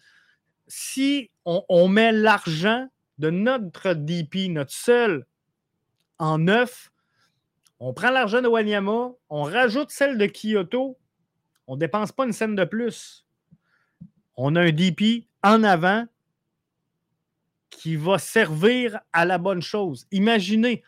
Si 0.68 1.32
on, 1.46 1.88
met 1.88 2.12
l'argent 2.12 2.90
de 3.18 3.30
notre 3.30 3.94
DP, 3.94 4.50
notre 4.50 4.74
seul, 4.74 5.26
en 6.20 6.38
neuf, 6.38 6.92
on 7.80 7.94
prend 7.94 8.10
l'argent 8.10 8.42
de 8.42 8.48
Wanyama, 8.48 9.12
on 9.30 9.44
rajoute 9.44 9.92
celle 9.92 10.18
de 10.18 10.26
Kyoto, 10.26 10.98
on 11.68 11.76
ne 11.76 11.80
dépense 11.80 12.12
pas 12.12 12.26
une 12.26 12.34
scène 12.34 12.56
de 12.56 12.66
plus. 12.66 13.26
On 14.36 14.56
a 14.56 14.62
un 14.62 14.72
DP 14.72 15.28
en 15.44 15.64
avant 15.64 16.06
qui 17.70 17.96
va 17.96 18.18
servir 18.18 19.00
à 19.14 19.24
la 19.24 19.38
bonne 19.38 19.62
chose. 19.62 20.08
Imaginez, 20.12 20.84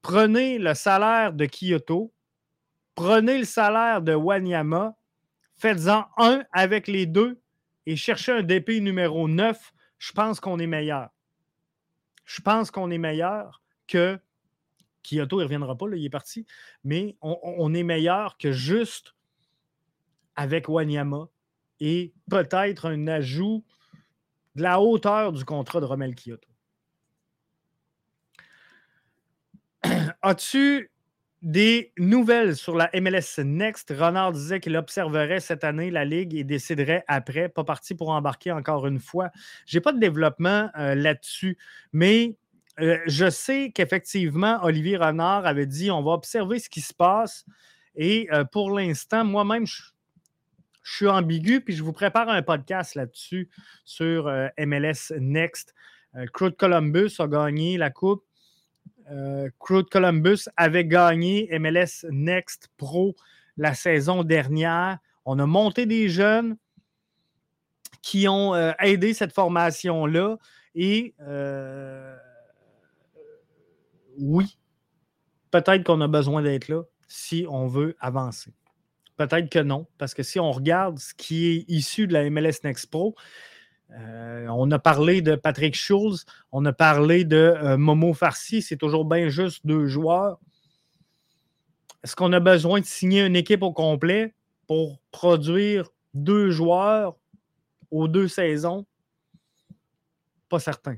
prenez 0.00 0.58
le 0.58 0.74
salaire 0.74 1.32
de 1.32 1.46
Kyoto, 1.46 2.12
Prenez 2.94 3.38
le 3.38 3.44
salaire 3.44 4.02
de 4.02 4.14
Wanyama, 4.14 4.94
faites-en 5.54 6.06
un 6.18 6.44
avec 6.52 6.88
les 6.88 7.06
deux 7.06 7.40
et 7.86 7.96
cherchez 7.96 8.32
un 8.32 8.42
DP 8.42 8.80
numéro 8.80 9.28
9. 9.28 9.72
Je 9.98 10.12
pense 10.12 10.40
qu'on 10.40 10.58
est 10.58 10.66
meilleur. 10.66 11.10
Je 12.24 12.40
pense 12.40 12.70
qu'on 12.70 12.90
est 12.90 12.98
meilleur 12.98 13.62
que 13.86 14.18
Kyoto, 15.02 15.38
il 15.38 15.40
ne 15.40 15.44
reviendra 15.44 15.76
pas, 15.76 15.86
il 15.92 16.04
est 16.04 16.10
parti, 16.10 16.46
mais 16.84 17.16
on, 17.20 17.74
est 17.74 17.82
meilleur 17.82 18.38
que 18.38 18.52
juste 18.52 19.14
avec 20.36 20.68
Wanyama 20.68 21.28
et 21.80 22.14
peut-être 22.30 22.86
un 22.86 23.08
ajout 23.08 23.64
de 24.54 24.62
la 24.62 24.80
hauteur 24.80 25.32
du 25.32 25.44
contrat 25.44 25.80
de 25.80 25.86
Romel 25.86 26.14
Kyoto. 26.14 26.48
As-tu 30.22 30.91
des 31.42 31.92
nouvelles 31.98 32.56
sur 32.56 32.76
la 32.76 32.88
MLS 32.94 33.42
Next. 33.42 33.90
Renard 33.90 34.32
disait 34.32 34.60
qu'il 34.60 34.76
observerait 34.76 35.40
cette 35.40 35.64
année 35.64 35.90
la 35.90 36.04
Ligue 36.04 36.34
et 36.34 36.44
déciderait 36.44 37.04
après. 37.08 37.48
Pas 37.48 37.64
parti 37.64 37.94
pour 37.94 38.10
embarquer 38.10 38.52
encore 38.52 38.86
une 38.86 39.00
fois. 39.00 39.30
Je 39.66 39.76
n'ai 39.76 39.82
pas 39.82 39.92
de 39.92 39.98
développement 39.98 40.70
euh, 40.78 40.94
là-dessus, 40.94 41.58
mais 41.92 42.36
euh, 42.80 42.98
je 43.06 43.28
sais 43.28 43.72
qu'effectivement, 43.74 44.60
Olivier 44.62 44.96
Renard 44.96 45.44
avait 45.44 45.66
dit 45.66 45.90
on 45.90 46.02
va 46.02 46.12
observer 46.12 46.60
ce 46.60 46.70
qui 46.70 46.80
se 46.80 46.94
passe. 46.94 47.44
Et 47.96 48.28
euh, 48.32 48.44
pour 48.44 48.70
l'instant, 48.70 49.24
moi-même, 49.24 49.66
je, 49.66 49.82
suis 50.84 51.08
ambigu, 51.08 51.60
puis 51.60 51.74
je 51.74 51.82
vous 51.82 51.92
prépare 51.92 52.28
un 52.28 52.42
podcast 52.42 52.94
là-dessus 52.94 53.48
sur 53.84 54.24
MLS 54.58 55.12
Next. 55.16 55.74
Claude 56.34 56.56
Columbus 56.56 57.12
a 57.20 57.28
gagné 57.28 57.78
la 57.78 57.90
Coupe 57.90 58.24
euh, 59.10 59.50
Columbus 59.58 60.48
avait 60.56 60.84
gagné 60.84 61.48
MLS 61.58 62.06
Next 62.10 62.68
Pro 62.76 63.14
la 63.56 63.74
saison 63.74 64.24
dernière. 64.24 64.98
On 65.24 65.38
a 65.38 65.46
monté 65.46 65.86
des 65.86 66.08
jeunes 66.08 66.56
qui 68.02 68.28
ont 68.28 68.54
euh, 68.54 68.72
aidé 68.80 69.14
cette 69.14 69.32
formation-là. 69.32 70.36
Et 70.74 71.14
euh, 71.20 72.16
oui, 74.18 74.58
peut-être 75.50 75.84
qu'on 75.84 76.00
a 76.00 76.08
besoin 76.08 76.42
d'être 76.42 76.68
là 76.68 76.82
si 77.08 77.46
on 77.48 77.66
veut 77.66 77.96
avancer. 78.00 78.52
Peut-être 79.16 79.50
que 79.50 79.58
non, 79.58 79.86
parce 79.98 80.14
que 80.14 80.22
si 80.22 80.40
on 80.40 80.50
regarde 80.50 80.98
ce 80.98 81.14
qui 81.14 81.46
est 81.48 81.64
issu 81.68 82.06
de 82.06 82.14
la 82.14 82.28
MLS 82.30 82.64
Next 82.64 82.90
Pro, 82.90 83.14
euh, 83.98 84.46
on 84.48 84.70
a 84.70 84.78
parlé 84.78 85.22
de 85.22 85.34
Patrick 85.34 85.74
Schulz, 85.74 86.24
on 86.50 86.64
a 86.64 86.72
parlé 86.72 87.24
de 87.24 87.36
euh, 87.36 87.76
Momo 87.76 88.14
Farsi, 88.14 88.62
c'est 88.62 88.76
toujours 88.76 89.04
bien 89.04 89.28
juste 89.28 89.66
deux 89.66 89.86
joueurs. 89.86 90.38
Est-ce 92.02 92.16
qu'on 92.16 92.32
a 92.32 92.40
besoin 92.40 92.80
de 92.80 92.86
signer 92.86 93.24
une 93.24 93.36
équipe 93.36 93.62
au 93.62 93.72
complet 93.72 94.34
pour 94.66 94.98
produire 95.10 95.88
deux 96.14 96.50
joueurs 96.50 97.16
aux 97.90 98.08
deux 98.08 98.28
saisons? 98.28 98.86
Pas 100.48 100.58
certain. 100.58 100.96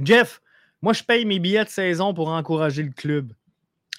Jeff, 0.00 0.40
moi 0.80 0.92
je 0.92 1.02
paye 1.02 1.24
mes 1.24 1.38
billets 1.38 1.64
de 1.64 1.70
saison 1.70 2.14
pour 2.14 2.28
encourager 2.28 2.82
le 2.82 2.92
club. 2.92 3.32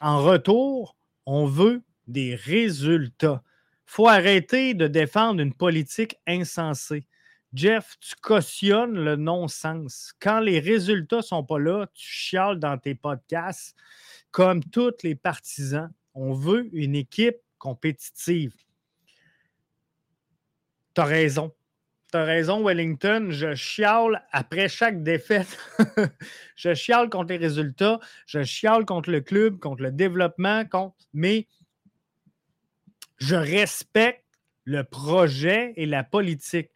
En 0.02 0.24
retour, 0.24 0.96
on 1.26 1.46
veut 1.46 1.82
des 2.08 2.36
résultats. 2.36 3.44
Il 3.88 3.92
faut 3.96 4.08
arrêter 4.08 4.74
de 4.74 4.88
défendre 4.88 5.42
une 5.42 5.54
politique 5.54 6.18
insensée. 6.28 7.06
Jeff, 7.54 7.98
tu 8.00 8.16
cautionnes 8.16 8.96
le 8.96 9.16
non-sens. 9.16 10.14
Quand 10.20 10.40
les 10.40 10.60
résultats 10.60 11.18
ne 11.18 11.22
sont 11.22 11.44
pas 11.44 11.60
là, 11.60 11.86
tu 11.94 12.08
chiales 12.08 12.60
dans 12.60 12.78
tes 12.78 12.96
podcasts 12.96 13.76
comme 14.32 14.64
tous 14.64 15.04
les 15.04 15.14
partisans. 15.14 15.92
On 16.16 16.34
veut 16.34 16.68
une 16.74 16.96
équipe 16.96 17.38
compétitive. 17.60 18.56
Tu 20.96 21.02
as 21.02 21.06
raison. 21.06 21.54
Tu 22.12 22.18
as 22.18 22.24
raison, 22.24 22.64
Wellington. 22.64 23.28
Je 23.30 23.54
chiale 23.54 24.26
après 24.32 24.68
chaque 24.68 25.04
défaite. 25.04 25.58
je 26.56 26.74
chiale 26.74 27.10
contre 27.10 27.30
les 27.30 27.38
résultats. 27.38 28.00
Je 28.26 28.44
chiale 28.44 28.86
contre 28.86 29.12
le 29.12 29.22
club, 29.22 29.60
contre 29.60 29.84
le 29.84 29.92
développement, 29.92 30.66
contre... 30.66 30.96
mais 31.14 31.48
je 33.20 33.36
respecte 33.36 34.26
le 34.66 34.84
projet 34.84 35.74
et 35.76 35.86
la 35.86 36.04
politique 36.04 36.72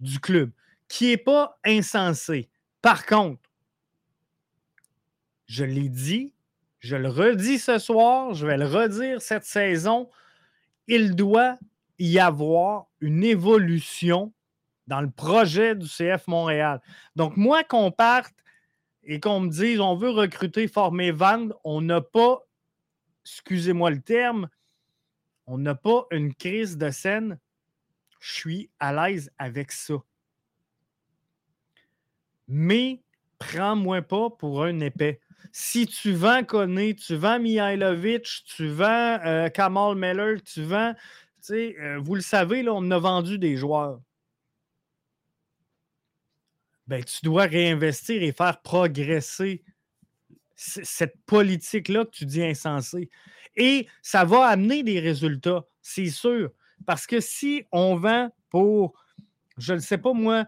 du 0.00 0.20
club, 0.20 0.50
qui 0.88 1.08
n'est 1.08 1.16
pas 1.16 1.58
insensé. 1.64 2.48
Par 2.80 3.06
contre, 3.06 3.42
je 5.46 5.64
l'ai 5.64 5.88
dit, 5.88 6.32
je 6.80 6.96
le 6.96 7.08
redis 7.08 7.58
ce 7.58 7.78
soir, 7.78 8.34
je 8.34 8.46
vais 8.46 8.56
le 8.56 8.66
redire 8.66 9.20
cette 9.22 9.44
saison, 9.44 10.10
il 10.88 11.14
doit 11.14 11.58
y 11.98 12.18
avoir 12.18 12.86
une 13.00 13.22
évolution 13.22 14.32
dans 14.86 15.00
le 15.00 15.10
projet 15.10 15.74
du 15.74 15.86
CF 15.86 16.26
Montréal. 16.26 16.80
Donc, 17.14 17.36
moi, 17.36 17.64
qu'on 17.64 17.92
parte 17.92 18.34
et 19.04 19.20
qu'on 19.20 19.40
me 19.40 19.48
dise 19.48 19.80
on 19.80 19.94
veut 19.94 20.10
recruter, 20.10 20.68
former, 20.68 21.10
vendre, 21.10 21.58
on 21.64 21.80
n'a 21.80 22.00
pas, 22.00 22.40
excusez-moi 23.24 23.90
le 23.90 24.00
terme, 24.00 24.48
on 25.46 25.58
n'a 25.58 25.74
pas 25.74 26.06
une 26.10 26.34
crise 26.34 26.76
de 26.76 26.90
scène 26.90 27.38
je 28.22 28.32
suis 28.32 28.70
à 28.78 28.92
l'aise 28.92 29.32
avec 29.36 29.72
ça. 29.72 29.94
Mais 32.46 33.02
prends-moi 33.40 34.00
pas 34.00 34.30
pour 34.30 34.62
un 34.62 34.78
épais. 34.78 35.20
Si 35.50 35.88
tu 35.88 36.12
vends 36.12 36.44
Koné, 36.44 36.94
tu 36.94 37.16
vends 37.16 37.40
Mihailovic, 37.40 38.44
tu 38.46 38.68
vends 38.68 39.18
euh, 39.26 39.48
Kamal 39.48 39.96
Meller, 39.96 40.40
tu 40.40 40.62
vends. 40.62 40.94
Euh, 41.50 41.98
vous 42.00 42.14
le 42.14 42.20
savez, 42.20 42.62
là, 42.62 42.72
on 42.72 42.88
a 42.92 42.98
vendu 42.98 43.38
des 43.38 43.56
joueurs. 43.56 44.00
Ben, 46.86 47.02
tu 47.02 47.24
dois 47.24 47.46
réinvestir 47.46 48.22
et 48.22 48.30
faire 48.30 48.62
progresser 48.62 49.64
cette 50.54 51.16
politique-là 51.26 52.04
que 52.04 52.10
tu 52.10 52.24
dis 52.24 52.44
insensée. 52.44 53.10
Et 53.56 53.88
ça 54.00 54.24
va 54.24 54.46
amener 54.46 54.84
des 54.84 55.00
résultats, 55.00 55.66
c'est 55.80 56.06
sûr. 56.06 56.52
Parce 56.86 57.06
que 57.06 57.20
si 57.20 57.64
on 57.72 57.96
vend 57.96 58.30
pour, 58.50 58.94
je 59.58 59.74
ne 59.74 59.78
sais 59.78 59.98
pas 59.98 60.12
moi, 60.12 60.46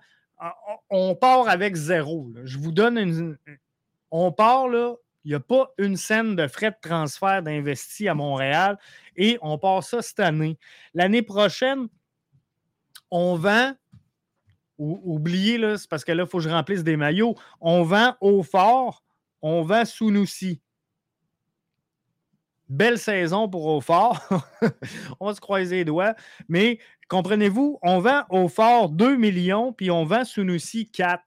on 0.90 1.14
part 1.14 1.48
avec 1.48 1.74
zéro. 1.74 2.30
Je 2.44 2.58
vous 2.58 2.72
donne 2.72 2.98
une. 2.98 3.38
On 4.10 4.32
part 4.32 4.68
là, 4.68 4.94
il 5.24 5.28
n'y 5.28 5.34
a 5.34 5.40
pas 5.40 5.72
une 5.78 5.96
scène 5.96 6.36
de 6.36 6.46
frais 6.46 6.70
de 6.70 6.76
transfert 6.80 7.42
d'investi 7.42 8.08
à 8.08 8.14
Montréal 8.14 8.78
et 9.16 9.38
on 9.40 9.58
part 9.58 9.82
ça 9.82 10.02
cette 10.02 10.20
année. 10.20 10.58
L'année 10.92 11.22
prochaine, 11.22 11.88
on 13.10 13.34
vend, 13.36 13.72
ou, 14.78 15.00
oubliez, 15.04 15.56
là, 15.56 15.78
c'est 15.78 15.88
parce 15.88 16.04
que 16.04 16.12
là, 16.12 16.24
il 16.24 16.28
faut 16.28 16.38
que 16.38 16.44
je 16.44 16.50
remplisse 16.50 16.84
des 16.84 16.96
maillots. 16.96 17.36
On 17.60 17.82
vend 17.84 18.16
au 18.20 18.42
fort, 18.42 19.02
on 19.40 19.62
vend 19.62 19.84
sous 19.84 20.08
Sunusi. 20.08 20.60
Belle 22.68 22.98
saison 22.98 23.48
pour 23.48 23.66
Aufort. 23.66 24.26
on 25.20 25.26
va 25.26 25.34
se 25.34 25.40
croiser 25.40 25.76
les 25.76 25.84
doigts. 25.84 26.14
Mais 26.48 26.78
comprenez-vous, 27.08 27.78
on 27.82 28.00
vend 28.00 28.24
au 28.30 28.48
fort 28.48 28.88
2 28.88 29.16
millions, 29.16 29.72
puis 29.72 29.90
on 29.90 30.04
vend 30.04 30.24
Sunusi 30.24 30.90
4. 30.90 31.22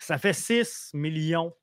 Ça 0.00 0.18
fait 0.18 0.32
6 0.32 0.90
millions. 0.94 1.54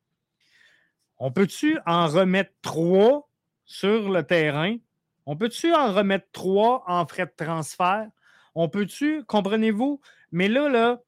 On 1.18 1.32
peut-tu 1.32 1.80
en 1.86 2.08
remettre 2.08 2.52
3 2.62 3.30
sur 3.66 4.10
le 4.10 4.24
terrain? 4.24 4.78
On 5.26 5.36
peut-tu 5.36 5.74
en 5.74 5.92
remettre 5.92 6.28
3 6.32 6.84
en 6.88 7.06
frais 7.06 7.26
de 7.26 7.46
transfert? 7.46 8.08
On 8.56 8.70
peut-tu, 8.70 9.26
comprenez-vous? 9.26 10.00
Mais 10.32 10.48
là, 10.48 10.70
là, 10.70 11.02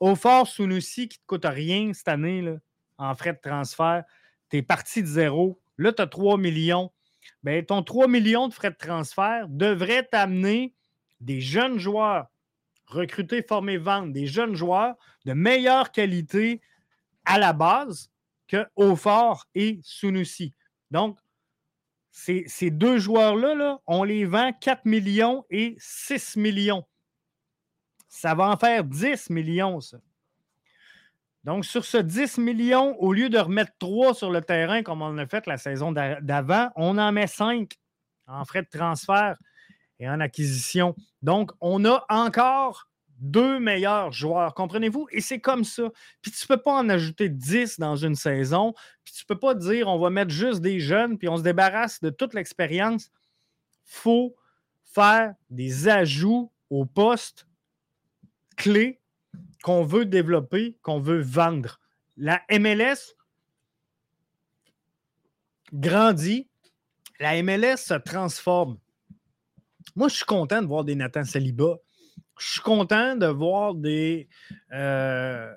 au 0.00 0.14
fort 0.14 0.46
Sunusi 0.46 1.08
qui 1.08 1.18
ne 1.18 1.22
te 1.22 1.26
coûte 1.26 1.44
rien 1.44 1.92
cette 1.92 2.08
année 2.08 2.40
là, 2.40 2.56
en 2.96 3.14
frais 3.14 3.34
de 3.34 3.40
transfert, 3.42 4.04
tu 4.48 4.58
es 4.58 4.62
parti 4.62 5.02
de 5.02 5.06
zéro 5.06 5.60
Là, 5.78 5.92
tu 5.92 6.02
as 6.02 6.06
3 6.06 6.36
millions. 6.36 6.92
Bien, 7.42 7.62
ton 7.62 7.82
3 7.82 8.08
millions 8.08 8.48
de 8.48 8.54
frais 8.54 8.70
de 8.70 8.76
transfert 8.76 9.46
devrait 9.48 10.04
t'amener 10.04 10.74
des 11.20 11.40
jeunes 11.40 11.78
joueurs 11.78 12.26
recrutés, 12.86 13.42
formés, 13.42 13.76
vendre, 13.76 14.12
des 14.12 14.26
jeunes 14.26 14.54
joueurs 14.54 14.94
de 15.24 15.32
meilleure 15.32 15.92
qualité 15.92 16.60
à 17.24 17.38
la 17.38 17.52
base 17.52 18.10
que 18.46 18.66
Aufort 18.76 19.46
et 19.54 19.78
Sunusi. 19.82 20.54
Donc, 20.90 21.18
ces, 22.10 22.70
deux 22.70 22.98
joueurs-là, 22.98 23.54
là, 23.54 23.78
on 23.86 24.02
les 24.02 24.24
vend 24.24 24.52
4 24.52 24.86
millions 24.86 25.44
et 25.50 25.76
6 25.78 26.36
millions. 26.36 26.84
Ça 28.08 28.34
va 28.34 28.48
en 28.50 28.56
faire 28.56 28.82
10 28.82 29.30
millions, 29.30 29.80
ça. 29.80 29.98
Donc, 31.44 31.64
sur 31.64 31.84
ce 31.84 31.98
10 31.98 32.38
millions, 32.38 32.96
au 32.98 33.12
lieu 33.12 33.28
de 33.28 33.38
remettre 33.38 33.72
3 33.78 34.14
sur 34.14 34.30
le 34.30 34.42
terrain 34.42 34.82
comme 34.82 35.02
on 35.02 35.16
a 35.18 35.26
fait 35.26 35.46
la 35.46 35.56
saison 35.56 35.92
d'avant, 35.92 36.70
on 36.76 36.98
en 36.98 37.12
met 37.12 37.26
5 37.26 37.72
en 38.26 38.44
frais 38.44 38.62
de 38.62 38.68
transfert 38.68 39.36
et 39.98 40.08
en 40.08 40.20
acquisition. 40.20 40.94
Donc, 41.22 41.52
on 41.60 41.84
a 41.84 42.04
encore 42.08 42.88
deux 43.18 43.58
meilleurs 43.58 44.12
joueurs, 44.12 44.54
comprenez-vous? 44.54 45.08
Et 45.10 45.20
c'est 45.20 45.40
comme 45.40 45.64
ça. 45.64 45.90
Puis 46.22 46.30
tu 46.30 46.44
ne 46.44 46.54
peux 46.54 46.62
pas 46.62 46.74
en 46.74 46.88
ajouter 46.88 47.28
10 47.28 47.78
dans 47.78 47.96
une 47.96 48.14
saison. 48.14 48.74
Puis 49.04 49.14
tu 49.14 49.24
ne 49.24 49.26
peux 49.34 49.38
pas 49.38 49.54
dire 49.54 49.88
on 49.88 49.98
va 49.98 50.10
mettre 50.10 50.30
juste 50.30 50.60
des 50.60 50.80
jeunes, 50.80 51.18
puis 51.18 51.28
on 51.28 51.36
se 51.36 51.42
débarrasse 51.42 52.00
de 52.00 52.10
toute 52.10 52.34
l'expérience. 52.34 53.10
Faut 53.84 54.36
faire 54.84 55.34
des 55.50 55.88
ajouts 55.88 56.52
au 56.70 56.84
poste 56.84 57.46
clé 58.56 59.00
qu'on 59.62 59.84
veut 59.84 60.04
développer, 60.04 60.78
qu'on 60.82 61.00
veut 61.00 61.20
vendre. 61.20 61.80
La 62.16 62.42
MLS 62.50 63.14
grandit, 65.72 66.48
la 67.20 67.42
MLS 67.42 67.76
se 67.76 67.94
transforme. 67.94 68.78
Moi, 69.96 70.08
je 70.08 70.16
suis 70.16 70.24
content 70.24 70.62
de 70.62 70.66
voir 70.66 70.84
des 70.84 70.94
Nathan 70.94 71.24
Saliba. 71.24 71.76
Je 72.38 72.52
suis 72.52 72.60
content 72.60 73.16
de 73.16 73.26
voir 73.26 73.74
des, 73.74 74.28
euh, 74.72 75.52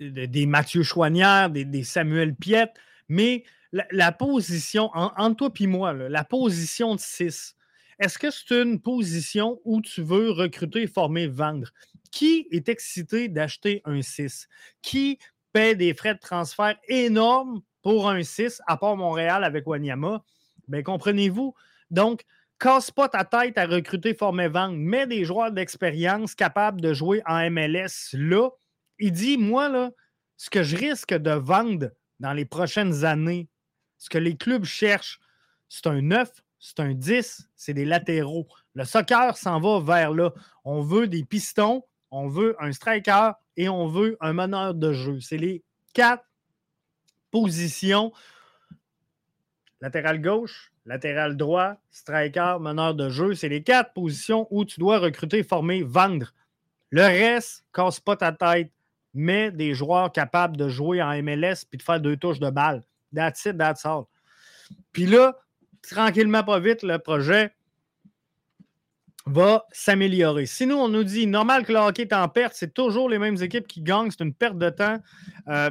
des 0.00 0.46
Mathieu 0.46 0.82
Chouanière, 0.82 1.50
des, 1.50 1.84
Samuel 1.84 2.34
Piette, 2.34 2.74
mais 3.08 3.44
la, 3.72 4.12
position, 4.12 4.90
entre 4.94 5.36
toi 5.36 5.50
et 5.60 5.66
moi, 5.66 5.92
la 5.92 6.24
position 6.24 6.94
de 6.94 7.00
6, 7.00 7.56
est-ce 7.98 8.18
que 8.18 8.30
c'est 8.30 8.62
une 8.62 8.80
position 8.80 9.60
où 9.64 9.80
tu 9.80 10.02
veux 10.02 10.30
recruter, 10.30 10.86
former, 10.86 11.26
vendre? 11.26 11.70
Qui 12.10 12.48
est 12.50 12.68
excité 12.68 13.28
d'acheter 13.28 13.82
un 13.84 14.02
6? 14.02 14.48
Qui 14.82 15.18
paie 15.52 15.74
des 15.74 15.94
frais 15.94 16.14
de 16.14 16.20
transfert 16.20 16.76
énormes 16.88 17.60
pour 17.82 18.08
un 18.08 18.22
6, 18.22 18.60
à 18.66 18.76
part 18.76 18.96
Montréal 18.96 19.44
avec 19.44 19.66
Wanyama? 19.66 20.24
Bien, 20.68 20.82
comprenez-vous? 20.82 21.54
Donc, 21.90 22.22
casse 22.58 22.90
pas 22.90 23.08
ta 23.08 23.24
tête 23.24 23.58
à 23.58 23.66
recruter, 23.66 24.14
former, 24.14 24.48
vendre. 24.48 24.76
Mets 24.76 25.06
des 25.06 25.24
joueurs 25.24 25.52
d'expérience 25.52 26.34
capables 26.34 26.80
de 26.80 26.94
jouer 26.94 27.22
en 27.26 27.50
MLS 27.50 28.14
là. 28.14 28.50
Il 28.98 29.12
dit, 29.12 29.36
moi, 29.36 29.68
là, 29.68 29.90
ce 30.36 30.50
que 30.50 30.62
je 30.62 30.76
risque 30.76 31.14
de 31.14 31.30
vendre 31.32 31.90
dans 32.20 32.32
les 32.32 32.44
prochaines 32.44 33.04
années, 33.04 33.48
ce 33.98 34.08
que 34.08 34.18
les 34.18 34.36
clubs 34.36 34.64
cherchent, 34.64 35.20
c'est 35.68 35.86
un 35.86 36.00
9, 36.00 36.30
c'est 36.66 36.80
un 36.80 36.94
10, 36.94 37.46
c'est 37.56 37.74
des 37.74 37.84
latéraux. 37.84 38.48
Le 38.72 38.86
soccer 38.86 39.36
s'en 39.36 39.60
va 39.60 39.80
vers 39.80 40.14
là. 40.14 40.32
On 40.64 40.80
veut 40.80 41.06
des 41.06 41.22
pistons, 41.22 41.84
on 42.10 42.26
veut 42.26 42.56
un 42.58 42.72
striker 42.72 43.32
et 43.58 43.68
on 43.68 43.86
veut 43.86 44.16
un 44.20 44.32
meneur 44.32 44.72
de 44.72 44.94
jeu. 44.94 45.20
C'est 45.20 45.36
les 45.36 45.62
quatre 45.92 46.24
positions. 47.30 48.14
Latéral 49.82 50.22
gauche, 50.22 50.72
latéral 50.86 51.36
droit, 51.36 51.76
striker, 51.90 52.56
meneur 52.58 52.94
de 52.94 53.10
jeu. 53.10 53.34
C'est 53.34 53.50
les 53.50 53.62
quatre 53.62 53.92
positions 53.92 54.48
où 54.50 54.64
tu 54.64 54.80
dois 54.80 54.98
recruter, 54.98 55.42
former, 55.42 55.82
vendre. 55.82 56.32
Le 56.88 57.02
reste, 57.02 57.66
casse 57.74 58.00
pas 58.00 58.16
ta 58.16 58.32
tête. 58.32 58.72
Mets 59.12 59.50
des 59.50 59.74
joueurs 59.74 60.10
capables 60.10 60.56
de 60.56 60.70
jouer 60.70 61.02
en 61.02 61.12
MLS 61.22 61.66
puis 61.68 61.76
de 61.76 61.82
faire 61.82 62.00
deux 62.00 62.16
touches 62.16 62.40
de 62.40 62.48
balle. 62.48 62.82
That's 63.14 63.44
it, 63.44 63.58
that's 63.58 63.84
all. 63.84 64.04
Puis 64.92 65.04
là, 65.04 65.36
tranquillement, 65.88 66.42
pas 66.44 66.60
vite, 66.60 66.82
le 66.82 66.98
projet 66.98 67.52
va 69.26 69.66
s'améliorer. 69.72 70.46
Si 70.46 70.66
nous, 70.66 70.76
on 70.76 70.88
nous 70.88 71.04
dit 71.04 71.26
normal 71.26 71.64
que 71.64 71.72
le 71.72 71.78
hockey 71.78 72.02
est 72.02 72.12
en 72.12 72.28
perte, 72.28 72.54
c'est 72.54 72.74
toujours 72.74 73.08
les 73.08 73.18
mêmes 73.18 73.42
équipes 73.42 73.66
qui 73.66 73.80
gagnent, 73.80 74.10
c'est 74.10 74.22
une 74.22 74.34
perte 74.34 74.58
de 74.58 74.68
temps 74.68 74.98
euh, 75.48 75.70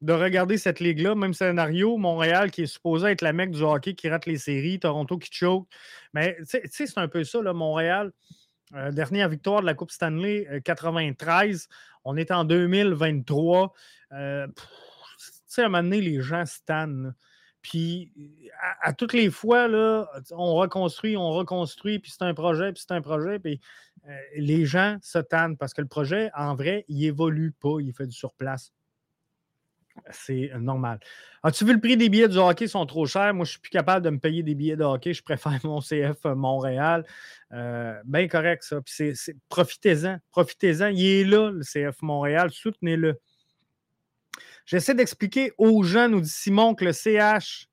de 0.00 0.12
regarder 0.12 0.56
cette 0.56 0.80
ligue-là. 0.80 1.14
Même 1.14 1.34
scénario, 1.34 1.98
Montréal 1.98 2.50
qui 2.50 2.62
est 2.62 2.66
supposé 2.66 3.08
être 3.08 3.22
la 3.22 3.32
mec 3.32 3.50
du 3.50 3.62
hockey 3.62 3.94
qui 3.94 4.08
rate 4.08 4.26
les 4.26 4.38
séries, 4.38 4.80
Toronto 4.80 5.18
qui 5.18 5.30
choke. 5.30 5.68
Mais 6.14 6.36
tu 6.40 6.60
sais, 6.64 6.86
c'est 6.86 6.98
un 6.98 7.08
peu 7.08 7.22
ça, 7.24 7.42
là, 7.42 7.52
Montréal. 7.52 8.12
Euh, 8.74 8.92
dernière 8.92 9.28
victoire 9.28 9.60
de 9.60 9.66
la 9.66 9.74
Coupe 9.74 9.90
Stanley, 9.90 10.62
93. 10.64 11.68
Euh, 11.70 11.74
on 12.04 12.16
est 12.16 12.30
en 12.30 12.44
2023. 12.44 13.74
tu 14.10 14.16
sais, 15.46 15.62
à 15.62 15.66
un 15.66 15.68
moment 15.68 15.82
donné, 15.82 16.00
les 16.00 16.22
gens 16.22 16.46
stannent. 16.46 17.14
Puis 17.62 18.12
à, 18.80 18.92
toutes 18.92 19.12
les 19.12 19.30
fois, 19.30 19.68
là, 19.68 20.06
on 20.30 20.54
reconstruit, 20.54 21.16
on 21.16 21.30
reconstruit, 21.30 21.98
puis 21.98 22.10
c'est 22.10 22.24
un 22.24 22.34
projet, 22.34 22.72
puis 22.72 22.82
c'est 22.86 22.94
un 22.94 23.02
projet, 23.02 23.38
puis 23.38 23.60
euh, 24.08 24.16
les 24.36 24.64
gens 24.64 24.96
se 25.02 25.18
tannent 25.18 25.56
parce 25.56 25.74
que 25.74 25.82
le 25.82 25.88
projet, 25.88 26.30
en 26.34 26.54
vrai, 26.54 26.84
il 26.88 27.04
évolue 27.04 27.52
pas, 27.52 27.76
il 27.80 27.92
fait 27.92 28.06
du 28.06 28.16
surplace. 28.16 28.72
C'est 30.10 30.50
normal. 30.58 30.98
As-tu 31.42 31.64
vu 31.64 31.74
le 31.74 31.80
prix 31.80 31.96
des 31.96 32.08
billets 32.08 32.28
du 32.28 32.38
hockey 32.38 32.66
sont 32.66 32.86
trop 32.86 33.06
chers? 33.06 33.34
Moi, 33.34 33.44
je 33.44 33.52
suis 33.52 33.60
plus 33.60 33.70
capable 33.70 34.04
de 34.04 34.10
me 34.10 34.18
payer 34.18 34.42
des 34.42 34.54
billets 34.54 34.76
de 34.76 34.84
hockey. 34.84 35.12
Je 35.12 35.22
préfère 35.22 35.58
mon 35.64 35.80
CF 35.80 36.24
Montréal. 36.24 37.04
Euh, 37.52 38.00
bien 38.04 38.28
correct, 38.28 38.62
ça. 38.62 38.80
Profitez-en. 39.48 40.18
Profitez-en. 40.30 40.88
Il 40.88 41.04
est 41.04 41.24
là, 41.24 41.50
le 41.50 41.62
CF 41.62 42.00
Montréal. 42.02 42.50
Soutenez-le. 42.50 43.20
J'essaie 44.66 44.94
d'expliquer 44.94 45.52
aux 45.58 45.82
gens, 45.82 46.08
nous 46.08 46.20
dit 46.20 46.28
Simon, 46.28 46.74
que 46.74 46.84
le 46.84 46.92
CH 46.92 47.68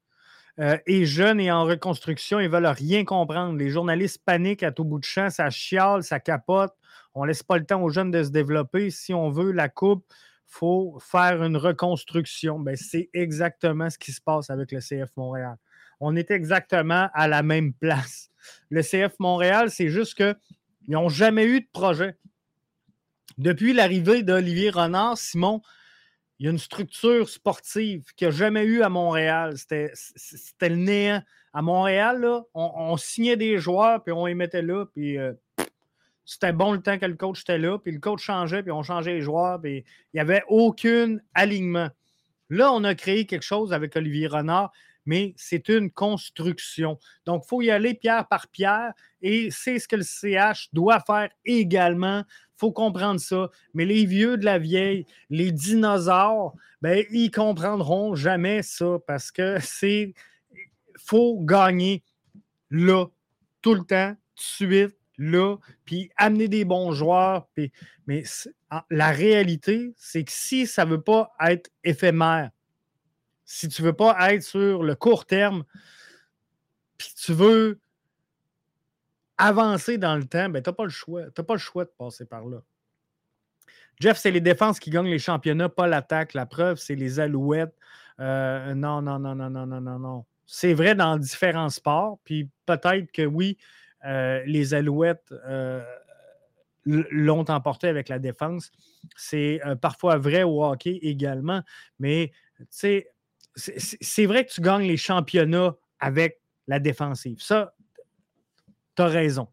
euh, 0.59 0.77
est 0.87 1.05
jeune 1.05 1.39
et 1.39 1.51
en 1.51 1.65
reconstruction. 1.65 2.39
Ils 2.39 2.47
ne 2.47 2.51
veulent 2.51 2.65
rien 2.65 3.05
comprendre. 3.05 3.57
Les 3.57 3.69
journalistes 3.69 4.21
paniquent 4.25 4.63
à 4.63 4.71
tout 4.71 4.83
bout 4.83 4.99
de 4.99 5.05
champ. 5.05 5.29
Ça 5.29 5.49
chiale, 5.49 6.03
ça 6.03 6.19
capote. 6.19 6.73
On 7.13 7.23
ne 7.23 7.27
laisse 7.27 7.43
pas 7.43 7.57
le 7.57 7.65
temps 7.65 7.81
aux 7.81 7.89
jeunes 7.89 8.11
de 8.11 8.23
se 8.23 8.29
développer. 8.29 8.89
Si 8.89 9.13
on 9.13 9.29
veut 9.29 9.51
la 9.51 9.69
coupe, 9.69 10.05
il 10.09 10.53
faut 10.53 10.97
faire 10.99 11.43
une 11.43 11.57
reconstruction. 11.57 12.59
Ben, 12.59 12.75
c'est 12.75 13.09
exactement 13.13 13.89
ce 13.89 13.97
qui 13.97 14.11
se 14.11 14.21
passe 14.21 14.49
avec 14.49 14.71
le 14.71 14.79
CF 14.79 15.09
Montréal. 15.15 15.57
On 15.99 16.15
est 16.15 16.31
exactement 16.31 17.09
à 17.13 17.27
la 17.27 17.43
même 17.43 17.73
place. 17.73 18.29
Le 18.69 18.81
CF 18.81 19.19
Montréal, 19.19 19.69
c'est 19.71 19.89
juste 19.89 20.15
qu'ils 20.15 20.35
n'ont 20.87 21.09
jamais 21.09 21.45
eu 21.45 21.61
de 21.61 21.67
projet. 21.71 22.15
Depuis 23.37 23.73
l'arrivée 23.73 24.23
d'Olivier 24.23 24.69
Renard, 24.69 25.17
Simon, 25.17 25.61
il 26.39 26.45
y 26.45 26.47
a 26.47 26.51
une 26.51 26.59
structure 26.59 27.27
sportive 27.27 28.13
qu'il 28.15 28.27
n'y 28.27 28.33
a 28.33 28.37
jamais 28.37 28.63
eu 28.63 28.81
à 28.81 28.89
Montréal. 28.89 29.55
C'était 29.57 30.69
le 30.69 30.75
néant. 30.75 31.23
À 31.53 31.61
Montréal, 31.63 32.23
on, 32.53 32.97
signait 32.97 33.37
des 33.37 33.57
joueurs, 33.57 34.03
puis 34.03 34.13
on 34.13 34.27
les 34.27 34.35
mettait 34.35 34.61
là, 34.61 34.85
puis 34.85 35.17
euh, 35.17 35.33
c'était 36.23 36.53
bon 36.53 36.73
le 36.73 36.81
temps 36.81 36.99
que 36.99 37.05
le 37.07 37.15
coach 37.15 37.41
était 37.41 37.57
là, 37.57 37.79
puis 37.79 37.91
le 37.91 37.99
coach 37.99 38.21
changeait, 38.21 38.61
puis 38.61 38.71
on 38.71 38.83
changeait 38.83 39.13
les 39.13 39.21
joueurs, 39.21 39.59
puis 39.59 39.77
il 39.77 39.83
n'y 40.13 40.19
avait 40.19 40.43
aucun 40.49 41.17
alignement. 41.33 41.89
Là, 42.51 42.71
on 42.71 42.83
a 42.83 42.93
créé 42.93 43.25
quelque 43.25 43.45
chose 43.45 43.73
avec 43.73 43.95
Olivier 43.95 44.27
Renard, 44.27 44.71
mais 45.07 45.33
c'est 45.35 45.69
une 45.69 45.89
construction. 45.89 46.99
Donc, 47.25 47.43
il 47.45 47.47
faut 47.49 47.61
y 47.63 47.71
aller 47.71 47.95
pierre 47.95 48.27
par 48.27 48.47
pierre, 48.47 48.93
et 49.21 49.49
c'est 49.49 49.79
ce 49.79 49.87
que 49.87 49.95
le 49.95 50.03
CH 50.03 50.69
doit 50.71 50.99
faire 50.99 51.29
également 51.43 52.23
faut 52.57 52.71
comprendre 52.71 53.19
ça. 53.19 53.49
Mais 53.73 53.85
les 53.85 54.05
vieux 54.05 54.37
de 54.37 54.45
la 54.45 54.59
vieille, 54.59 55.05
les 55.29 55.51
dinosaures, 55.51 56.53
ben, 56.81 57.05
ils 57.11 57.31
comprendront 57.31 58.15
jamais 58.15 58.63
ça 58.63 58.97
parce 59.05 59.31
que 59.31 59.57
c'est. 59.61 60.13
faut 60.97 61.39
gagner 61.39 62.03
là, 62.69 63.05
tout 63.61 63.75
le 63.75 63.83
temps, 63.83 64.13
tout 64.35 64.65
de 64.65 64.69
suite, 64.71 64.97
là, 65.17 65.57
puis 65.85 66.09
amener 66.17 66.47
des 66.47 66.65
bons 66.65 66.91
joueurs. 66.91 67.47
Mais 68.07 68.23
la 68.89 69.11
réalité, 69.11 69.93
c'est 69.95 70.23
que 70.23 70.31
si 70.31 70.67
ça 70.67 70.85
ne 70.85 70.91
veut 70.91 71.01
pas 71.01 71.31
être 71.39 71.69
éphémère, 71.83 72.51
si 73.47 73.69
tu 73.69 73.81
ne 73.81 73.87
veux 73.87 73.93
pas 73.93 74.33
être 74.33 74.43
sur 74.43 74.83
le 74.83 74.93
court 74.93 75.25
terme, 75.25 75.63
puis 76.97 77.09
tu 77.15 77.31
veux 77.33 77.79
avancer 79.37 79.97
dans 79.97 80.17
le 80.17 80.25
temps, 80.25 80.49
ben, 80.49 80.61
tu 80.61 80.69
n'as 80.69 80.73
pas 80.73 80.83
le 80.83 80.89
choix. 80.89 81.23
Tu 81.31 81.41
pas 81.43 81.55
de 81.55 81.91
passer 81.97 82.25
par 82.25 82.45
là. 82.45 82.61
Jeff, 83.99 84.17
c'est 84.17 84.31
les 84.31 84.41
défenses 84.41 84.79
qui 84.79 84.89
gagnent 84.89 85.09
les 85.09 85.17
championnats, 85.17 85.69
pas 85.69 85.87
l'attaque. 85.87 86.33
La 86.33 86.45
preuve, 86.45 86.77
c'est 86.77 86.95
les 86.95 87.21
alouettes. 87.21 87.73
non, 88.19 88.75
non, 88.75 89.01
non, 89.01 89.19
non, 89.19 89.49
non, 89.49 89.65
non, 89.65 89.81
non, 89.81 89.99
non. 89.99 90.25
C'est 90.45 90.73
vrai 90.73 90.93
dans 90.93 91.17
différents 91.17 91.69
sports. 91.69 92.19
Puis 92.25 92.49
peut-être 92.65 93.11
que 93.13 93.25
oui, 93.25 93.57
les 94.03 94.73
alouettes 94.73 95.33
l'ont 96.85 97.45
emporté 97.49 97.87
avec 97.87 98.09
la 98.09 98.19
défense. 98.19 98.71
C'est 99.15 99.61
parfois 99.81 100.17
vrai 100.17 100.43
au 100.43 100.65
hockey 100.65 100.99
également. 101.01 101.61
Mais 101.99 102.33
c'est 103.57 104.25
vrai 104.25 104.45
que 104.45 104.51
tu 104.51 104.61
gagnes 104.61 104.87
les 104.87 104.97
championnats 104.97 105.75
avec 105.99 106.39
la 106.67 106.79
défensive. 106.79 107.41
Ça, 107.41 107.73
tu 108.95 109.01
as 109.01 109.07
raison. 109.07 109.47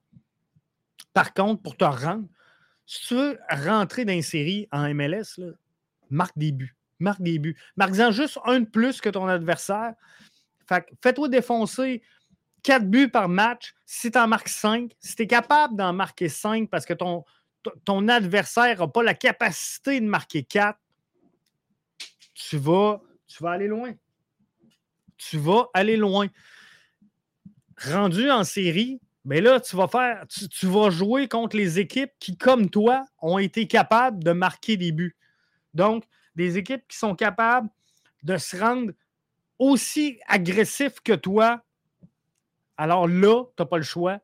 Par 1.13 1.33
contre, 1.33 1.63
pour 1.63 1.77
te 1.77 1.85
rendre, 1.85 2.29
si 2.87 3.07
tu 3.07 3.15
veux 3.15 3.39
rentrer 3.49 4.05
dans 4.05 4.13
une 4.13 4.23
série 4.23 4.69
en 4.71 4.93
MLS, 4.95 5.41
marque 6.11 6.37
des 6.37 6.53
buts. 6.53 6.77
Marque 6.99 7.23
des 7.23 7.39
buts. 7.39 7.57
Marque-en 7.77 8.11
juste 8.11 8.39
un 8.45 8.61
de 8.61 8.67
plus 8.67 9.01
que 9.01 9.09
ton 9.09 9.27
adversaire. 9.27 9.95
fais-toi 11.03 11.29
défoncer 11.29 12.03
quatre 12.63 12.89
buts 12.89 13.09
par 13.09 13.29
match. 13.29 13.75
Si 13.87 14.11
tu 14.11 14.19
en 14.19 14.29
marques 14.29 14.49
cinq, 14.49 14.93
si 15.01 15.17
tu 15.17 15.23
es 15.23 15.27
capable 15.27 15.77
d'en 15.77 15.93
marquer 15.93 16.29
cinq 16.29 16.69
parce 16.69 16.85
que 16.85 16.95
ton, 16.95 17.25
ton 17.85 18.09
adversaire 18.09 18.79
n'a 18.79 18.89
pas 18.89 19.03
la 19.03 19.15
capacité 19.15 20.01
de 20.01 20.07
marquer 20.07 20.43
quatre, 20.43 20.79
tu 22.35 22.57
vas, 22.59 23.01
tu 23.35 23.43
vas 23.43 23.51
aller 23.51 23.67
loin. 23.67 23.93
Tu 25.17 25.39
vas 25.39 25.69
aller 25.75 25.97
loin. 25.97 26.29
Rendu 27.85 28.31
en 28.31 28.45
série, 28.45 29.01
mais 29.25 29.41
là, 29.41 29.59
tu 29.59 29.75
vas 29.75 29.89
tu, 30.29 30.67
vas 30.67 30.91
jouer 30.91 31.27
contre 31.27 31.57
les 31.57 31.81
équipes 31.81 32.13
qui, 32.21 32.37
comme 32.37 32.71
toi, 32.71 33.05
ont 33.21 33.39
été 33.39 33.67
capables 33.67 34.23
de 34.23 34.31
marquer 34.31 34.77
des 34.77 34.93
buts. 34.93 35.17
Donc, 35.73 36.05
des 36.37 36.59
équipes 36.59 36.87
qui 36.87 36.97
sont 36.97 37.17
capables 37.17 37.69
de 38.23 38.37
se 38.37 38.57
rendre 38.57 38.93
aussi 39.59 40.21
agressifs 40.29 41.01
que 41.01 41.15
toi. 41.15 41.65
Alors 42.77 43.09
là, 43.09 43.45
tu 43.57 43.63
n'as 43.63 43.67
pas 43.67 43.79
le 43.79 43.83
choix. 43.83 44.21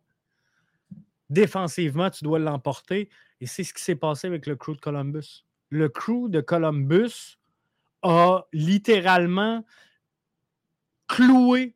Défensivement, 1.30 2.10
tu 2.10 2.22
dois 2.22 2.38
l'emporter. 2.38 3.08
Et 3.40 3.46
c'est 3.46 3.64
ce 3.64 3.74
qui 3.74 3.82
s'est 3.82 3.96
passé 3.96 4.28
avec 4.28 4.46
le 4.46 4.54
crew 4.54 4.74
de 4.76 4.80
Columbus. 4.80 5.44
Le 5.70 5.88
crew 5.88 6.28
de 6.28 6.40
Columbus 6.40 7.39
a 8.02 8.42
littéralement 8.52 9.64
cloué 11.06 11.74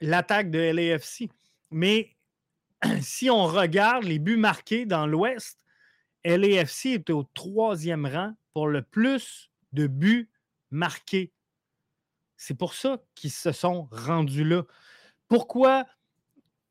l'attaque 0.00 0.50
de 0.50 0.58
LAFC. 0.58 1.28
Mais 1.70 2.16
si 3.00 3.30
on 3.30 3.46
regarde 3.46 4.04
les 4.04 4.18
buts 4.18 4.36
marqués 4.36 4.86
dans 4.86 5.06
l'Ouest, 5.06 5.58
LAFC 6.24 6.86
est 6.86 7.10
au 7.10 7.24
troisième 7.34 8.06
rang 8.06 8.34
pour 8.52 8.68
le 8.68 8.82
plus 8.82 9.50
de 9.72 9.86
buts 9.86 10.30
marqués. 10.70 11.32
C'est 12.36 12.56
pour 12.56 12.74
ça 12.74 12.98
qu'ils 13.14 13.32
se 13.32 13.52
sont 13.52 13.88
rendus 13.90 14.44
là. 14.44 14.62
Pourquoi 15.28 15.86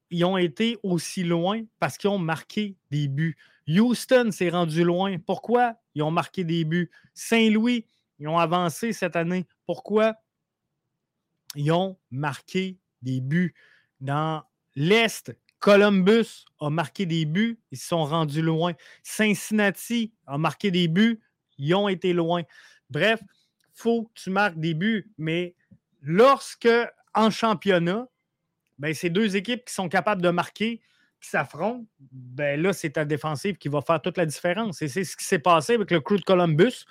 ils 0.10 0.24
ont 0.24 0.38
été 0.38 0.78
aussi 0.84 1.24
loin? 1.24 1.64
Parce 1.80 1.98
qu'ils 1.98 2.10
ont 2.10 2.20
marqué 2.20 2.76
des 2.92 3.08
buts. 3.08 3.38
Houston 3.68 4.32
s'est 4.32 4.50
rendu 4.50 4.84
loin. 4.84 5.18
Pourquoi? 5.20 5.76
Ils 5.94 6.04
ont 6.04 6.12
marqué 6.12 6.46
des 6.46 6.64
buts? 6.64 6.90
Saint-Louis, 7.14 7.86
ils 8.20 8.28
ont 8.28 8.38
avancé 8.38 8.94
cette 8.94 9.16
année. 9.16 9.48
Pourquoi? 9.66 10.16
Ils 11.56 11.72
ont 11.72 11.98
marqué 12.12 12.78
des 13.02 13.22
buts. 13.22 13.56
Dans 14.00 14.44
L'Est, 14.76 15.36
Columbus 15.60 16.46
a 16.60 16.70
marqué 16.70 17.06
des 17.06 17.26
buts, 17.26 17.60
ils 17.72 17.78
se 17.78 17.88
sont 17.88 18.06
rendus 18.06 18.42
loin. 18.42 18.74
Cincinnati 19.02 20.14
a 20.28 20.38
marqué 20.38 20.70
des 20.70 20.88
buts, 20.88 21.20
ils 21.58 21.74
ont 21.74 21.88
été 21.88 22.14
loin. 22.14 22.44
Bref, 22.90 23.20
il 23.24 23.82
faut 23.82 24.04
que 24.04 24.22
tu 24.22 24.30
marques 24.30 24.60
des 24.60 24.74
buts, 24.74 25.12
mais 25.18 25.56
lorsque 26.02 26.70
en 27.14 27.32
championnat, 27.32 28.08
ben, 28.78 28.94
c'est 28.94 29.10
deux 29.10 29.36
équipes 29.36 29.66
qui 29.66 29.74
sont 29.74 29.90
capables 29.90 30.22
de 30.22 30.30
marquer, 30.30 30.82
qui 31.20 31.30
s'affrontent, 31.30 31.86
ben 32.12 32.62
là, 32.62 32.74
c'est 32.74 32.92
ta 32.92 33.06
défensive 33.06 33.58
qui 33.58 33.70
va 33.70 33.82
faire 33.82 34.00
toute 34.02 34.18
la 34.18 34.26
différence. 34.28 34.84
Et 34.84 34.88
c'est 34.88 35.04
ce 35.04 35.18
qui 35.18 35.26
s'est 35.26 35.40
passé 35.40 35.74
avec 35.74 35.90
le 35.90 36.00
crew 36.00 36.18
de 36.18 36.22
Columbus, 36.22 36.86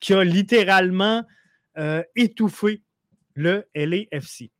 qui 0.00 0.14
a 0.14 0.24
littéralement 0.24 1.24
euh, 1.78 2.02
étouffé 2.16 2.82
le 3.34 3.64
LAFC. 3.74 4.50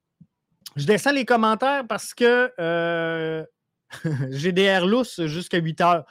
Je 0.76 0.86
descends 0.86 1.12
les 1.12 1.24
commentaires 1.24 1.86
parce 1.88 2.14
que 2.14 2.52
euh, 2.60 3.44
j'ai 4.30 4.52
des 4.52 4.62
airs 4.62 4.86
jusqu'à 5.26 5.58
8 5.58 5.80
heures. 5.80 6.04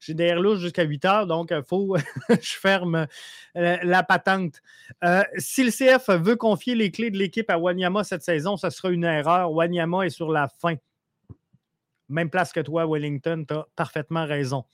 J'ai 0.00 0.14
des 0.14 0.24
airs 0.24 0.56
jusqu'à 0.56 0.82
8 0.82 1.04
heures, 1.04 1.26
donc 1.26 1.48
il 1.50 1.62
faut 1.62 1.96
je 2.28 2.52
ferme 2.54 3.06
euh, 3.56 3.76
la 3.82 4.02
patente. 4.02 4.62
Euh, 5.04 5.22
si 5.36 5.64
le 5.64 5.70
CF 5.70 6.10
veut 6.10 6.36
confier 6.36 6.74
les 6.74 6.90
clés 6.90 7.10
de 7.10 7.18
l'équipe 7.18 7.50
à 7.50 7.58
Wanyama 7.58 8.04
cette 8.04 8.22
saison, 8.22 8.56
ce 8.56 8.70
sera 8.70 8.90
une 8.90 9.04
erreur. 9.04 9.52
Wanyama 9.52 10.06
est 10.06 10.10
sur 10.10 10.30
la 10.30 10.48
fin. 10.48 10.76
Même 12.08 12.30
place 12.30 12.52
que 12.52 12.60
toi, 12.60 12.86
Wellington, 12.86 13.44
tu 13.46 13.54
as 13.54 13.66
parfaitement 13.74 14.26
raison. 14.26 14.64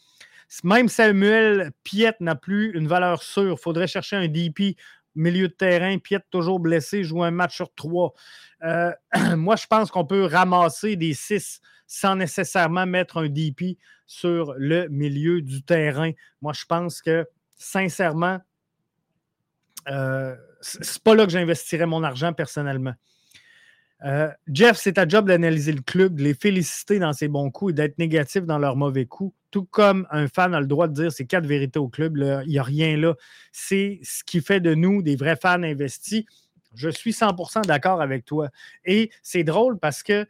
Même 0.64 0.88
Samuel 0.88 1.72
Piet 1.82 2.14
n'a 2.20 2.34
plus 2.34 2.76
une 2.76 2.86
valeur 2.86 3.22
sûre. 3.22 3.57
Il 3.59 3.62
faudrait 3.62 3.86
chercher 3.86 4.16
un 4.16 4.28
DP 4.28 4.76
milieu 5.14 5.48
de 5.48 5.53
terrain, 5.53 5.98
Piet 5.98 6.20
toujours 6.30 6.61
blessé, 6.61 7.05
joue 7.05 7.22
un 7.22 7.30
match 7.30 7.55
sur 7.55 7.72
trois. 7.74 8.14
Euh, 8.62 8.92
moi, 9.36 9.57
je 9.57 9.66
pense 9.66 9.90
qu'on 9.90 10.05
peut 10.05 10.24
ramasser 10.24 10.96
des 10.96 11.14
six 11.14 11.61
sans 11.86 12.16
nécessairement 12.16 12.86
mettre 12.86 13.18
un 13.18 13.28
DP 13.28 13.78
sur 14.07 14.55
le 14.57 14.88
milieu 14.88 15.42
du 15.42 15.62
terrain. 15.62 16.12
Moi, 16.40 16.53
je 16.55 16.64
pense 16.64 17.03
que, 17.03 17.26
sincèrement, 17.57 18.38
euh, 19.88 20.34
c'est 20.61 21.03
pas 21.03 21.14
là 21.14 21.26
que 21.26 21.32
j'investirais 21.32 21.86
mon 21.86 22.03
argent 22.03 22.32
personnellement. 22.32 22.94
Euh, 24.05 24.30
Jeff, 24.48 24.76
c'est 24.76 24.94
ta 24.94 25.07
job 25.07 25.28
d'analyser 25.28 25.72
le 25.72 25.82
club, 25.82 26.16
de 26.16 26.24
les 26.24 26.34
féliciter 26.34 26.98
dans 26.98 27.12
ses 27.12 27.28
bons 27.28 27.50
coups 27.50 27.72
et 27.72 27.74
d'être 27.74 27.98
négatif 27.98 28.44
dans 28.44 28.59
leurs 28.59 28.76
mauvais 28.76 29.07
coups. 29.07 29.34
Tout 29.53 29.64
comme 29.66 30.09
un 30.11 30.26
fan 30.26 30.53
a 30.55 30.61
le 30.61 30.66
droit 30.66 30.88
de 30.88 30.94
dire 30.94 31.12
ses 31.12 31.26
quatre 31.26 31.46
vérités 31.46 31.78
au 31.78 31.88
club, 31.88 32.16
il 32.16 32.48
n'y 32.48 32.59
a 32.59 32.62
rien 32.64 32.96
là. 32.96 33.14
C'est 33.53 34.00
ce 34.03 34.24
qui 34.24 34.40
fait 34.40 34.59
de 34.59 34.74
nous 34.74 35.03
des 35.03 35.14
vrais 35.14 35.36
fans 35.36 35.62
investis. 35.62 36.24
Je 36.74 36.88
suis 36.88 37.12
100% 37.12 37.66
d'accord 37.66 38.00
avec 38.00 38.24
toi. 38.24 38.48
Et 38.84 39.11
c'est 39.22 39.44
drôle 39.44 39.78
parce 39.78 40.03
que 40.03 40.26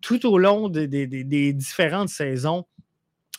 tout 0.00 0.26
au 0.26 0.38
long 0.38 0.68
des 0.68 1.52
différentes 1.52 2.08
saisons, 2.08 2.66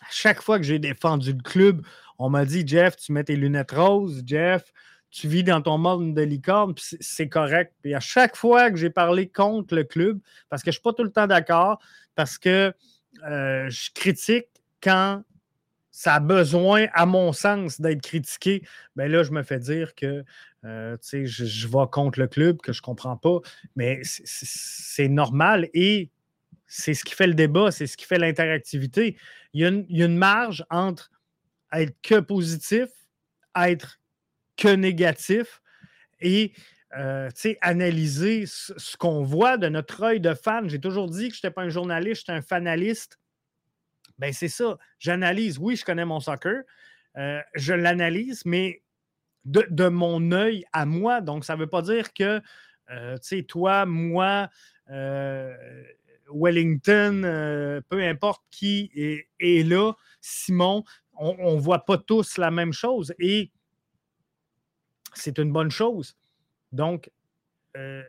à 0.02 0.12
chaque 0.12 0.42
fois 0.42 0.60
que 0.60 0.64
j'ai 0.64 0.80
défendu 0.80 1.34
le 1.34 1.42
club, 1.42 1.86
on 2.20 2.30
m'a 2.30 2.46
dit 2.46 2.64
Jeff, 2.66 2.96
tu 2.98 3.12
mets 3.14 3.24
tes 3.24 3.36
lunettes 3.36 3.72
roses, 3.72 4.22
Jeff, 4.26 4.72
tu 5.10 5.28
vis 5.28 5.44
dans 5.44 5.62
ton 5.62 5.80
monde 5.80 6.14
de 6.14 6.22
licorne, 6.22 6.76
c'est 6.78 7.30
correct. 7.30 7.74
Puis 7.82 7.96
à 7.96 8.00
chaque 8.00 8.36
fois 8.36 8.70
que 8.70 8.78
j'ai 8.78 8.92
parlé 8.92 9.28
contre 9.28 9.76
le 9.76 9.84
club, 9.84 10.20
parce 10.50 10.62
que 10.62 10.70
je 10.70 10.78
ne 10.78 10.80
suis 10.80 10.84
pas 10.84 10.94
tout 10.94 11.04
le 11.04 11.12
temps 11.12 11.28
d'accord, 11.28 11.80
parce 12.14 12.38
que 12.38 12.74
euh, 13.28 13.70
je 13.70 13.90
critique 13.94 14.48
quand 14.82 15.24
ça 15.92 16.16
a 16.16 16.20
besoin, 16.20 16.88
à 16.94 17.06
mon 17.06 17.34
sens, 17.34 17.80
d'être 17.80 18.02
critiqué, 18.02 18.64
bien 18.96 19.08
là, 19.08 19.24
je 19.24 19.32
me 19.32 19.44
fais 19.44 19.60
dire 19.60 19.94
que 19.94 20.24
euh, 20.64 20.98
je, 21.02 21.26
je 21.26 21.68
vais 21.68 21.86
contre 21.92 22.20
le 22.20 22.28
club, 22.28 22.58
que 22.62 22.72
je 22.72 22.80
ne 22.80 22.84
comprends 22.84 23.18
pas. 23.18 23.40
Mais 23.76 24.00
c'est 24.04 25.10
normal 25.10 25.70
et 25.74 26.10
c'est 26.66 26.94
ce 26.94 27.04
qui 27.04 27.14
fait 27.14 27.28
le 27.28 27.34
débat, 27.34 27.72
c'est 27.72 27.88
ce 27.88 27.98
qui 27.98 28.06
fait 28.06 28.18
l'interactivité. 28.18 29.18
Il, 29.54 29.62
y 29.62 30.02
a 30.04 30.06
une 30.06 30.18
marge 30.18 30.66
entre 30.70 31.12
être 31.74 31.96
que 32.02 32.20
positif, 32.20 32.88
être 33.56 34.00
que 34.56 34.70
négatif 34.70 35.62
et 36.22 36.54
euh, 36.98 37.30
analyser 37.62 38.46
ce, 38.46 38.98
qu'on 38.98 39.24
voit 39.24 39.58
de 39.58 39.70
notre 39.70 40.04
œil 40.04 40.20
de 40.20 40.34
fan. 40.34 40.70
J'ai 40.70 40.80
toujours 40.80 41.10
dit 41.10 41.30
que 41.30 41.36
je 41.36 41.40
n'étais 41.40 41.52
pas 41.52 41.62
un 41.62 41.70
journaliste, 41.70 42.22
j'étais 42.22 42.38
un 42.38 42.42
fanaliste. 42.42 43.18
Ben 44.20 44.34
c'est 44.34 44.50
ça. 44.50 44.78
J'analyse. 45.00 45.58
Oui, 45.58 45.76
je 45.76 45.86
connais 45.86 46.06
mon 46.06 46.20
soccer. 46.20 46.64
Euh, 47.18 47.40
je 47.56 47.74
l'analyse, 47.74 48.44
mais 48.46 48.84
de, 49.46 49.88
mon 49.88 50.32
œil 50.32 50.66
à 50.74 50.86
moi. 50.86 51.22
Donc, 51.22 51.46
ça 51.46 51.56
ne 51.56 51.62
veut 51.62 51.68
pas 51.68 51.82
dire 51.82 52.14
que, 52.14 52.42
euh, 52.92 53.18
toi, 53.48 53.86
moi, 53.86 54.50
Wellington, 56.34 57.82
peu 57.90 58.04
importe 58.04 58.44
qui 58.52 58.92
est, 59.40 59.68
là, 59.68 59.94
Simon, 60.20 60.84
on 61.14 61.56
ne 61.56 61.60
voit 61.62 61.86
pas 61.86 61.98
tous 61.98 62.38
la 62.38 62.52
même 62.52 62.74
chose. 62.74 63.14
Et 63.18 63.50
c'est 65.14 65.38
une 65.40 65.52
bonne 65.52 65.72
chose. 65.72 66.16
Donc, 66.72 67.12
euh, 67.78 68.04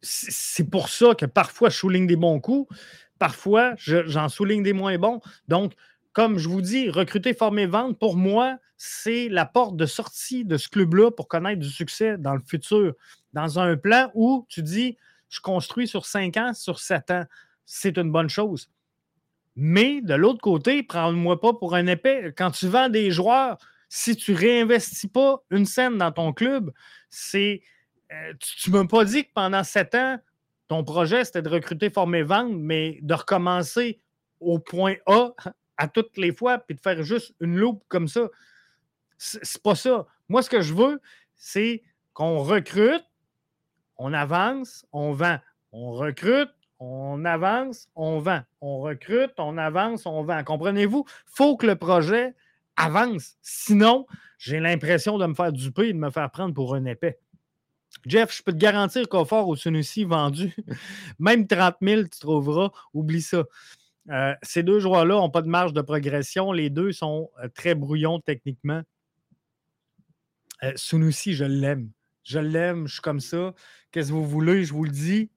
c'est 0.00 0.68
pour 0.68 0.88
ça 0.88 1.14
que 1.14 1.26
parfois 1.26 1.70
je 1.70 1.76
souligne 1.76 2.06
des 2.06 2.16
bons 2.16 2.40
coups, 2.40 2.74
parfois 3.18 3.74
j'en 3.76 4.28
souligne 4.28 4.62
des 4.62 4.72
moins 4.72 4.98
bons. 4.98 5.20
Donc, 5.48 5.72
comme 6.12 6.38
je 6.38 6.48
vous 6.48 6.62
dis, 6.62 6.90
recruter, 6.90 7.34
former, 7.34 7.66
vendre, 7.66 7.96
pour 7.96 8.16
moi, 8.16 8.58
c'est 8.76 9.28
la 9.28 9.46
porte 9.46 9.76
de 9.76 9.86
sortie 9.86 10.44
de 10.44 10.56
ce 10.56 10.68
club-là 10.68 11.10
pour 11.10 11.28
connaître 11.28 11.60
du 11.60 11.68
succès 11.68 12.18
dans 12.18 12.34
le 12.34 12.42
futur. 12.46 12.94
Dans 13.32 13.58
un 13.58 13.76
plan 13.76 14.10
où 14.14 14.46
tu 14.48 14.62
dis, 14.62 14.96
je 15.28 15.40
construis 15.40 15.88
sur 15.88 16.06
5 16.06 16.36
ans, 16.36 16.54
sur 16.54 16.78
7 16.78 17.10
ans, 17.10 17.24
c'est 17.64 17.96
une 17.98 18.12
bonne 18.12 18.28
chose. 18.28 18.70
Mais 19.56 20.00
de 20.02 20.14
l'autre 20.14 20.40
côté, 20.40 20.82
prends-moi 20.82 21.40
pas 21.40 21.54
pour 21.54 21.74
un 21.74 21.86
épais. 21.86 22.32
Quand 22.36 22.50
tu 22.50 22.68
vends 22.68 22.88
des 22.88 23.10
joueurs, 23.10 23.58
si 23.96 24.16
tu 24.16 24.34
réinvestis 24.34 25.06
pas 25.06 25.36
une 25.50 25.66
scène 25.66 25.98
dans 25.98 26.10
ton 26.10 26.32
club, 26.32 26.72
c'est. 27.10 27.62
Euh, 28.12 28.32
tu 28.40 28.72
ne 28.72 28.78
m'as 28.78 28.88
pas 28.88 29.04
dit 29.04 29.24
que 29.24 29.30
pendant 29.32 29.62
sept 29.62 29.94
ans, 29.94 30.18
ton 30.66 30.82
projet, 30.82 31.24
c'était 31.24 31.42
de 31.42 31.48
recruter, 31.48 31.90
former, 31.90 32.24
vendre, 32.24 32.56
mais 32.56 32.98
de 33.02 33.14
recommencer 33.14 34.00
au 34.40 34.58
point 34.58 34.96
A 35.06 35.30
à 35.76 35.86
toutes 35.86 36.16
les 36.16 36.32
fois, 36.32 36.58
puis 36.58 36.74
de 36.74 36.80
faire 36.80 37.04
juste 37.04 37.36
une 37.38 37.56
loupe 37.56 37.84
comme 37.86 38.08
ça. 38.08 38.28
C'est 39.16 39.62
pas 39.62 39.76
ça. 39.76 40.06
Moi, 40.28 40.42
ce 40.42 40.50
que 40.50 40.60
je 40.60 40.74
veux, 40.74 41.00
c'est 41.36 41.84
qu'on 42.14 42.38
recrute, 42.38 43.04
on 43.96 44.12
avance, 44.12 44.84
on 44.90 45.12
vend. 45.12 45.38
On 45.70 45.92
recrute, 45.92 46.50
on 46.80 47.24
avance, 47.24 47.86
on 47.94 48.18
vend. 48.18 48.42
On 48.60 48.80
recrute, 48.80 49.34
on 49.38 49.56
avance, 49.56 50.04
on 50.04 50.24
vend. 50.24 50.42
Comprenez-vous? 50.42 51.04
Il 51.06 51.32
faut 51.32 51.56
que 51.56 51.68
le 51.68 51.76
projet 51.76 52.34
avance. 52.76 53.36
Sinon, 53.42 54.06
j'ai 54.38 54.60
l'impression 54.60 55.18
de 55.18 55.26
me 55.26 55.34
faire 55.34 55.52
duper 55.52 55.88
et 55.88 55.92
de 55.92 55.98
me 55.98 56.10
faire 56.10 56.30
prendre 56.30 56.54
pour 56.54 56.74
un 56.74 56.84
épais. 56.84 57.18
Jeff, 58.06 58.36
je 58.36 58.42
peux 58.42 58.52
te 58.52 58.58
garantir 58.58 59.08
qu'au 59.08 59.24
fort 59.24 59.48
au 59.48 59.56
Sunusi 59.56 60.04
vendu, 60.04 60.54
même 61.18 61.46
30 61.46 61.76
000, 61.80 62.02
tu 62.04 62.18
trouveras. 62.18 62.70
Oublie 62.92 63.22
ça. 63.22 63.44
Euh, 64.10 64.34
ces 64.42 64.62
deux 64.62 64.80
joueurs-là 64.80 65.14
n'ont 65.14 65.30
pas 65.30 65.42
de 65.42 65.48
marge 65.48 65.72
de 65.72 65.80
progression. 65.80 66.52
Les 66.52 66.70
deux 66.70 66.92
sont 66.92 67.30
euh, 67.42 67.48
très 67.54 67.74
brouillons 67.74 68.20
techniquement. 68.20 68.82
Euh, 70.62 70.72
Sunusi, 70.76 71.34
je 71.34 71.44
l'aime. 71.44 71.90
Je 72.22 72.38
l'aime, 72.38 72.86
je 72.86 72.94
suis 72.94 73.02
comme 73.02 73.20
ça. 73.20 73.54
Qu'est-ce 73.92 74.08
que 74.08 74.14
vous 74.14 74.26
voulez? 74.26 74.64
Je 74.64 74.72
vous 74.72 74.84
le 74.84 74.90
dis. 74.90 75.30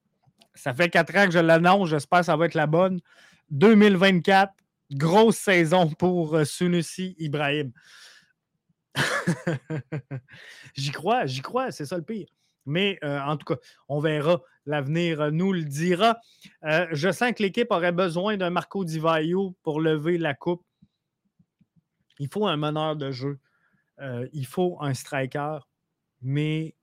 Ça 0.53 0.73
fait 0.73 0.89
quatre 0.89 1.15
ans 1.15 1.25
que 1.25 1.31
je 1.31 1.39
l'annonce. 1.39 1.89
J'espère 1.89 2.19
que 2.19 2.25
ça 2.25 2.35
va 2.35 2.45
être 2.45 2.55
la 2.55 2.67
bonne. 2.67 2.99
2024, 3.51 4.53
grosse 4.91 5.37
saison 5.37 5.89
pour 5.89 6.35
euh, 6.35 6.45
Sunusi 6.45 7.15
Ibrahim. 7.19 7.71
j'y 10.75 10.91
crois, 10.91 11.25
j'y 11.25 11.41
crois, 11.41 11.71
c'est 11.71 11.85
ça 11.85 11.97
le 11.97 12.03
pire. 12.03 12.27
Mais 12.65 12.97
euh, 13.03 13.19
en 13.21 13.37
tout 13.37 13.45
cas, 13.45 13.59
on 13.87 13.99
verra. 13.99 14.41
L'avenir 14.65 15.31
nous 15.31 15.53
le 15.53 15.63
dira. 15.63 16.17
Euh, 16.65 16.87
je 16.91 17.09
sens 17.09 17.31
que 17.31 17.41
l'équipe 17.41 17.71
aurait 17.71 17.93
besoin 17.93 18.35
d'un 18.35 18.49
Marco 18.49 18.83
Di 18.83 18.99
Vaio 18.99 19.55
pour 19.63 19.79
lever 19.79 20.17
la 20.17 20.33
coupe. 20.33 20.65
Il 22.19 22.27
faut 22.27 22.47
un 22.47 22.57
meneur 22.57 22.97
de 22.97 23.11
jeu. 23.11 23.39
il 24.33 24.45
faut 24.45 24.77
un 24.81 24.93
striker. 24.93 25.59
Mais 26.21 26.75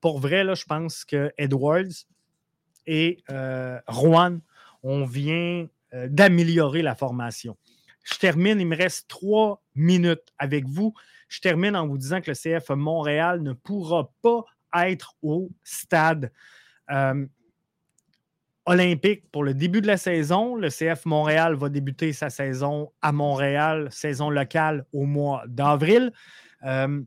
pour 0.00 0.20
vrai, 0.20 0.44
là, 0.44 0.54
je 0.54 0.64
pense 0.64 1.04
que 1.04 1.32
Edwards 1.38 2.04
et 2.86 3.24
Juan, 3.88 4.40
on 4.84 5.04
vient 5.04 5.66
euh, 5.94 6.06
d'améliorer 6.08 6.82
la 6.82 6.94
formation. 6.94 7.56
Je 8.04 8.18
termine, 8.18 8.60
il 8.60 8.66
me 8.66 8.76
reste 8.76 9.08
trois 9.08 9.62
minutes 9.74 10.32
avec 10.38 10.66
vous. 10.66 10.94
Je 11.28 11.40
termine 11.40 11.76
en 11.76 11.86
vous 11.86 11.98
disant 11.98 12.20
que 12.20 12.30
le 12.30 12.34
CF 12.34 12.70
Montréal 12.70 13.42
ne 13.42 13.52
pourra 13.52 14.10
pas 14.22 14.44
être 14.86 15.14
au 15.22 15.50
stade 15.62 16.32
euh, 16.90 17.26
olympique 18.66 19.30
pour 19.30 19.44
le 19.44 19.54
début 19.54 19.80
de 19.80 19.86
la 19.86 19.96
saison. 19.96 20.56
Le 20.56 20.68
CF 20.68 21.06
Montréal 21.06 21.54
va 21.54 21.68
débuter 21.68 22.12
sa 22.12 22.30
saison 22.30 22.92
à 23.02 23.12
Montréal, 23.12 23.88
saison 23.90 24.30
locale 24.30 24.84
au 24.92 25.04
mois 25.04 25.42
d'avril. 25.46 26.12
Euh, 26.64 27.02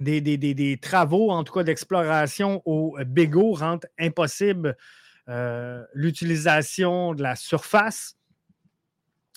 des, 0.00 0.22
des, 0.22 0.78
travaux, 0.78 1.30
en 1.30 1.44
tout 1.44 1.52
cas 1.52 1.62
d'exploration 1.62 2.62
au 2.64 2.96
Bégo, 3.04 3.52
rendent 3.52 3.86
impossible 3.98 4.76
euh, 5.30 5.84
l'utilisation 5.94 7.14
de 7.14 7.22
la 7.22 7.36
surface. 7.36 8.16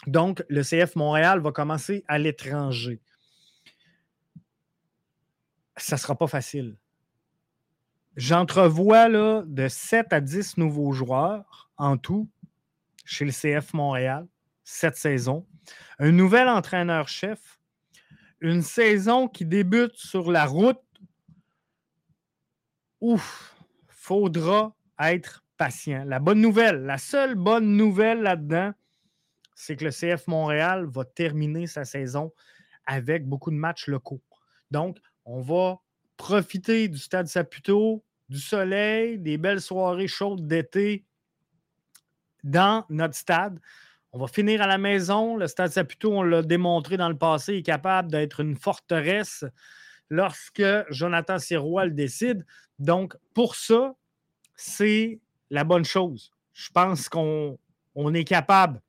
Donc, 0.08 0.44
le 0.50 0.64
CF 0.64 0.96
Montréal 0.96 1.40
va 1.40 1.52
commencer 1.52 2.04
à 2.08 2.18
l'étranger. 2.18 3.00
Ça 5.78 5.96
ne 5.96 6.00
sera 6.00 6.16
pas 6.16 6.28
facile. 6.28 6.76
J'entrevois 8.16 9.08
là, 9.08 9.44
de 9.46 9.68
7 9.68 10.14
à 10.14 10.20
10 10.20 10.58
nouveaux 10.58 10.94
joueurs 10.94 11.70
en 11.78 11.98
tout 11.98 12.28
chez 13.06 13.26
le 13.26 13.32
CF 13.32 13.74
Montréal 13.74 14.28
cette 14.64 14.98
saison. 14.98 15.46
Un 16.00 16.12
nouvel 16.12 16.50
entraîneur-chef. 16.50 17.60
Une 18.40 18.62
saison 18.62 19.28
qui 19.28 19.46
débute 19.46 19.96
sur 19.96 20.32
la 20.32 20.46
route. 20.46 20.82
Ouf, 23.00 23.56
faudra 23.88 24.76
être 25.00 25.43
La 25.88 26.20
bonne 26.20 26.42
nouvelle, 26.42 26.84
la 26.84 26.98
seule 26.98 27.36
bonne 27.36 27.78
nouvelle 27.78 28.22
là-dedans, 28.22 28.74
c'est 29.56 29.76
que 29.76 29.86
le 29.86 29.92
CF 29.92 30.28
Montréal 30.28 30.86
va 30.86 31.06
terminer 31.06 31.68
sa 31.68 31.86
saison 31.86 32.34
avec 32.86 33.26
beaucoup 33.28 33.52
de 33.52 33.56
matchs 33.56 33.88
locaux. 33.88 34.22
Donc, 34.72 34.98
on 35.26 35.42
va 35.42 35.80
profiter 36.18 36.88
du 36.88 36.98
stade 36.98 37.28
Saputo, 37.28 38.04
du 38.30 38.40
soleil, 38.40 39.20
des 39.20 39.38
belles 39.38 39.62
soirées 39.62 40.08
chaudes 40.08 40.48
d'été 40.48 41.06
dans 42.44 42.86
notre 42.90 43.16
stade. 43.16 43.60
On 44.12 44.20
va 44.20 44.28
finir 44.28 44.62
à 44.62 44.68
la 44.68 44.78
maison. 44.78 45.38
Le 45.38 45.48
stade 45.48 45.72
Saputo, 45.72 46.12
on 46.12 46.24
l'a 46.24 46.42
démontré 46.42 46.98
dans 46.98 47.10
le 47.10 47.18
passé, 47.18 47.56
est 47.56 47.64
capable 47.64 48.12
d'être 48.12 48.42
une 48.42 48.56
forteresse 48.56 49.46
lorsque 50.10 50.64
Jonathan 50.90 51.40
Sirois 51.40 51.86
le 51.86 51.92
décide. 51.92 52.46
Donc, 52.80 53.16
pour 53.34 53.56
ça, 53.56 53.96
c'est 54.56 55.20
la 55.54 55.64
bonne 55.64 55.86
chose. 55.86 56.32
Je 56.54 56.70
pense 56.72 57.10
qu'on 57.10 57.58
est 58.14 58.24
capable 58.24 58.82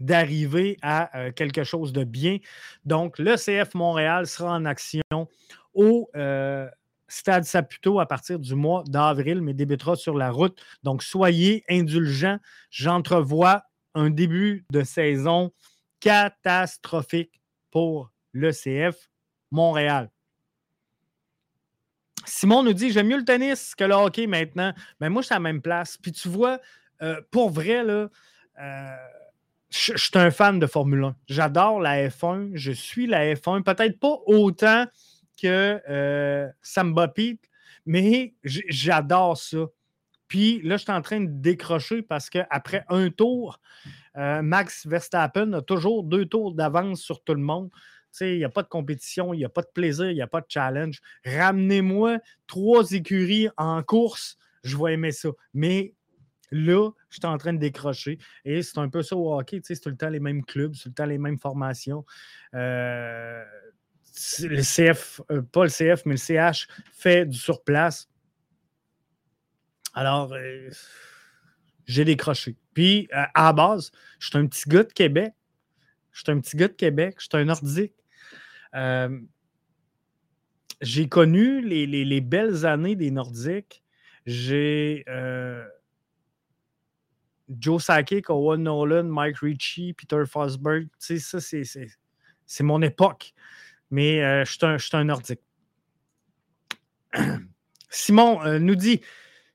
d'arriver 0.00 0.78
à 0.80 1.16
euh, 1.18 1.32
quelque 1.32 1.64
chose 1.64 1.92
de 1.92 2.02
bien. 2.02 2.38
Donc, 2.86 3.18
le 3.18 3.36
CF 3.36 3.74
Montréal 3.74 4.26
sera 4.26 4.54
en 4.54 4.64
action 4.64 5.28
au 5.74 6.08
euh, 6.16 6.66
Stade 7.08 7.44
Saputo 7.44 8.00
à 8.00 8.06
partir 8.06 8.38
du 8.38 8.54
mois 8.54 8.84
d'avril, 8.86 9.42
mais 9.42 9.52
débutera 9.52 9.96
sur 9.96 10.16
la 10.16 10.30
route. 10.30 10.58
Donc, 10.82 11.02
soyez 11.02 11.62
indulgents. 11.68 12.38
J'entrevois 12.70 13.64
un 13.94 14.08
début 14.08 14.64
de 14.72 14.82
saison 14.82 15.52
catastrophique 16.00 17.42
pour 17.70 18.10
le 18.32 18.50
CF 18.50 19.10
Montréal. 19.50 20.10
Simon 22.26 22.62
nous 22.62 22.72
dit 22.72 22.90
J'aime 22.90 23.08
mieux 23.08 23.18
le 23.18 23.24
tennis 23.24 23.74
que 23.74 23.84
le 23.84 23.94
hockey 23.94 24.26
maintenant. 24.26 24.72
Mais 25.00 25.08
moi, 25.08 25.22
je 25.22 25.26
suis 25.26 25.34
à 25.34 25.36
la 25.36 25.42
même 25.42 25.62
place. 25.62 25.96
Puis 25.96 26.12
tu 26.12 26.28
vois, 26.28 26.60
euh, 27.02 27.20
pour 27.30 27.50
vrai, 27.50 27.82
là, 27.82 28.08
euh, 28.60 28.96
je, 29.70 29.96
suis 29.96 30.10
un 30.14 30.30
fan 30.30 30.58
de 30.58 30.66
Formule 30.66 31.04
1. 31.04 31.16
J'adore 31.28 31.80
la 31.80 32.08
F1. 32.08 32.50
Je 32.54 32.72
suis 32.72 33.06
la 33.06 33.34
F1. 33.34 33.62
Peut-être 33.62 33.98
pas 33.98 34.18
autant 34.26 34.86
que 35.40 35.80
euh, 35.88 36.48
Samba 36.62 37.12
mais 37.86 38.34
j'adore 38.44 39.36
ça. 39.36 39.66
Puis 40.28 40.62
là, 40.62 40.76
je 40.76 40.82
suis 40.82 40.92
en 40.92 41.02
train 41.02 41.20
de 41.20 41.28
décrocher 41.28 42.02
parce 42.02 42.30
qu'après 42.30 42.84
un 42.88 43.10
tour, 43.10 43.60
euh, 44.16 44.42
Max 44.42 44.86
Verstappen 44.86 45.52
a 45.52 45.60
toujours 45.60 46.02
deux 46.02 46.24
tours 46.26 46.54
d'avance 46.54 47.00
sur 47.00 47.22
tout 47.22 47.34
le 47.34 47.40
monde 47.40 47.70
il 48.20 48.38
n'y 48.38 48.44
a 48.44 48.48
pas 48.48 48.62
de 48.62 48.68
compétition, 48.68 49.34
il 49.34 49.38
n'y 49.38 49.44
a 49.44 49.48
pas 49.48 49.62
de 49.62 49.70
plaisir, 49.72 50.10
il 50.10 50.14
n'y 50.14 50.22
a 50.22 50.26
pas 50.26 50.40
de 50.40 50.46
challenge. 50.48 51.00
Ramenez-moi 51.24 52.18
trois 52.46 52.92
écuries 52.92 53.48
en 53.56 53.82
course, 53.82 54.38
je 54.62 54.76
vais 54.76 54.94
aimer 54.94 55.12
ça. 55.12 55.30
Mais 55.52 55.94
Là, 56.50 56.90
je 57.10 57.16
suis 57.16 57.26
en 57.26 57.36
train 57.36 57.52
de 57.52 57.58
décrocher. 57.58 58.18
Et 58.44 58.62
c'est 58.62 58.78
un 58.78 58.88
peu 58.88 59.02
ça 59.02 59.16
au 59.16 59.36
hockey. 59.36 59.60
C'est 59.64 59.80
tout 59.80 59.88
le 59.88 59.96
temps 59.96 60.08
les 60.08 60.20
mêmes 60.20 60.44
clubs, 60.44 60.74
c'est 60.74 60.84
tout 60.84 60.88
le 60.90 60.94
temps 60.94 61.06
les 61.06 61.18
mêmes 61.18 61.38
formations. 61.38 62.04
Euh, 62.54 63.42
le 64.40 64.62
CF, 64.62 65.20
euh, 65.32 65.42
pas 65.42 65.64
le 65.64 65.70
CF, 65.70 66.04
mais 66.06 66.12
le 66.14 66.18
CH 66.18 66.68
fait 66.92 67.26
du 67.26 67.36
surplace. 67.36 68.08
Alors, 69.94 70.32
euh, 70.32 70.70
j'ai 71.86 72.04
décroché. 72.04 72.56
Puis, 72.72 73.08
à 73.12 73.30
la 73.36 73.52
base, 73.52 73.90
je 74.20 74.28
suis 74.28 74.38
un 74.38 74.46
petit 74.46 74.68
gars 74.68 74.84
de 74.84 74.92
Québec. 74.92 75.32
Je 76.12 76.20
suis 76.20 76.30
un 76.30 76.40
petit 76.40 76.56
gars 76.56 76.68
de 76.68 76.74
Québec. 76.74 77.16
Je 77.18 77.24
suis 77.24 77.30
un 77.32 77.44
nordique. 77.44 77.94
J'ai 80.80 81.08
connu 81.08 81.60
les, 81.60 82.20
belles 82.20 82.66
années 82.66 82.96
des 82.96 83.10
Nordiques. 83.10 83.82
J'ai 84.26 85.04
Joe 87.48 87.82
Sakic, 87.82 88.30
Owen 88.30 88.62
Nolan, 88.62 89.04
Mike 89.04 89.38
Ritchie, 89.38 89.92
Peter 89.92 90.22
Fosberg. 90.26 90.88
Tu 90.98 91.18
sais, 91.18 91.40
ça, 91.40 91.40
c'est 92.46 92.64
mon 92.64 92.82
époque. 92.82 93.34
Mais 93.90 94.22
euh, 94.22 94.44
je, 94.44 94.78
suis 94.78 94.96
un, 94.96 95.04
nordique. 95.04 95.40
Simon 97.90 98.42
euh, 98.44 98.58
nous 98.58 98.74
dit 98.74 99.00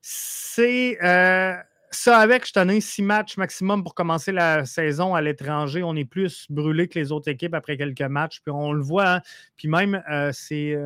c'est 0.00 0.98
euh, 1.02 1.54
ça 1.90 2.18
avec, 2.18 2.46
je 2.46 2.52
tenais 2.52 2.80
six 2.80 3.02
matchs 3.02 3.36
maximum 3.36 3.82
pour 3.82 3.94
commencer 3.94 4.32
la 4.32 4.64
saison 4.64 5.14
à 5.14 5.20
l'étranger. 5.20 5.82
On 5.82 5.96
est 5.96 6.04
plus 6.04 6.46
brûlé 6.50 6.88
que 6.88 6.98
les 6.98 7.12
autres 7.12 7.28
équipes 7.28 7.54
après 7.54 7.76
quelques 7.76 8.00
matchs. 8.02 8.40
Puis 8.40 8.52
on 8.52 8.72
le 8.72 8.82
voit. 8.82 9.16
Hein. 9.16 9.20
Puis 9.56 9.68
même, 9.68 10.02
c'est. 10.32 10.76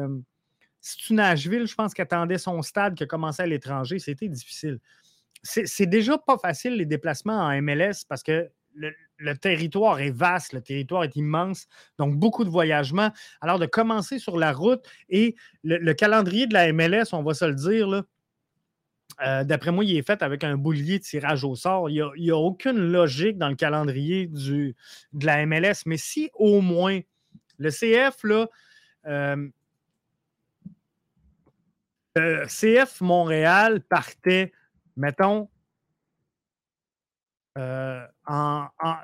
c'est 0.81 1.15
Nashville, 1.15 1.67
je 1.67 1.75
pense, 1.75 1.95
qui 1.95 2.03
attendait 2.03 2.39
son 2.39 2.63
stade 2.63 2.95
qui 2.95 3.03
a 3.03 3.07
commencé 3.07 3.43
à 3.43 3.47
l'étranger. 3.47 3.99
C'était 3.99 4.29
difficile 4.29 4.81
c'est 5.45 5.87
déjà 5.87 6.19
pas 6.19 6.39
facile 6.39 6.77
les 6.77 6.87
déplacements 6.87 7.39
en 7.39 7.63
MLS 7.63 8.05
parce 8.09 8.23
que 8.23 8.51
le, 8.75 9.35
territoire 9.37 10.01
est 10.01 10.11
vaste, 10.11 10.53
le 10.53 10.61
territoire 10.61 11.05
est 11.05 11.15
immense, 11.17 11.67
donc 11.99 12.17
beaucoup 12.17 12.45
de 12.45 12.51
voyagements. 12.51 13.11
Alors 13.41 13.59
de 13.59 13.67
commencer 13.67 14.19
sur 14.19 14.37
la 14.37 14.53
route 14.53 14.85
et 15.09 15.37
le, 15.63 15.93
calendrier 15.93 16.47
de 16.47 16.55
la 16.55 16.73
MLS, 16.73 17.13
on 17.13 17.23
va 17.23 17.35
se 17.35 17.45
le 17.45 17.55
dire, 17.55 18.03
euh, 19.25 19.45
d'après 19.45 19.71
moi, 19.71 19.85
il 19.85 19.97
est 19.97 20.07
fait 20.07 20.23
avec 20.23 20.45
un 20.45 20.57
boulier 20.57 20.99
de 20.99 21.05
tirage 21.05 21.45
au 21.45 21.55
sort. 21.55 21.91
Il 21.91 22.05
n'y 22.17 22.31
a, 22.31 22.37
aucune 22.37 22.79
logique 22.79 23.39
dans 23.39 23.49
le 23.49 23.55
calendrier 23.55 24.27
de 24.27 24.75
la 25.23 25.47
MLS. 25.47 25.85
Mais 25.87 25.97
si 25.97 26.31
au 26.35 26.61
moins 26.61 27.01
le 27.59 27.71
CF, 27.71 28.25
euh, 29.07 29.49
le 32.17 32.47
CF 32.47 33.01
Montréal 33.01 33.81
partait 33.81 34.53
mettons, 34.97 35.49
euh, 37.59 38.05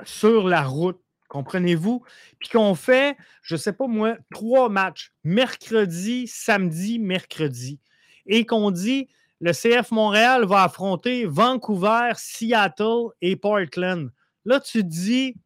sur 0.04 0.48
la 0.48 0.62
route, 0.62 1.00
comprenez-vous? 1.28 2.04
Puis 2.38 2.48
qu'on 2.48 2.74
fait, 2.74 3.16
je 3.42 3.54
ne 3.54 3.58
sais 3.58 3.72
pas 3.72 3.86
moi, 3.86 4.16
trois 4.32 4.68
matchs, 4.68 5.12
mercredi, 5.24 6.26
samedi, 6.26 6.98
mercredi, 6.98 7.80
et 8.26 8.44
qu'on 8.44 8.70
dit 8.70 9.08
le 9.40 9.52
CF 9.52 9.90
Montréal 9.90 10.44
va 10.44 10.64
affronter 10.64 11.24
Vancouver, 11.26 12.12
Seattle 12.16 13.08
et 13.20 13.36
Portland. 13.36 14.10
Là, 14.44 14.60
tu 14.60 14.82
te 14.82 14.86
dis, 14.86 15.36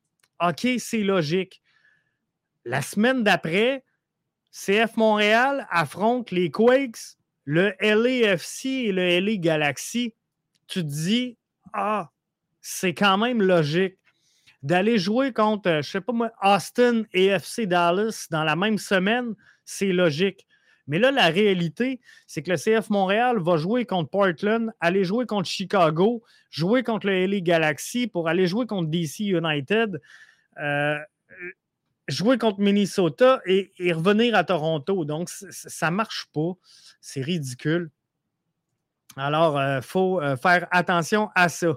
OK, 0.40 0.66
c'est 0.78 1.02
logique. 1.02 1.62
La 2.64 2.82
semaine 2.82 3.22
d'après, 3.22 3.84
CF 4.50 4.96
Montréal 4.96 5.66
affronte 5.70 6.30
les 6.30 6.50
Quakes, 6.50 7.16
le 7.44 7.74
LAFC 7.80 8.66
et 8.66 8.92
le 8.92 9.20
LA 9.20 9.36
Galaxy 9.36 10.14
tu 10.66 10.80
te 10.80 10.86
dis, 10.86 11.36
ah, 11.72 12.10
c'est 12.60 12.94
quand 12.94 13.18
même 13.18 13.42
logique 13.42 13.96
d'aller 14.62 14.98
jouer 14.98 15.32
contre, 15.32 15.68
euh, 15.68 15.82
je 15.82 15.90
sais 15.90 16.00
pas 16.00 16.12
moi, 16.12 16.30
Austin 16.42 17.02
et 17.12 17.26
FC 17.26 17.66
Dallas 17.66 18.26
dans 18.30 18.44
la 18.44 18.56
même 18.56 18.78
semaine, 18.78 19.34
c'est 19.64 19.92
logique. 19.92 20.46
Mais 20.86 20.98
là, 20.98 21.10
la 21.10 21.28
réalité, 21.28 22.00
c'est 22.26 22.42
que 22.42 22.50
le 22.50 22.56
CF 22.56 22.90
Montréal 22.90 23.38
va 23.38 23.56
jouer 23.56 23.86
contre 23.86 24.10
Portland, 24.10 24.70
aller 24.80 25.04
jouer 25.04 25.24
contre 25.26 25.48
Chicago, 25.48 26.22
jouer 26.50 26.82
contre 26.82 27.06
le 27.06 27.26
LA 27.26 27.40
Galaxy 27.40 28.06
pour 28.06 28.28
aller 28.28 28.46
jouer 28.46 28.66
contre 28.66 28.90
DC 28.90 29.20
United, 29.20 30.00
euh, 30.60 30.98
jouer 32.08 32.36
contre 32.36 32.60
Minnesota 32.60 33.40
et, 33.46 33.72
revenir 33.92 34.34
à 34.34 34.44
Toronto. 34.44 35.04
Donc, 35.04 35.30
ça 35.30 35.90
ne 35.90 35.96
marche 35.96 36.26
pas. 36.34 36.52
C'est 37.00 37.22
ridicule. 37.22 37.90
Alors, 39.16 39.58
il 39.58 39.64
euh, 39.64 39.80
faut 39.80 40.20
euh, 40.20 40.36
faire 40.36 40.66
attention 40.70 41.30
à 41.34 41.48
ça. 41.48 41.74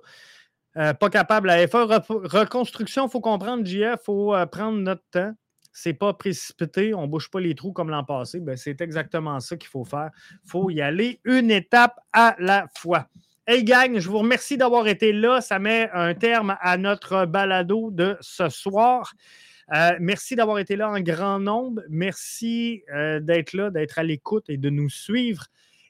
Pas 1.00 1.10
capable 1.10 1.50
à 1.50 1.68
faire 1.68 1.88
reconstruction, 1.88 3.08
il 3.08 3.10
faut 3.10 3.20
comprendre, 3.20 3.66
JF, 3.66 3.96
il 3.96 3.98
faut 4.06 4.36
prendre 4.52 4.78
notre 4.78 5.02
temps. 5.10 5.34
C'est 5.80 5.94
pas 5.94 6.12
précipité, 6.16 6.96
on 6.96 7.04
ne 7.04 7.08
bouge 7.08 7.30
pas 7.30 7.40
les 7.40 7.54
trous 7.54 7.72
comme 7.72 7.92
l'an 7.92 8.04
passé. 8.04 8.40
Ben, 8.40 8.58
c'est 8.58 8.82
exactement 8.82 9.40
ça 9.40 9.58
qu'il 9.58 9.70
faut 9.70 9.86
faire. 9.86 10.10
Il 10.44 10.50
faut 10.50 10.72
y 10.72 10.82
aller 10.82 11.20
une 11.24 11.52
étape 11.52 12.00
à 12.12 12.36
la 12.40 12.66
fois. 12.76 13.08
Hey 13.46 13.64
gang, 13.64 14.00
je 14.00 14.10
vous 14.10 14.18
remercie 14.18 14.58
d'avoir 14.58 14.88
été 14.88 15.14
là. 15.14 15.40
Ça 15.40 15.60
met 15.60 15.88
un 15.94 16.16
terme 16.16 16.58
à 16.62 16.78
notre 16.78 17.28
balado 17.28 17.92
de 17.92 18.18
ce 18.22 18.50
soir. 18.50 19.14
merci 20.00 20.36
d'avoir 20.36 20.58
été 20.58 20.76
là 20.78 20.90
en 20.90 21.00
grand 21.00 21.38
nombre. 21.38 21.84
Merci 21.90 22.82
d'être 23.22 23.54
là, 23.54 23.70
d'être 23.70 24.00
à 24.00 24.04
l'écoute 24.04 24.50
et 24.50 24.58
de 24.58 24.72
nous 24.72 24.90
suivre. 24.90 25.46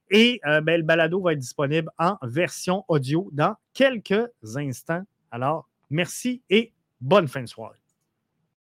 Et 0.10 0.42
euh, 0.46 0.60
ben, 0.60 0.82
le 0.82 0.84
balado 0.84 1.22
va 1.22 1.32
être 1.32 1.40
disponible 1.40 1.90
en 1.98 2.18
version 2.24 2.84
audio 2.90 3.30
dans 3.32 3.56
quelques 3.74 4.30
instants. 4.58 5.04
Alors, 5.32 5.70
merci 5.90 6.42
et 6.50 6.74
bonne 7.00 7.30
fin 7.30 7.42
de 7.42 7.48
soirée. 7.48 7.87